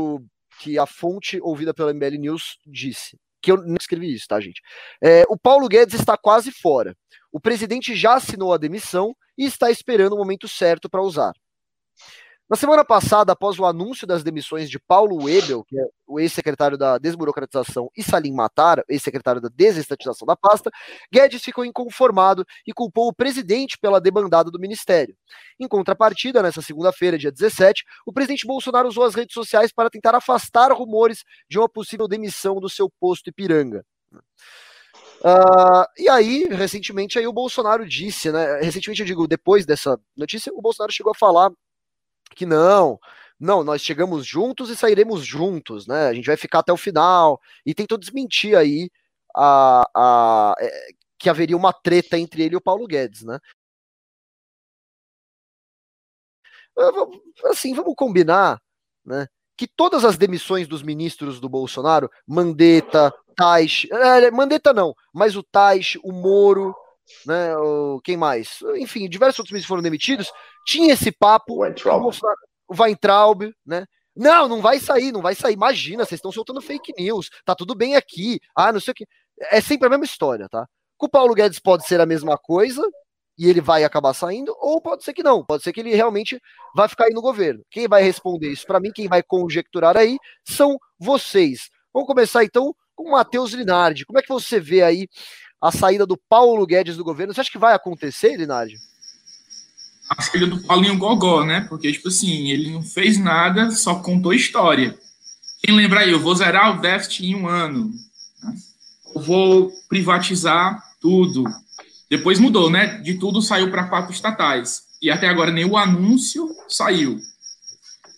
[0.61, 4.61] que a fonte ouvida pela MBL News disse que eu não escrevi isso, tá, gente?
[5.03, 6.97] É, o Paulo Guedes está quase fora.
[7.31, 11.33] O presidente já assinou a demissão e está esperando o momento certo para usar.
[12.49, 16.77] Na semana passada, após o anúncio das demissões de Paulo Webel, que é o ex-secretário
[16.77, 20.71] da desburocratização, e Salim Matar, ex-secretário da desestatização da pasta,
[21.11, 25.17] Guedes ficou inconformado e culpou o presidente pela debandada do ministério.
[25.59, 30.15] Em contrapartida, nessa segunda-feira, dia 17, o presidente Bolsonaro usou as redes sociais para tentar
[30.15, 33.83] afastar rumores de uma possível demissão do seu posto Ipiranga.
[35.23, 38.61] Uh, e aí, recentemente, aí o Bolsonaro disse, né?
[38.61, 41.51] Recentemente, eu digo, depois dessa notícia, o Bolsonaro chegou a falar
[42.35, 42.99] que não,
[43.39, 46.09] não, nós chegamos juntos e sairemos juntos, né?
[46.09, 47.41] A gente vai ficar até o final.
[47.67, 48.91] E tentou desmentir aí
[49.37, 50.89] a, a, é,
[51.19, 53.39] que haveria uma treta entre ele e o Paulo Guedes, né?
[57.45, 58.61] Assim, vamos combinar,
[59.05, 59.29] né?
[59.57, 65.43] Que todas as demissões dos ministros do Bolsonaro, Mandetta, Tais, é, Mandetta não, mas o
[65.43, 66.75] Tais, o Moro,
[67.27, 67.57] né?
[67.57, 68.59] O, quem mais?
[68.77, 70.33] Enfim, diversos outros ministros foram demitidos.
[70.67, 71.65] Tinha esse papo.
[72.67, 73.87] O Weintraub, né?
[74.17, 75.55] Não, não vai sair, não vai sair.
[75.55, 77.31] Imagina, vocês estão soltando fake news.
[77.45, 78.41] Tá tudo bem aqui.
[78.55, 79.07] Ah, não sei o que.
[79.51, 80.67] É sempre a mesma história, tá?
[80.97, 82.83] Com o Paulo Guedes pode ser a mesma coisa
[83.37, 85.45] e ele vai acabar saindo, ou pode ser que não.
[85.45, 86.41] Pode ser que ele realmente
[86.75, 87.65] vai ficar aí no governo.
[87.71, 91.69] Quem vai responder isso para mim, quem vai conjecturar aí, são vocês.
[91.93, 94.07] Vamos começar então com o Matheus Linardi.
[94.07, 95.09] Como é que você vê aí
[95.65, 97.33] a saída do Paulo Guedes do governo.
[97.33, 98.77] Você acha que vai acontecer, Linardi?
[100.11, 101.63] A saída do Paulinho Gogó, né?
[101.71, 104.95] Porque, tipo assim, ele não fez nada, só contou história.
[105.63, 107.91] Quem lembra aí, eu vou zerar o déficit em um ano.
[108.43, 108.55] Né?
[109.15, 111.45] Eu vou privatizar tudo.
[112.11, 112.99] Depois mudou, né?
[112.99, 114.83] De tudo saiu para quatro estatais.
[115.01, 117.19] E até agora nem o anúncio saiu.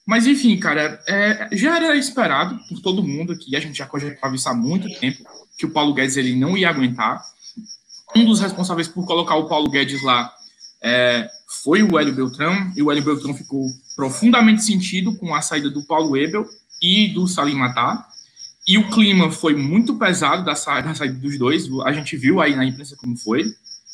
[0.05, 4.35] Mas, enfim, cara, é, já era esperado por todo mundo aqui, a gente já cogitava
[4.35, 5.23] isso há muito tempo,
[5.57, 7.36] que o Paulo Guedes ele não ia aguentar
[8.17, 10.33] um dos responsáveis por colocar o Paulo Guedes lá
[10.83, 11.29] é,
[11.63, 15.83] foi o Hélio Beltrão, e o Hélio Beltrão ficou profundamente sentido com a saída do
[15.83, 16.47] Paulo Webel
[16.83, 18.07] e do Salim Matar,
[18.67, 22.41] e o clima foi muito pesado da, sa da saída dos dois, a gente viu
[22.41, 23.45] aí na imprensa como foi,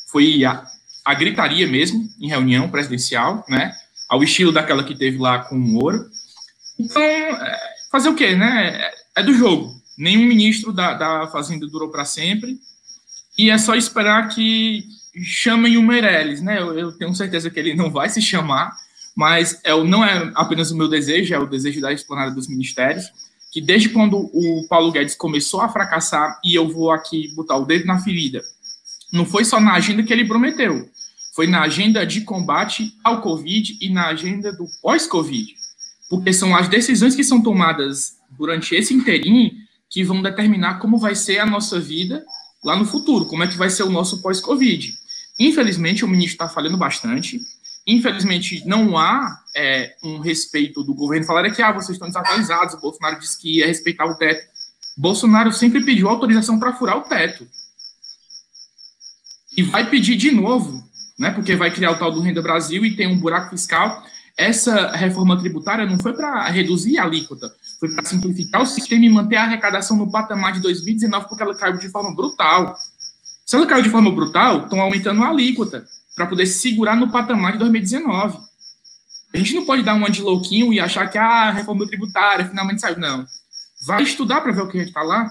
[0.07, 0.65] foi a,
[1.05, 3.73] a gritaria mesmo, em reunião presidencial, né,
[4.09, 6.05] ao estilo daquela que teve lá com o Moro.
[6.79, 7.59] Então, é,
[7.91, 12.05] fazer o quê, né, é, é do jogo, nenhum ministro da, da Fazenda durou para
[12.05, 12.59] sempre,
[13.37, 14.83] e é só esperar que
[15.23, 16.59] chamem o Meirelles, né?
[16.59, 18.71] Eu, eu, tenho certeza que ele não vai se chamar,
[19.15, 23.05] mas é, não é apenas o meu desejo, é o desejo da esplanada dos ministérios,
[23.51, 27.65] que desde quando o Paulo Guedes começou a fracassar, e eu vou aqui botar o
[27.65, 28.41] dedo na ferida,
[29.11, 30.89] não foi só na agenda que ele prometeu,
[31.35, 35.53] foi na agenda de combate ao Covid e na agenda do pós-Covid,
[36.09, 39.51] porque são as decisões que são tomadas durante esse inteirinho
[39.89, 42.23] que vão determinar como vai ser a nossa vida
[42.63, 44.93] lá no futuro, como é que vai ser o nosso pós-Covid.
[45.39, 47.39] Infelizmente, o ministro está falhando bastante.
[47.85, 51.25] Infelizmente, não há é, um respeito do governo.
[51.25, 52.75] Falaram que ah, vocês estão desatualizados.
[52.75, 54.47] O Bolsonaro disse que ia respeitar o teto.
[54.95, 57.47] Bolsonaro sempre pediu autorização para furar o teto.
[59.57, 60.83] E vai pedir de novo,
[61.19, 61.31] né?
[61.31, 64.03] Porque vai criar o tal do Renda Brasil e tem um buraco fiscal.
[64.37, 67.53] Essa reforma tributária não foi para reduzir a alíquota,
[67.83, 71.53] foi para simplificar o sistema e manter a arrecadação no patamar de 2019, porque ela
[71.53, 72.77] caiu de forma brutal.
[73.45, 75.85] Se ela caiu de forma brutal, estão aumentando a alíquota
[76.15, 78.37] para poder segurar no patamar de 2019.
[79.33, 82.47] A gente não pode dar uma de louquinho e achar que ah, a reforma tributária
[82.47, 82.97] finalmente saiu.
[82.97, 83.25] Não.
[83.85, 85.29] Vai estudar para ver o que a gente está lá.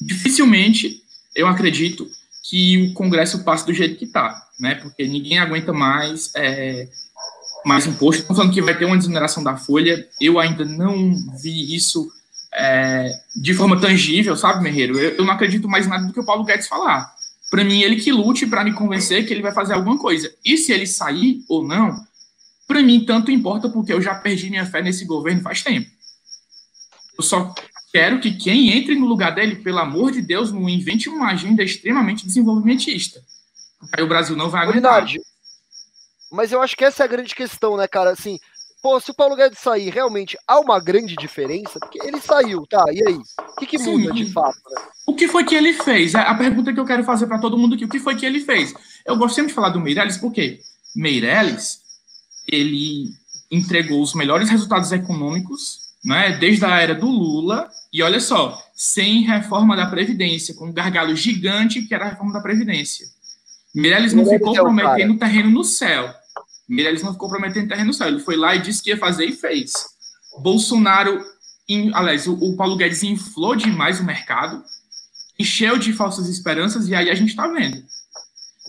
[0.00, 1.02] Dificilmente,
[1.34, 2.06] eu acredito,
[2.48, 4.74] que o Congresso passe do jeito que está, né?
[4.76, 6.88] Porque ninguém aguenta mais é,
[7.68, 8.22] mais imposto.
[8.22, 10.08] Estão falando que vai ter uma desoneração da folha.
[10.20, 12.10] Eu ainda não vi isso
[12.52, 14.98] é, de forma tangível, sabe, Merreiro?
[14.98, 17.14] Eu, eu, não acredito mais nada do que o Paulo Guedes falar.
[17.50, 20.32] Para mim, ele que lute para me convencer que ele vai fazer alguma coisa.
[20.44, 21.94] E se ele sair ou não,
[22.66, 25.88] para mim tanto importa porque eu já perdi minha fé nesse governo faz tempo.
[27.16, 27.54] Eu só
[27.92, 31.62] quero que quem entre no lugar dele, pelo amor de Deus, não invente uma agenda
[31.62, 33.22] extremamente desenvolvimentista.
[33.92, 35.06] Aí o Brasil não vai aguentar.
[36.30, 38.10] Mas eu acho que essa é a grande questão, né, cara?
[38.10, 38.38] Assim,
[38.82, 41.78] pô, se o Paulo Guedes sair, realmente há uma grande diferença?
[41.80, 42.84] Porque ele saiu, tá?
[42.92, 43.14] E aí?
[43.14, 44.58] O que, que muda Sim, de fato?
[44.70, 44.82] Né?
[45.06, 46.14] O que foi que ele fez?
[46.14, 48.26] É a pergunta que eu quero fazer para todo mundo aqui: o que foi que
[48.26, 48.74] ele fez?
[49.06, 50.60] Eu gosto sempre de falar do Meirelles, porque
[50.94, 51.80] Meirelles,
[52.46, 53.06] ele
[53.50, 59.22] entregou os melhores resultados econômicos, né, desde a era do Lula, e olha só, sem
[59.22, 63.06] reforma da Previdência, com um gargalo gigante que era a reforma da Previdência.
[63.78, 66.12] Meirelles não ficou é prometendo terreno no céu.
[66.68, 68.08] Meirelles não ficou prometendo terreno no céu.
[68.08, 69.72] Ele foi lá e disse que ia fazer e fez.
[70.42, 71.24] Bolsonaro,
[71.68, 74.62] in, aliás, o, o Paulo Guedes inflou demais o mercado,
[75.38, 77.80] encheu de falsas esperanças, e aí a gente está vendo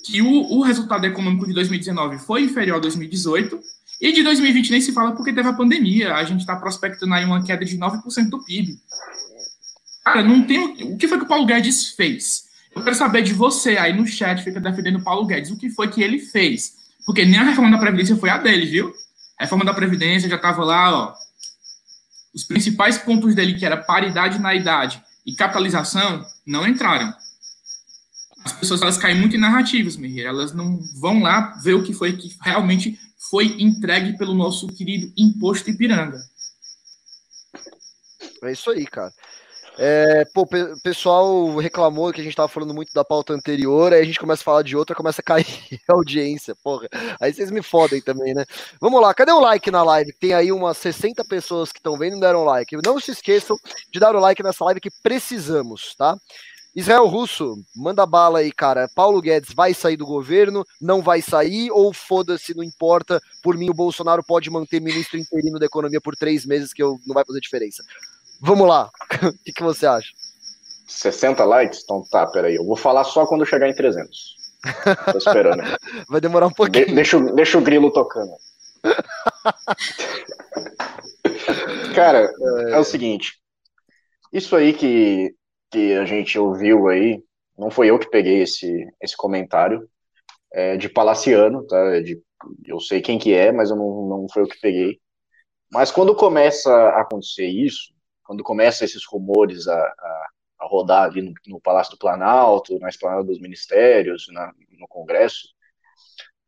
[0.05, 3.59] que o, o resultado econômico de 2019 foi inferior a 2018,
[3.99, 6.13] e de 2020 nem se fala porque teve a pandemia.
[6.13, 8.77] A gente está prospectando aí uma queda de 9% do PIB.
[10.05, 10.93] Cara, não tem.
[10.93, 12.48] O que foi que o Paulo Guedes fez?
[12.75, 15.51] Eu quero saber de você aí no chat, fica defendendo o Paulo Guedes.
[15.51, 16.73] O que foi que ele fez?
[17.05, 18.93] Porque nem a reforma da Previdência foi a dele, viu?
[19.37, 21.13] A reforma da Previdência já estava lá, ó.
[22.33, 27.13] Os principais pontos dele, que era paridade na idade e capitalização, não entraram.
[28.45, 30.25] As pessoas elas caem muito em narrativas, Meir.
[30.25, 32.97] Elas não vão lá ver o que foi que realmente
[33.29, 36.19] foi entregue pelo nosso querido Imposto Ipiranga.
[38.43, 39.13] É isso aí, cara.
[39.81, 44.01] É, pô, o pessoal reclamou que a gente tava falando muito da pauta anterior, aí
[44.01, 45.45] a gente começa a falar de outra, começa a cair
[45.87, 46.89] a audiência, porra.
[47.17, 48.43] Aí vocês me fodem também, né?
[48.81, 50.11] Vamos lá, cadê o like na live?
[50.19, 52.75] Tem aí umas 60 pessoas que estão vendo e não deram like.
[52.85, 53.55] Não se esqueçam
[53.89, 56.17] de dar o like nessa live que precisamos, tá?
[56.75, 58.87] Israel Russo, manda bala aí, cara.
[58.93, 63.19] Paulo Guedes vai sair do governo, não vai sair, ou foda-se, não importa.
[63.41, 66.99] Por mim, o Bolsonaro pode manter ministro interino da economia por três meses, que eu,
[67.07, 67.83] não vai fazer diferença.
[68.41, 68.89] Vamos lá.
[69.21, 70.07] O que, que, você acha?
[70.87, 71.81] 60 likes?
[71.83, 72.55] Então tá, peraí.
[72.55, 74.35] Eu vou falar só quando chegar em 300.
[75.11, 75.63] Tô esperando.
[76.07, 76.85] vai demorar um pouquinho.
[76.85, 78.31] De, deixa, deixa o grilo tocando.
[81.95, 82.31] Cara,
[82.69, 82.73] é...
[82.73, 83.39] é o seguinte.
[84.31, 85.33] Isso aí que
[85.69, 87.23] que a gente ouviu aí,
[87.57, 89.87] não foi eu que peguei esse, esse comentário,
[90.51, 91.77] é de Palaciano, tá?
[91.95, 92.21] É de,
[92.65, 94.99] eu sei quem que é, mas eu não, não foi eu que peguei.
[95.71, 97.93] Mas quando começa a acontecer isso,
[98.29, 100.29] quando começa esses rumores a, a,
[100.59, 105.47] a rodar ali no, no, Palácio do Planalto, na esplanada dos ministérios, na, no Congresso,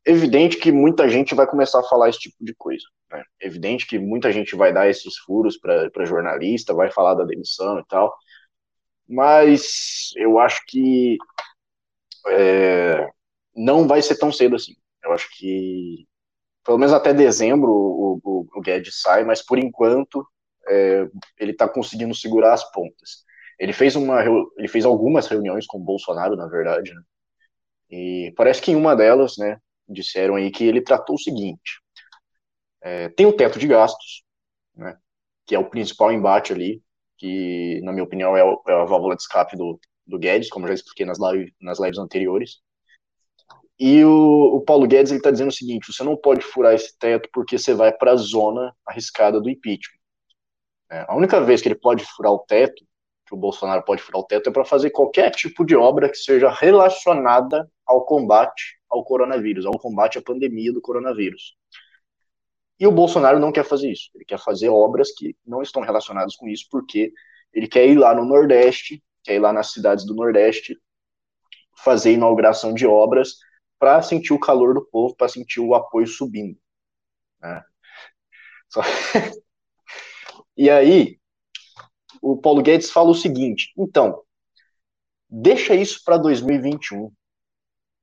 [0.06, 2.86] evidente que muita gente vai começar a falar esse tipo de coisa.
[3.12, 3.24] Né?
[3.40, 7.86] Evidente que muita gente vai dar esses furos para jornalista, vai falar da demissão e
[7.88, 8.16] tal
[9.08, 11.18] mas eu acho que
[12.28, 13.10] é,
[13.56, 14.76] não vai ser tão cedo assim.
[15.04, 16.08] Eu acho que
[16.64, 20.24] pelo menos até dezembro o, o, o Guedes sai, mas por enquanto
[20.68, 21.08] é,
[21.40, 23.24] ele está conseguindo segurar as pontas.
[23.60, 24.24] Ele fez uma,
[24.58, 27.02] ele fez algumas reuniões com o Bolsonaro, na verdade, né?
[27.90, 31.82] e parece que em uma delas, né, disseram aí que ele tratou o seguinte:
[32.82, 34.24] é, tem o teto de gastos,
[34.76, 34.98] né,
[35.46, 36.82] que é o principal embate ali
[37.22, 40.74] que, na minha opinião, é, é a válvula de escape do, do Guedes, como já
[40.74, 42.60] expliquei nas, live, nas lives anteriores.
[43.80, 47.30] E o, o Paulo Guedes está dizendo o seguinte: você não pode furar esse teto
[47.32, 50.01] porque você vai para a zona arriscada do impeachment.
[50.92, 52.84] É, a única vez que ele pode furar o teto,
[53.26, 56.18] que o Bolsonaro pode furar o teto, é para fazer qualquer tipo de obra que
[56.18, 61.56] seja relacionada ao combate ao coronavírus, ao combate à pandemia do coronavírus.
[62.78, 64.10] E o Bolsonaro não quer fazer isso.
[64.14, 67.14] Ele quer fazer obras que não estão relacionadas com isso, porque
[67.54, 70.78] ele quer ir lá no Nordeste, quer ir lá nas cidades do Nordeste,
[71.78, 73.36] fazer inauguração de obras
[73.80, 76.60] para sentir o calor do povo, para sentir o apoio subindo.
[77.42, 77.64] Né?
[78.68, 78.82] Só...
[80.58, 81.20] e aí,
[82.22, 84.22] o Paulo Guedes fala o seguinte: então,
[85.30, 87.12] deixa isso para 2021.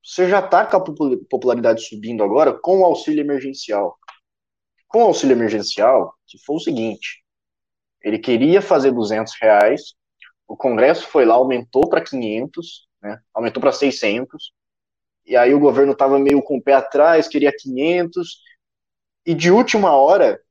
[0.03, 0.83] Você já está com a
[1.29, 3.99] popularidade subindo agora com o auxílio emergencial
[4.89, 7.23] com o auxílio emergencial, que foi o seguinte:
[8.01, 9.93] ele queria fazer 200 reais,
[10.47, 14.51] o Congresso foi lá, aumentou para 500, né, aumentou para 600,
[15.25, 18.41] e aí o governo estava meio com o pé atrás, queria 500,
[19.25, 20.41] e de última hora,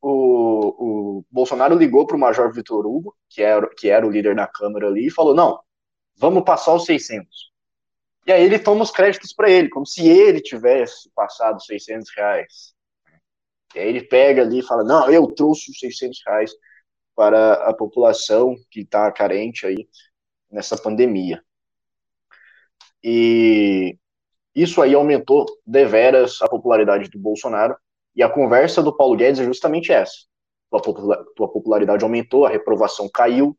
[0.00, 4.34] o, o Bolsonaro ligou para o Major Vitor Hugo, que era, que era o líder
[4.34, 5.60] da Câmara ali, e falou: não,
[6.16, 7.52] vamos passar os 600.
[8.26, 12.74] E aí ele toma os créditos para ele, como se ele tivesse passado 600 reais.
[13.74, 16.52] E aí ele pega ali e fala, não, eu trouxe os 600 reais
[17.14, 19.88] para a população que está carente aí
[20.50, 21.42] nessa pandemia.
[23.02, 23.98] E
[24.54, 27.76] isso aí aumentou deveras a popularidade do Bolsonaro,
[28.16, 30.14] e a conversa do Paulo Guedes é justamente essa.
[30.80, 33.56] Tua popularidade aumentou, a reprovação caiu,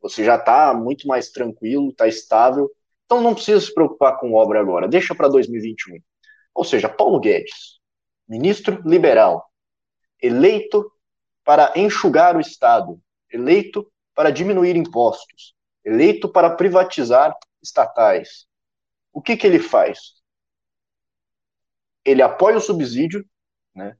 [0.00, 2.70] Você já está muito mais tranquilo, está estável,
[3.04, 5.98] então não precisa se preocupar com obra agora, deixa para 2021.
[6.54, 7.80] Ou seja, Paulo Guedes,
[8.28, 9.50] ministro liberal,
[10.20, 10.90] eleito
[11.44, 13.00] para enxugar o Estado,
[13.30, 15.54] eleito para diminuir impostos,
[15.84, 18.46] eleito para privatizar estatais.
[19.12, 19.98] O que, que ele faz?
[22.04, 23.24] Ele apoia o subsídio,
[23.74, 23.96] né,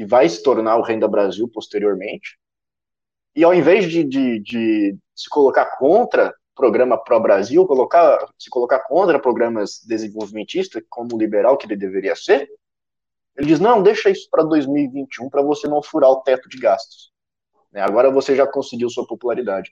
[0.00, 2.38] que vai se tornar o Renda Brasil posteriormente,
[3.36, 9.18] e ao invés de, de, de se colocar contra programa pró-Brasil, colocar, se colocar contra
[9.18, 12.48] programas desenvolvimentistas, como liberal que ele deveria ser,
[13.36, 17.12] ele diz: não, deixa isso para 2021 para você não furar o teto de gastos.
[17.70, 19.70] Né, agora você já conseguiu sua popularidade.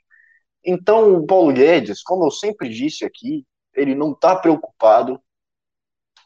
[0.62, 5.18] Então, o Paulo Guedes, como eu sempre disse aqui, ele não está preocupado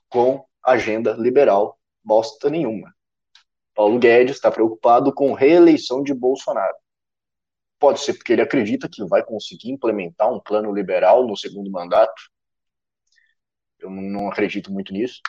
[0.09, 2.93] com agenda liberal, bosta nenhuma.
[3.75, 6.75] Paulo Guedes está preocupado com reeleição de Bolsonaro.
[7.79, 12.15] Pode ser porque ele acredita que vai conseguir implementar um plano liberal no segundo mandato.
[13.79, 15.21] Eu não acredito muito nisso.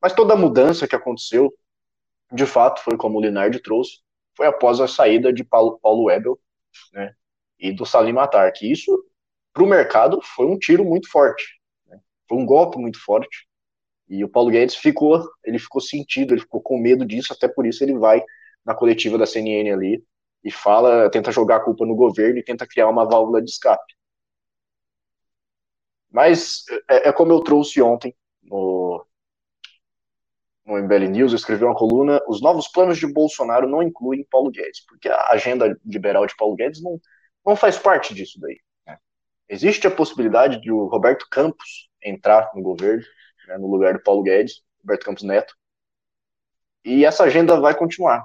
[0.00, 1.52] Mas toda a mudança que aconteceu,
[2.32, 4.00] de fato, foi como o Linardi trouxe,
[4.36, 6.38] foi após a saída de Paulo, Paulo Webel
[6.92, 7.14] né,
[7.58, 9.04] e do Salim Matar, que isso,
[9.52, 11.44] para o mercado, foi um tiro muito forte.
[11.86, 11.98] Né,
[12.28, 13.47] foi um golpe muito forte.
[14.08, 17.66] E o Paulo Guedes ficou, ele ficou sentido, ele ficou com medo disso, até por
[17.66, 18.22] isso ele vai
[18.64, 20.02] na coletiva da CNN ali
[20.42, 23.94] e fala, tenta jogar a culpa no governo e tenta criar uma válvula de escape.
[26.10, 29.04] Mas é, é como eu trouxe ontem no,
[30.64, 34.50] no MBL News, eu escrevi uma coluna, os novos planos de Bolsonaro não incluem Paulo
[34.50, 37.00] Guedes, porque a agenda liberal de Paulo Guedes não,
[37.44, 38.58] não faz parte disso daí.
[38.86, 38.98] Né?
[39.48, 43.02] Existe a possibilidade de o Roberto Campos entrar no governo,
[43.48, 45.56] né, no lugar do Paulo Guedes, Roberto Campos Neto,
[46.84, 48.24] e essa agenda vai continuar.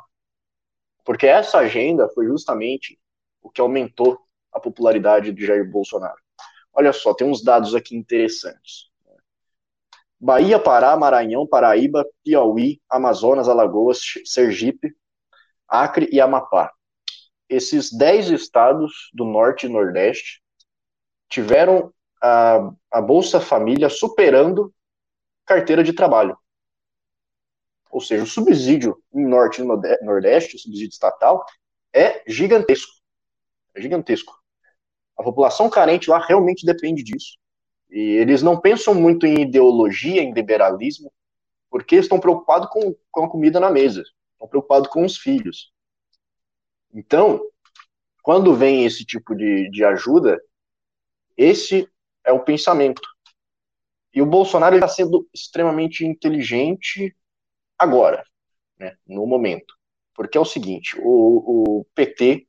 [1.04, 3.00] Porque essa agenda foi justamente
[3.42, 4.20] o que aumentou
[4.52, 6.22] a popularidade de Jair Bolsonaro.
[6.72, 8.92] Olha só, tem uns dados aqui interessantes.
[10.20, 14.96] Bahia, Pará, Maranhão, Paraíba, Piauí, Amazonas, Alagoas, Sergipe,
[15.68, 16.72] Acre e Amapá.
[17.50, 20.42] Esses 10 estados do Norte e Nordeste
[21.28, 24.74] tiveram a, a Bolsa Família superando
[25.46, 26.38] carteira de trabalho.
[27.90, 29.66] Ou seja, o subsídio em Norte e
[30.04, 31.46] Nordeste, o subsídio estatal,
[31.94, 32.92] é gigantesco.
[33.76, 34.34] É gigantesco.
[35.18, 37.38] A população carente lá realmente depende disso.
[37.90, 41.14] E eles não pensam muito em ideologia, em liberalismo,
[41.70, 44.04] porque estão preocupados com, com a comida na mesa,
[44.34, 45.72] estão preocupados com os filhos.
[46.92, 47.40] Então,
[48.24, 50.42] quando vem esse tipo de, de ajuda,
[51.38, 51.88] esse
[52.24, 53.02] é o pensamento.
[54.14, 57.16] E o Bolsonaro está sendo extremamente inteligente
[57.78, 58.24] agora,
[58.78, 59.74] né, no momento.
[60.14, 62.48] Porque é o seguinte, o, o PT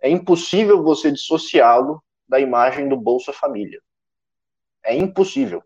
[0.00, 3.80] é impossível você dissociá-lo da imagem do Bolsa Família.
[4.84, 5.64] É impossível.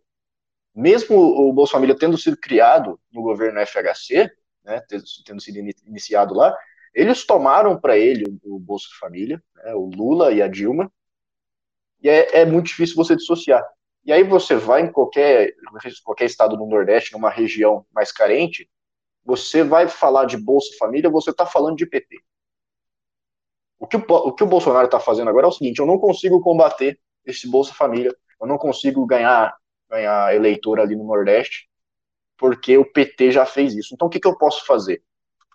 [0.75, 4.31] Mesmo o Bolsa Família tendo sido criado no governo FHC,
[4.65, 6.57] né, tendo sido iniciado lá,
[6.95, 10.91] eles tomaram para ele o Bolsa Família, né, o Lula e a Dilma,
[12.03, 13.63] e é, é muito difícil você dissociar.
[14.05, 15.55] E aí você vai em qualquer,
[16.05, 18.69] qualquer estado do Nordeste, numa região mais carente,
[19.25, 22.19] você vai falar de Bolsa Família, você está falando de PT.
[23.79, 25.99] O que o, o, que o Bolsonaro está fazendo agora é o seguinte: eu não
[25.99, 29.57] consigo combater esse Bolsa Família, eu não consigo ganhar,
[29.89, 31.69] ganhar eleitor ali no Nordeste,
[32.37, 33.95] porque o PT já fez isso.
[33.95, 35.03] Então o que, que eu posso fazer?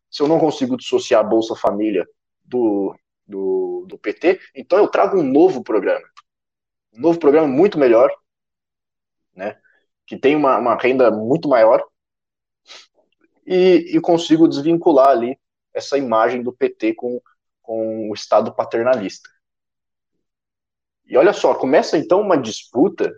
[0.09, 2.07] Se eu não consigo dissociar Bolsa Família
[2.45, 2.95] do,
[3.25, 6.05] do, do PT, então eu trago um novo programa.
[6.93, 8.09] Um novo programa muito melhor,
[9.37, 9.57] né?
[10.05, 11.85] Que tem uma, uma renda muito maior,
[13.47, 15.39] e, e consigo desvincular ali
[15.73, 17.21] essa imagem do PT com,
[17.61, 19.29] com o Estado paternalista.
[21.05, 23.13] E olha só, começa então uma disputa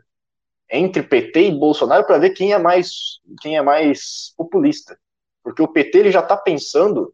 [0.69, 4.99] entre PT e Bolsonaro para ver quem é mais quem é mais populista,
[5.41, 7.11] porque o PT ele já está pensando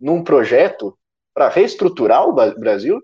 [0.00, 0.98] num projeto
[1.32, 3.00] para reestruturar o Brasil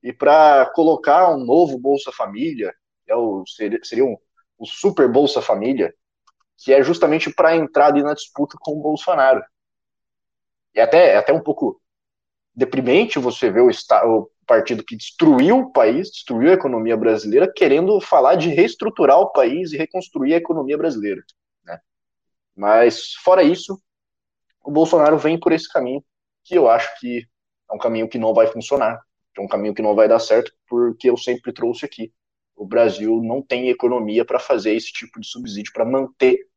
[0.00, 2.72] e para colocar um novo Bolsa Família,
[3.06, 4.16] é o, seria, seria um,
[4.58, 5.94] o Super Bolsa Família,
[6.56, 9.42] que é justamente para entrar ali na disputa com o Bolsonaro.
[10.74, 11.80] E até, é até um pouco
[12.54, 18.00] deprimente você ver o, o partido que destruiu o país, destruiu a economia brasileira, querendo
[18.00, 21.22] falar de reestruturar o país e reconstruir a economia brasileira.
[21.64, 21.78] Né?
[22.54, 23.80] Mas, fora isso,
[24.64, 26.04] o Bolsonaro vem por esse caminho,
[26.44, 27.26] que eu acho que
[27.70, 29.00] é um caminho que não vai funcionar,
[29.36, 32.12] é um caminho que não vai dar certo, porque eu sempre trouxe aqui
[32.56, 36.48] o Brasil não tem economia para fazer esse tipo de subsídio, para manter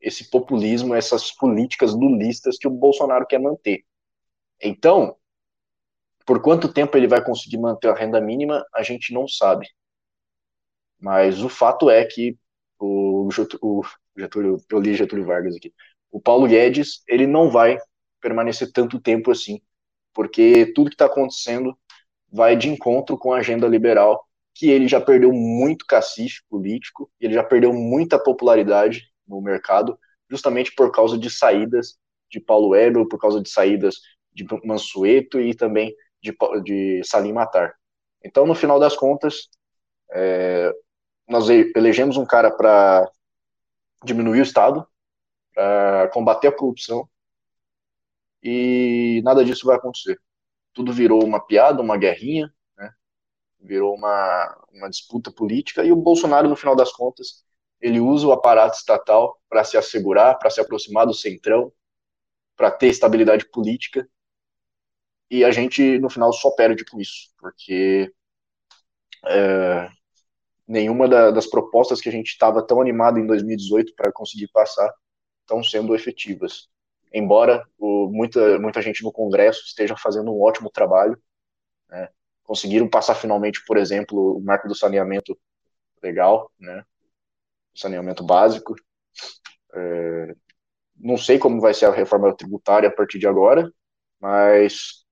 [0.00, 3.84] esse populismo, essas políticas lulistas que o Bolsonaro quer manter.
[4.60, 5.16] Então,
[6.26, 9.66] por quanto tempo ele vai conseguir manter a renda mínima, a gente não sabe.
[11.00, 12.38] Mas o fato é que
[12.78, 13.28] o,
[14.16, 15.72] Getúlio, eu li Getúlio Vargas aqui,
[16.10, 17.78] o Paulo Guedes, ele não vai
[18.20, 19.60] permanecer tanto tempo assim,
[20.12, 21.76] porque tudo que está acontecendo
[22.30, 27.34] vai de encontro com a agenda liberal, que ele já perdeu muito cacife político, ele
[27.34, 29.98] já perdeu muita popularidade no mercado,
[30.30, 31.98] justamente por causa de saídas
[32.30, 33.96] de Paulo Weber, por causa de saídas
[34.32, 37.74] de Mansueto e também de, de Salim Matar.
[38.22, 39.48] Então, no final das contas,
[40.12, 40.72] é,
[41.28, 43.10] nós elegemos um cara para
[44.04, 44.86] diminuir o Estado,
[45.54, 47.08] para combater a corrupção,
[48.42, 50.20] e nada disso vai acontecer.
[50.72, 52.53] Tudo virou uma piada, uma guerrinha?
[53.64, 57.44] Virou uma, uma disputa política, e o Bolsonaro, no final das contas,
[57.80, 61.72] ele usa o aparato estatal para se assegurar, para se aproximar do centrão,
[62.56, 64.08] para ter estabilidade política,
[65.30, 68.12] e a gente, no final, só perde com isso, porque
[69.26, 69.88] é,
[70.66, 74.92] nenhuma da, das propostas que a gente estava tão animado em 2018 para conseguir passar
[75.40, 76.68] estão sendo efetivas.
[77.12, 81.20] Embora o, muita, muita gente no Congresso esteja fazendo um ótimo trabalho,
[81.88, 82.08] né,
[82.44, 85.36] conseguiram passar finalmente, por exemplo, o marco do saneamento
[86.02, 86.84] legal, né,
[87.74, 88.74] saneamento básico.
[89.74, 90.34] É,
[90.96, 93.70] não sei como vai ser a reforma tributária a partir de agora,
[94.20, 95.04] mas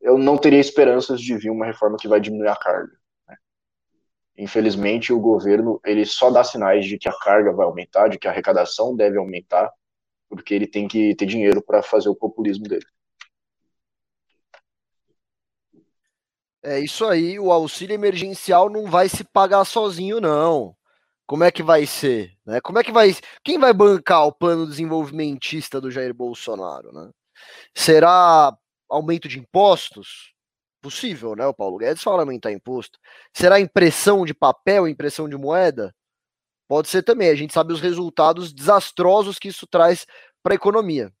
[0.00, 2.92] eu não teria esperanças de vir uma reforma que vai diminuir a carga.
[3.28, 3.36] Né?
[4.38, 8.26] Infelizmente, o governo ele só dá sinais de que a carga vai aumentar, de que
[8.26, 9.70] a arrecadação deve aumentar,
[10.28, 12.86] porque ele tem que ter dinheiro para fazer o populismo dele.
[16.62, 20.76] É isso aí, o auxílio emergencial não vai se pagar sozinho, não.
[21.26, 22.32] Como é que vai ser?
[22.44, 22.60] Né?
[22.60, 23.14] Como é que vai.
[23.44, 26.90] Quem vai bancar o plano desenvolvimentista do Jair Bolsonaro?
[26.90, 27.10] Né?
[27.74, 28.56] Será
[28.88, 30.32] aumento de impostos?
[30.80, 31.46] Possível, né?
[31.46, 32.98] O Paulo Guedes fala aumentar imposto.
[33.32, 35.94] Será impressão de papel, impressão de moeda?
[36.68, 37.28] Pode ser também.
[37.28, 40.06] A gente sabe os resultados desastrosos que isso traz
[40.42, 41.12] para a economia.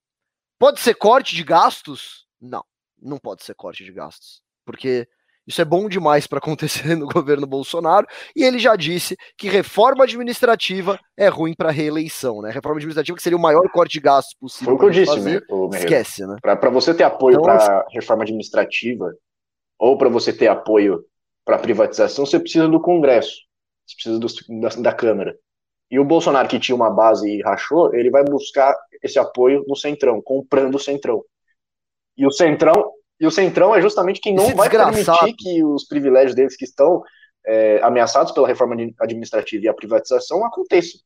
[0.58, 2.26] Pode ser corte de gastos?
[2.40, 2.64] Não,
[3.00, 4.42] não pode ser corte de gastos.
[4.64, 5.08] Porque
[5.48, 8.06] isso é bom demais para acontecer no governo Bolsonaro.
[8.36, 12.50] E ele já disse que reforma administrativa é ruim para reeleição, né?
[12.50, 14.66] Reforma administrativa que seria o maior corte de gastos possível.
[14.66, 15.78] Foi o que eu disse, fazer, né?
[15.78, 16.36] Esquece, né?
[16.42, 19.14] Para você ter apoio então, para reforma administrativa
[19.78, 21.02] ou para você ter apoio
[21.46, 23.36] para privatização, você precisa do Congresso,
[23.86, 25.34] você precisa do, da, da Câmara.
[25.90, 29.74] E o Bolsonaro, que tinha uma base e rachou, ele vai buscar esse apoio no
[29.74, 31.24] Centrão, comprando o Centrão.
[32.18, 35.18] E o Centrão e o Centrão é justamente quem não Esse vai desgraçado.
[35.18, 37.02] permitir que os privilégios deles que estão
[37.46, 41.00] é, ameaçados pela reforma administrativa e a privatização aconteçam.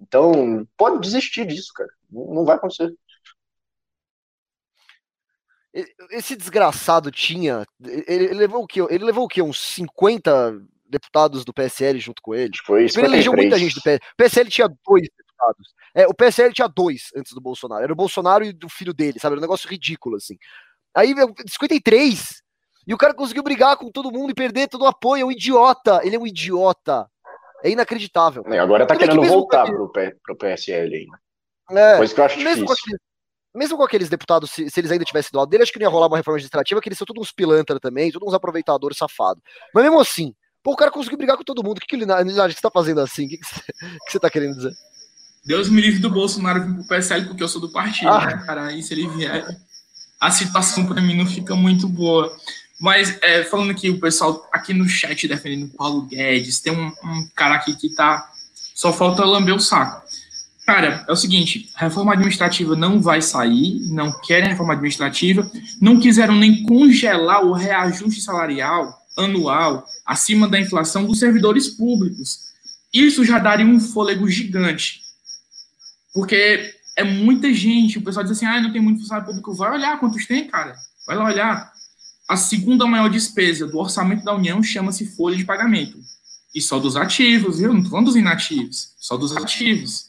[0.00, 1.90] Então, pode desistir disso, cara.
[2.10, 2.92] Não vai acontecer.
[6.10, 7.64] Esse desgraçado tinha.
[8.06, 8.80] Ele, levou o quê?
[8.90, 9.42] Ele levou o quê?
[9.42, 12.52] Uns 50 deputados do PSL junto com ele?
[12.64, 14.00] Foi Ele elegeu muita gente do PSL.
[14.12, 15.74] O PSL tinha dois deputados.
[15.94, 17.82] É, o PSL tinha dois antes do Bolsonaro.
[17.82, 19.32] Era o Bolsonaro e do filho dele, sabe?
[19.32, 20.36] Era um negócio ridículo, assim.
[20.94, 21.14] Aí,
[21.48, 22.42] 53.
[22.86, 25.22] E o cara conseguiu brigar com todo mundo e perder todo o apoio.
[25.22, 26.00] É um idiota.
[26.04, 27.08] Ele é um idiota.
[27.62, 28.44] É inacreditável.
[28.46, 31.06] E agora tá querendo que voltar pro, pro PSL aí.
[31.70, 32.66] É, Coisa que eu acho mesmo difícil.
[32.66, 33.00] Com aqueles,
[33.54, 35.86] mesmo com aqueles deputados, se, se, eles ainda tivessem do lado dele, acho que não
[35.86, 38.98] ia rolar uma reforma administrativa, que eles são todos uns pilantra também, todos uns aproveitadores
[38.98, 39.42] safados.
[39.72, 41.78] Mas mesmo assim, pô, o cara conseguiu brigar com todo mundo.
[41.78, 43.24] O que, que, ele, que você tá fazendo assim?
[43.24, 43.60] O que, que, você,
[44.04, 44.72] que você tá querendo dizer?
[45.46, 48.26] Deus me livre do Bolsonaro vir pro PSL porque eu sou do partido, ah.
[48.26, 48.66] né, cara?
[48.66, 49.44] Aí se ele vier
[50.24, 52.34] a situação para mim não fica muito boa.
[52.80, 56.86] Mas é, falando aqui, o pessoal aqui no chat defendendo o Paulo Guedes, tem um,
[56.86, 58.30] um, cara aqui que tá.
[58.74, 60.02] Só falta lamber o saco.
[60.66, 65.48] Cara, é o seguinte: reforma administrativa não vai sair, não querem reforma administrativa,
[65.80, 72.50] não quiseram nem congelar o reajuste salarial anual acima da inflação dos servidores públicos.
[72.92, 75.00] Isso já daria um fôlego gigante.
[76.14, 77.98] Porque é muita gente.
[77.98, 79.54] O pessoal diz assim: ah, não tem muito funcionário público.
[79.54, 80.76] Vai olhar quantos tem, cara.
[81.06, 81.72] Vai lá olhar.
[82.28, 85.98] A segunda maior despesa do orçamento da União chama-se folha de pagamento.
[86.54, 87.68] E só dos ativos, viu?
[87.68, 90.06] Não estou falando dos inativos, só dos ativos.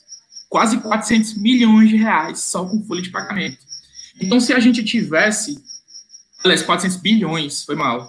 [0.47, 3.57] Quase 400 milhões de reais só com folha de pagamento.
[4.21, 5.61] Então, se a gente tivesse.
[6.43, 8.07] Aliás, 400 bilhões, foi mal.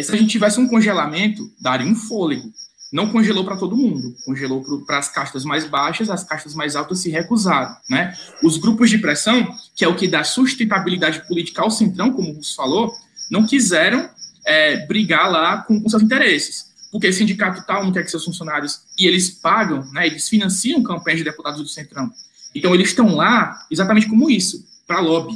[0.00, 2.52] Se a gente tivesse um congelamento, daria um fôlego
[2.94, 7.00] não congelou para todo mundo, congelou para as castas mais baixas, as castas mais altas
[7.00, 7.74] se recusaram.
[7.90, 8.16] Né?
[8.40, 12.36] Os grupos de pressão, que é o que dá sustentabilidade política ao centrão, como o
[12.36, 12.94] Russo falou,
[13.28, 14.08] não quiseram
[14.46, 16.72] é, brigar lá com, com, seus interesses.
[16.92, 18.82] Porque sindicato tal não quer que seus funcionários.
[18.96, 22.08] E eles pagam, né, eles financiam campanhas de deputados do Centrão.
[22.54, 25.34] Então eles estão lá exatamente como isso, para lobby.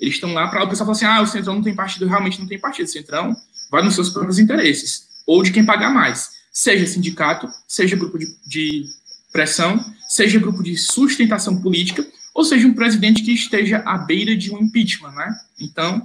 [0.00, 2.40] Eles estão lá para o pessoal falar assim: ah, o Centrão não tem partido, realmente
[2.40, 2.86] não tem partido.
[2.86, 3.36] O Centrão
[3.70, 6.37] vai nos seus próprios interesses, ou de quem pagar mais.
[6.58, 8.84] Seja sindicato, seja grupo de, de
[9.32, 9.78] pressão,
[10.08, 12.04] seja grupo de sustentação política,
[12.34, 15.38] ou seja um presidente que esteja à beira de um impeachment, né?
[15.60, 16.02] Então,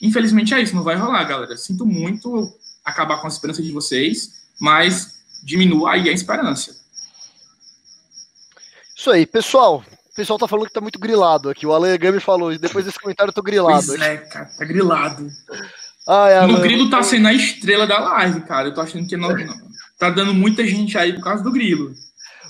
[0.00, 1.56] infelizmente é isso, não vai rolar, galera.
[1.56, 4.30] Sinto muito acabar com a esperança de vocês,
[4.60, 6.76] mas diminua aí a esperança.
[8.94, 9.84] Isso aí, pessoal.
[10.12, 11.66] O pessoal tá falando que tá muito grilado aqui.
[11.66, 13.84] O Ale Gami falou, depois desse comentário eu tô grilado.
[13.84, 15.28] Pois é, cara, tá grilado.
[16.06, 18.68] Ai, no grilo tá sendo a estrela da live, cara.
[18.68, 19.65] Eu tô achando que não, não,
[19.98, 21.92] tá dando muita gente aí por causa do grilo.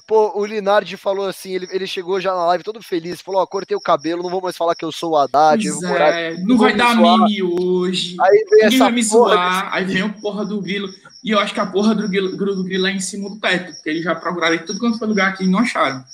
[0.07, 3.47] Pô, o Linardi falou assim, ele, ele chegou já na live todo feliz, falou, ó,
[3.47, 5.69] cortei o cabelo, não vou mais falar que eu sou o Haddad.
[5.69, 8.17] Pois é, não, vai dar meme hoje.
[8.21, 10.89] Aí vem Ninguém vai me zoar, aí vem a porra do grilo.
[11.25, 13.73] E eu acho que a porra do grilo, do grilo é em cima do teto,
[13.75, 16.05] porque eles já procuraram tudo quanto foi lugar aqui e não acharam.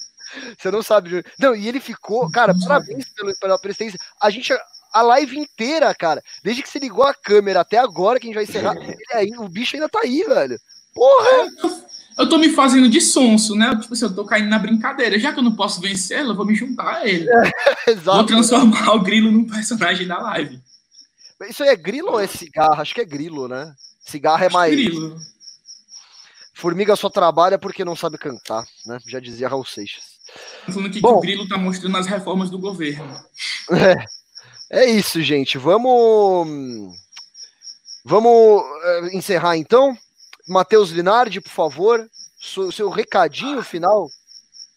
[0.59, 1.23] Você não sabe.
[1.39, 3.99] Não, e ele ficou, cara, parabéns pelo, pela presença.
[4.23, 4.55] A gente,
[4.95, 8.37] a live inteira, cara, desde que você ligou a câmera até agora, que a gente
[8.37, 8.75] vai encerrar,
[9.13, 10.59] aí, o bicho ainda tá aí, velho.
[10.95, 11.49] Porra!
[12.19, 13.75] Eu tô me fazendo de sonso, né?
[13.81, 15.19] Tipo assim, eu tô caindo na brincadeira.
[15.19, 17.27] Já que eu não posso vencê-lo, eu vou me juntar a ele.
[17.29, 20.61] É, vou transformar o grilo num personagem da live.
[21.49, 22.81] Isso aí é grilo ou é cigarro?
[22.81, 23.75] Acho que é grilo, né?
[24.01, 24.75] Cigarro é mais.
[24.75, 25.17] Grilo.
[26.55, 28.99] Formiga só trabalha porque não sabe cantar, né?
[29.09, 30.05] Já dizia Raul Seixas.
[30.67, 33.13] Falando aqui Bom, que o Grilo tá mostrando as reformas do governo.
[34.71, 35.59] É, é isso, gente.
[35.59, 36.95] Vamos.
[38.05, 39.97] Vamos é, encerrar então.
[40.49, 42.07] Matheus Linardi, por favor,
[42.41, 44.09] seu, seu recadinho final.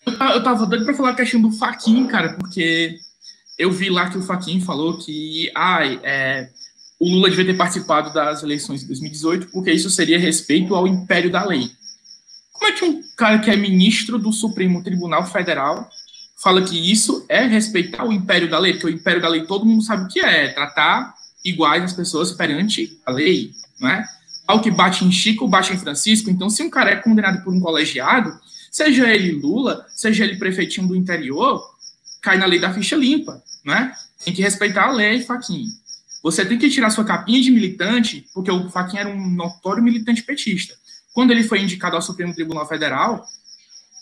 [0.05, 2.95] Eu tava doido pra falar a questão do Faquin, cara, porque
[3.57, 6.49] eu vi lá que o Faquin falou que ai, é,
[6.99, 11.31] o Lula devia ter participado das eleições de 2018 porque isso seria respeito ao império
[11.31, 11.71] da lei.
[12.53, 15.89] Como é que um cara que é ministro do Supremo Tribunal Federal
[16.41, 18.73] fala que isso é respeitar o império da lei?
[18.73, 21.13] Porque o império da lei todo mundo sabe o que é, é tratar
[21.43, 24.05] iguais as pessoas perante a lei, não é?
[24.47, 26.29] Ao que bate em Chico, bate em Francisco.
[26.29, 28.31] Então, se um cara é condenado por um colegiado,
[28.71, 31.61] seja ele Lula, seja ele prefeitinho do interior,
[32.21, 33.93] cai na lei da ficha limpa, né?
[34.23, 35.69] Tem que respeitar a lei, Faquinha.
[36.23, 40.23] Você tem que tirar sua capinha de militante, porque o Faquinha era um notório militante
[40.23, 40.75] petista
[41.15, 43.25] quando ele foi indicado ao Supremo Tribunal Federal,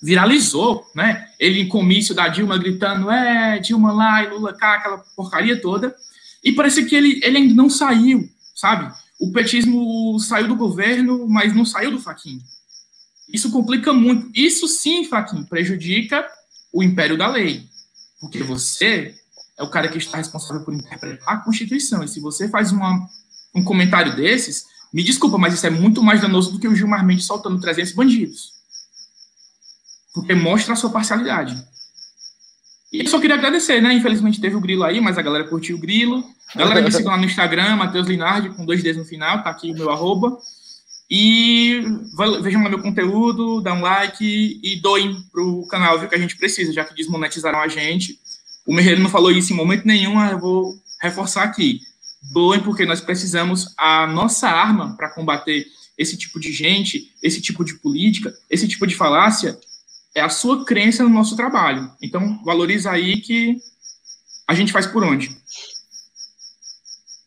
[0.02, 1.28] viralizou, né?
[1.40, 5.95] Ele em comício da Dilma gritando, é, Dilma lá e Lula cá, aquela porcaria toda.
[6.44, 8.91] E parece que ele, ele ainda não saiu, sabe?
[9.24, 12.41] O petismo saiu do governo, mas não saiu do Faquin.
[13.34, 14.30] Isso complica muito.
[14.36, 16.28] Isso sim, Faquin, prejudica
[16.74, 17.66] o império da lei.
[18.20, 19.16] Porque você
[19.58, 22.04] é o cara que está responsável por interpretar a Constituição.
[22.04, 23.08] E se você faz uma,
[23.56, 27.06] um comentário desses, me desculpa, mas isso é muito mais danoso do que o Gilmar
[27.06, 28.52] Mendes soltando 300 bandidos.
[30.14, 31.56] Porque mostra a sua parcialidade.
[32.94, 33.91] E só queria agradecer, né?
[33.91, 36.24] Infelizmente teve o grilo aí, mas a galera curtiu o grilo.
[36.53, 39.49] A galera me sigam lá no Instagram, Matheus Linardi, com dois Ds no final, tá
[39.49, 40.38] aqui o meu arroba.
[41.10, 41.82] E
[42.44, 46.07] vejam lá meu conteúdo, dá um like e doem pro canal, viu?
[46.07, 48.20] Que a gente precisa, já que desmonetizaram a gente.
[48.65, 51.82] O Merreiro não falou isso em momento nenhum, eu vou reforçar aqui
[52.32, 55.65] doem porque nós precisamos a nossa arma para combater
[55.98, 59.57] esse tipo de gente, esse tipo de política, esse tipo de falácia
[60.15, 61.91] é a sua crença no nosso trabalho.
[62.02, 63.57] Então, valoriza aí que
[64.48, 65.35] a gente faz por onde.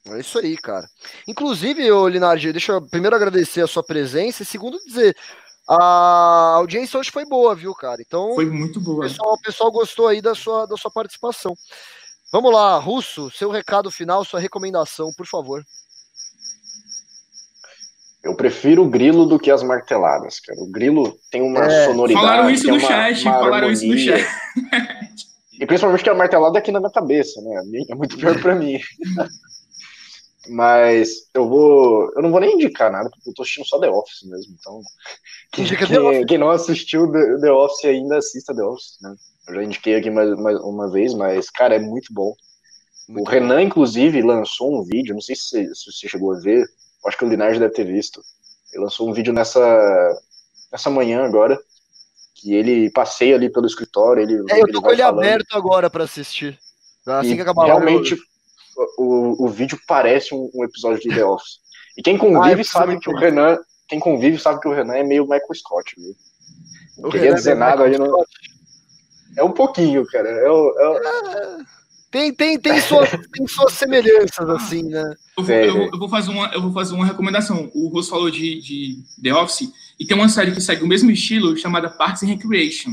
[0.06, 0.86] É isso aí, cara.
[1.26, 5.16] Inclusive, ô Linardi, deixa eu primeiro agradecer a sua presença e segundo dizer,
[5.68, 8.00] a audiência hoje foi boa, viu, cara?
[8.00, 8.98] Então, foi muito boa.
[8.98, 11.56] O pessoal, o pessoal gostou aí da sua, da sua participação.
[12.32, 15.64] Vamos lá, Russo, seu recado final, sua recomendação, por favor.
[18.26, 20.60] Eu prefiro o grilo do que as marteladas, cara.
[20.60, 22.26] O grilo tem uma é, sonoridade.
[22.26, 24.26] Falaram isso no uma, chat, uma falaram isso no chat.
[25.58, 27.62] E principalmente que a martelada é aqui na minha cabeça, né?
[27.88, 28.78] É muito pior para mim.
[30.48, 32.12] Mas eu vou.
[32.14, 34.54] Eu não vou nem indicar nada, porque eu tô assistindo só The Office mesmo.
[34.58, 34.80] Então.
[35.52, 39.14] Quem, quem, quem não assistiu The Office ainda assista The Office, né?
[39.48, 42.34] Eu já indiquei aqui mais, mais uma vez, mas, cara, é muito bom.
[43.08, 46.66] Muito o Renan, inclusive, lançou um vídeo, não sei se, se você chegou a ver,
[47.04, 48.22] acho que o Linardi deve ter visto.
[48.72, 49.60] Ele lançou um vídeo nessa,
[50.70, 51.58] nessa manhã agora,
[52.34, 54.22] que ele passeia ali pelo escritório.
[54.22, 55.18] Ele, é, eu tô com ele falando.
[55.20, 56.58] aberto agora para assistir.
[57.06, 58.86] Assim e que acabar realmente, eu...
[58.98, 61.60] o, o vídeo parece um, um, episódio de The Office.
[61.96, 63.58] E quem convive ah, sabe que o Renan,
[63.88, 66.14] quem convive sabe que o Renan é meio Michael Scott, viu?
[66.98, 68.26] Não queria Renan dizer é nada ali no.
[69.38, 70.28] É um pouquinho, cara.
[70.28, 71.75] É, é...
[72.16, 75.14] Tem, tem, tem, suas, tem suas semelhanças, assim, né?
[75.36, 77.70] Eu vou, eu, eu vou, fazer, uma, eu vou fazer uma recomendação.
[77.74, 79.70] O Ross falou de, de The Office,
[80.00, 82.90] e tem uma série que segue o mesmo estilo, chamada Parks and Recreation.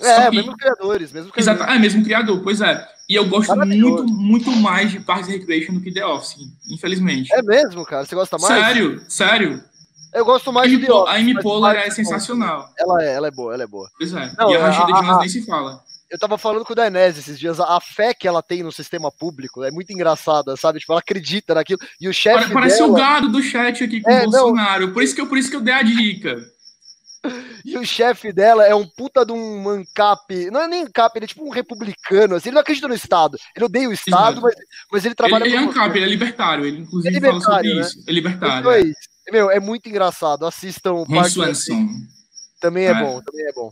[0.00, 0.36] É, que...
[0.36, 1.60] mesmo criadores, mesmo criadores.
[1.60, 2.88] Exato, é, mesmo criador, pois é.
[3.08, 6.36] E eu gosto muito, muito mais de Parks and Recreation do que The Office,
[6.70, 7.34] infelizmente.
[7.34, 8.06] É mesmo, cara?
[8.06, 8.64] Você gosta mais?
[8.64, 9.64] Sério, sério.
[10.14, 11.12] Eu gosto mais de The Office.
[11.12, 12.72] A Amy Poehler é sensacional.
[12.78, 13.90] Ela é, ela é boa, ela é boa.
[13.98, 14.32] Pois é.
[14.38, 15.84] Não, e a Rashida Jones nem se fala.
[16.08, 19.10] Eu tava falando com o Dainese esses dias, a fé que ela tem no sistema
[19.10, 20.78] público é muito engraçada, sabe?
[20.78, 21.80] Tipo, ela acredita naquilo.
[22.00, 22.52] E o chefe.
[22.52, 22.88] Parece dela...
[22.88, 24.86] o gado do chat aqui com é, o Bolsonaro.
[24.86, 24.92] Não...
[24.92, 26.36] Por, isso que eu, por isso que eu dei a dica.
[27.64, 31.24] E o chefe dela é um puta de um ANCAP, não é nem ANCAP, ele
[31.24, 34.54] é tipo um republicano, assim, ele não acredita no Estado, ele odeia o Estado, mas,
[34.92, 35.42] mas ele trabalha...
[35.42, 37.80] Ele, ele é ANCAP, ele é libertário, ele inclusive é fala sobre né?
[37.80, 38.70] isso, é libertário.
[38.70, 38.82] É.
[39.32, 41.34] Meu, é muito engraçado, assistam o Parque.
[42.60, 43.70] Também é, é, bom, também é bom.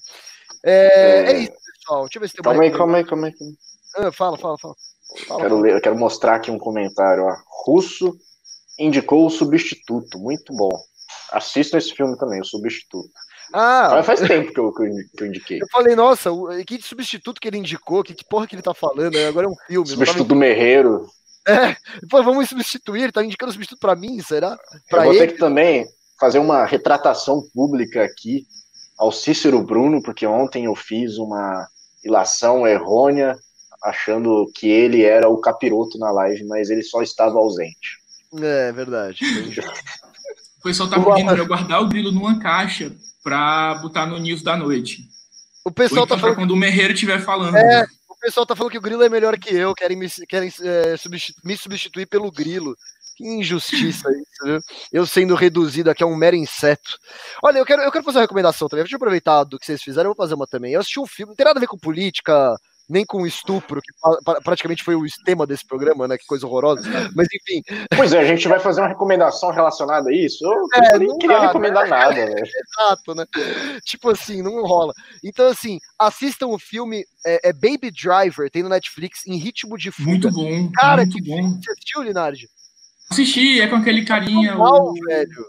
[0.65, 1.53] É, é isso,
[1.85, 2.73] pessoal, deixa eu ver se tem calma mais...
[2.73, 4.07] Aí, calma aí, calma aí, calma aí.
[4.07, 4.75] Ah, fala, fala, fala.
[5.29, 7.35] fala quero, ler, eu quero mostrar aqui um comentário, ó.
[7.65, 8.17] Russo
[8.79, 10.71] indicou o substituto, muito bom.
[11.31, 13.11] Assistam esse filme também, o substituto.
[13.53, 15.61] Ah, faz tempo que eu, que eu, indiquei.
[15.61, 16.31] Eu falei, nossa,
[16.67, 19.17] que substituto que ele indicou, que, que porra que ele tá falando?
[19.17, 19.87] Agora é um filme.
[19.87, 21.07] Substituto do Merreiro.
[21.47, 21.77] É,
[22.11, 24.57] pô, vamos substituir, ele tá indicando substituto para mim, será?
[24.89, 25.27] Pra eu vou ele?
[25.27, 25.87] ter que também
[26.19, 28.47] fazer uma retratação pública aqui
[28.99, 31.69] ao Cícero Bruno, porque ontem eu fiz uma
[32.05, 33.37] ilação errônea,
[33.83, 37.99] achando que ele era o capiroto na live, mas ele só estava ausente.
[38.41, 39.21] É, verdade.
[40.59, 44.57] o pessoal tá pedindo eu guardar o grilo numa caixa para botar no news da
[44.57, 44.99] noite.
[45.65, 47.57] O pessoal tá falando quando o Merreiro estiver falando.
[47.57, 50.53] É, o pessoal tá falando que o Grilo é melhor que eu, querem me, querem,
[50.63, 52.77] é, substitu me substituir pelo Grilo.
[53.17, 54.61] Que injustiça isso, viu?
[54.93, 56.99] Eu sendo reduzido aqui a um mero inseto.
[57.43, 58.83] Olha, eu quero, eu quero fazer uma recomendação também.
[58.83, 60.73] Deixa eu aproveitar do que vocês fizeram, eu vou fazer uma também.
[60.73, 62.57] Eu assisti um filme, não tem nada a ver com política,
[62.89, 63.93] nem com estupro, que
[64.43, 66.19] praticamente foi o tema desse programa, né?
[66.19, 66.83] Que coisa horrorosa.
[67.15, 67.63] Mas enfim.
[67.97, 70.45] Pois é, a gente vai fazer uma recomendação relacionada a isso.
[70.45, 71.91] Eu é, não queria dá, recomendar né?
[71.91, 72.35] nada, né?
[72.43, 73.25] Exato, né?
[73.85, 74.93] Tipo assim, não rola.
[75.23, 79.91] Então, assim, assistam o filme é, é Baby Driver, tem no Netflix, em ritmo de
[79.91, 80.09] fuga.
[80.09, 80.71] Muito bom.
[80.73, 81.51] Cara, muito que bom.
[81.51, 82.49] Você assistiu, Linardi?
[83.15, 84.57] Assisti, é com aquele carinha.
[84.57, 84.95] Mal, o...
[84.95, 85.47] velho.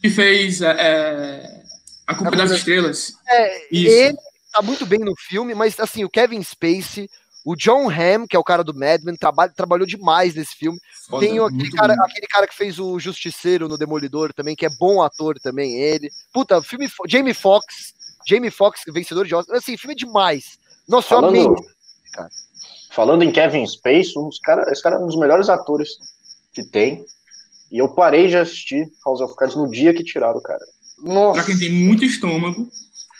[0.00, 1.62] Que fez é, é
[2.06, 3.12] A Culpa das Estrelas.
[3.28, 3.88] É, Isso.
[3.88, 4.16] ele
[4.52, 7.08] tá muito bem no filme, mas assim, o Kevin Spacey,
[7.44, 10.78] o John Hamm, que é o cara do Mad Men, traba trabalhou demais nesse filme.
[11.08, 14.70] Foda, Tem aquele cara, aquele cara que fez o Justiceiro no Demolidor também, que é
[14.78, 16.10] bom ator também, ele.
[16.32, 17.94] Puta, filme Jamie Foxx,
[18.26, 19.56] Jamie Foxx, vencedor de Oscar.
[19.56, 20.58] Assim, filme é demais.
[20.88, 21.64] Nossa, falando, eu amei.
[22.12, 22.28] Cara.
[22.90, 25.90] Falando em Kevin Spacey, uns cara, esse cara é um dos melhores atores
[26.56, 27.04] que tem.
[27.70, 30.64] E eu parei de assistir House of Cards no dia que tiraram o cara.
[31.02, 31.34] Nossa.
[31.34, 32.66] Pra quem tem muito estômago,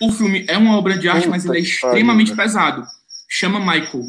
[0.01, 2.87] o filme é uma obra de arte, Puta mas ele é extremamente pariu, pesado.
[3.29, 4.05] Chama Michael.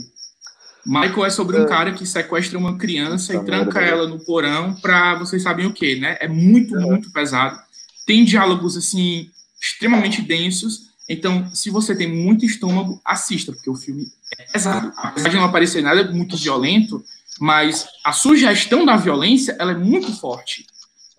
[0.85, 1.67] Michael é sobre um é.
[1.67, 3.95] cara que sequestra uma criança e tranca merda.
[3.95, 6.17] ela no porão pra vocês sabem o que, né?
[6.21, 6.79] É muito, é.
[6.79, 7.59] muito pesado.
[8.05, 9.29] Tem diálogos, assim,
[9.61, 10.87] extremamente densos.
[11.09, 14.93] Então, se você tem muito estômago, assista, porque o filme é pesado.
[14.95, 17.03] Apesar de não aparecer nada muito violento,
[17.39, 20.65] mas a sugestão da violência, ela é muito forte.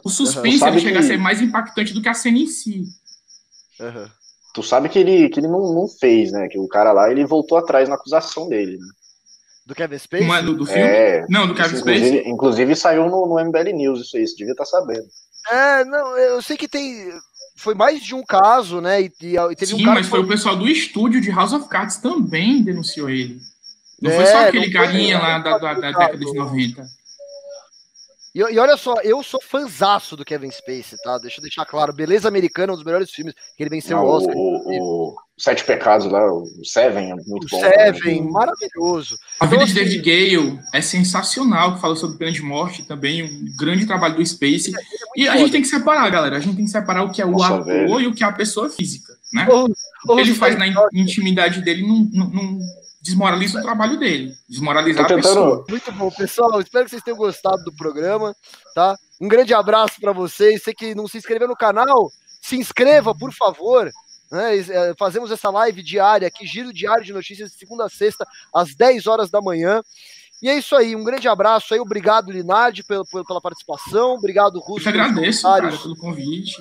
[0.05, 1.05] O suspense uhum, ele chega que...
[1.05, 2.85] a ser mais impactante do que a cena em si.
[3.81, 4.09] Uhum.
[4.55, 6.49] Tu sabe que ele, que ele não, não fez, né?
[6.49, 8.87] Que o cara lá, ele voltou atrás na acusação dele, né?
[9.67, 10.27] Do Kevin Spacey?
[10.27, 10.81] Mas, do, do filme?
[10.81, 12.31] É, não, do Kevin inclusive, Spacey.
[12.31, 15.07] Inclusive saiu no, no MBL News isso aí, você devia estar tá sabendo.
[15.51, 17.13] É, não, eu sei que tem...
[17.57, 19.03] Foi mais de um caso, né?
[19.03, 21.69] E, e teve Sim, um caso mas foi o pessoal do estúdio de House of
[21.69, 23.39] Cards também denunciou ele.
[24.01, 26.99] Não é, foi só aquele carinha lá da, da, da década de 90.
[28.35, 31.19] E, e, olha só, eu sou fanzaço do Kevin Spacey, tá?
[31.19, 31.93] Deixa eu deixar claro.
[31.93, 34.35] Beleza Americana é um dos melhores filmes que ele venceu o Oscar.
[34.37, 37.61] O, o, Sete Pecados lá, o Seven, é muito o bom.
[37.61, 38.31] Seven, né?
[38.31, 39.17] maravilhoso.
[39.41, 42.85] A vida de então, assim, David Gale é sensacional, que fala sobre pena de morte
[42.85, 44.73] também, um grande trabalho do Spacey.
[44.75, 44.83] É, é
[45.17, 46.37] e a gente tem que separar, galera.
[46.37, 48.01] A gente tem que separar o que é o Nossa, ator velho.
[48.01, 49.47] e o que é a pessoa física, né?
[49.49, 52.59] o que ele faz na intimidade dele não, não, não
[53.01, 55.65] desmoraliza o trabalho dele, desmoralizar a pessoa.
[55.69, 56.61] Muito bom, pessoal.
[56.61, 58.35] Espero que vocês tenham gostado do programa,
[58.75, 58.97] tá?
[59.21, 60.63] Um grande abraço para vocês.
[60.63, 62.11] Você que não se inscreveu no canal,
[62.41, 63.91] se inscreva, por favor.
[64.31, 64.59] Né?
[64.59, 68.75] É, fazemos essa live diária aqui, giro diário de notícias, de segunda a sexta, às
[68.75, 69.83] 10 horas da manhã.
[70.41, 74.89] E é isso aí, um grande abraço aí, obrigado, Linardi, pela, pela participação, obrigado, Russo.
[74.89, 76.57] Eu agradeço, cara, pelo convite.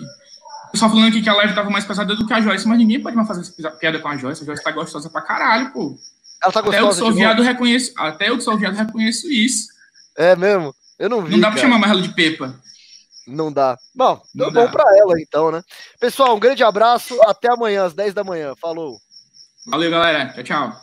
[0.72, 3.02] Pessoal falando aqui que a live tava mais pesada do que a Joyce, mas ninguém
[3.02, 3.44] pode mais fazer
[3.80, 4.42] piada com a Joyce.
[4.42, 5.96] A Joyce tá gostosa pra caralho, pô.
[6.44, 6.78] Ela tá gostosa.
[6.78, 9.68] Até eu que sou viado reconheço, até eu que sou viado reconheço isso.
[10.18, 10.74] É mesmo?
[10.98, 11.32] Eu não vi.
[11.32, 12.56] Não dá pra chamar mais ela de Pepa.
[13.28, 13.78] Não dá.
[13.94, 15.62] Bom, não bom pra ela então, né?
[16.00, 17.22] Pessoal, um grande abraço.
[17.24, 18.54] Até amanhã, às 10 da manhã.
[18.60, 18.98] Falou.
[19.66, 20.34] Valeu, galera.
[20.34, 20.74] Tchau, tchau.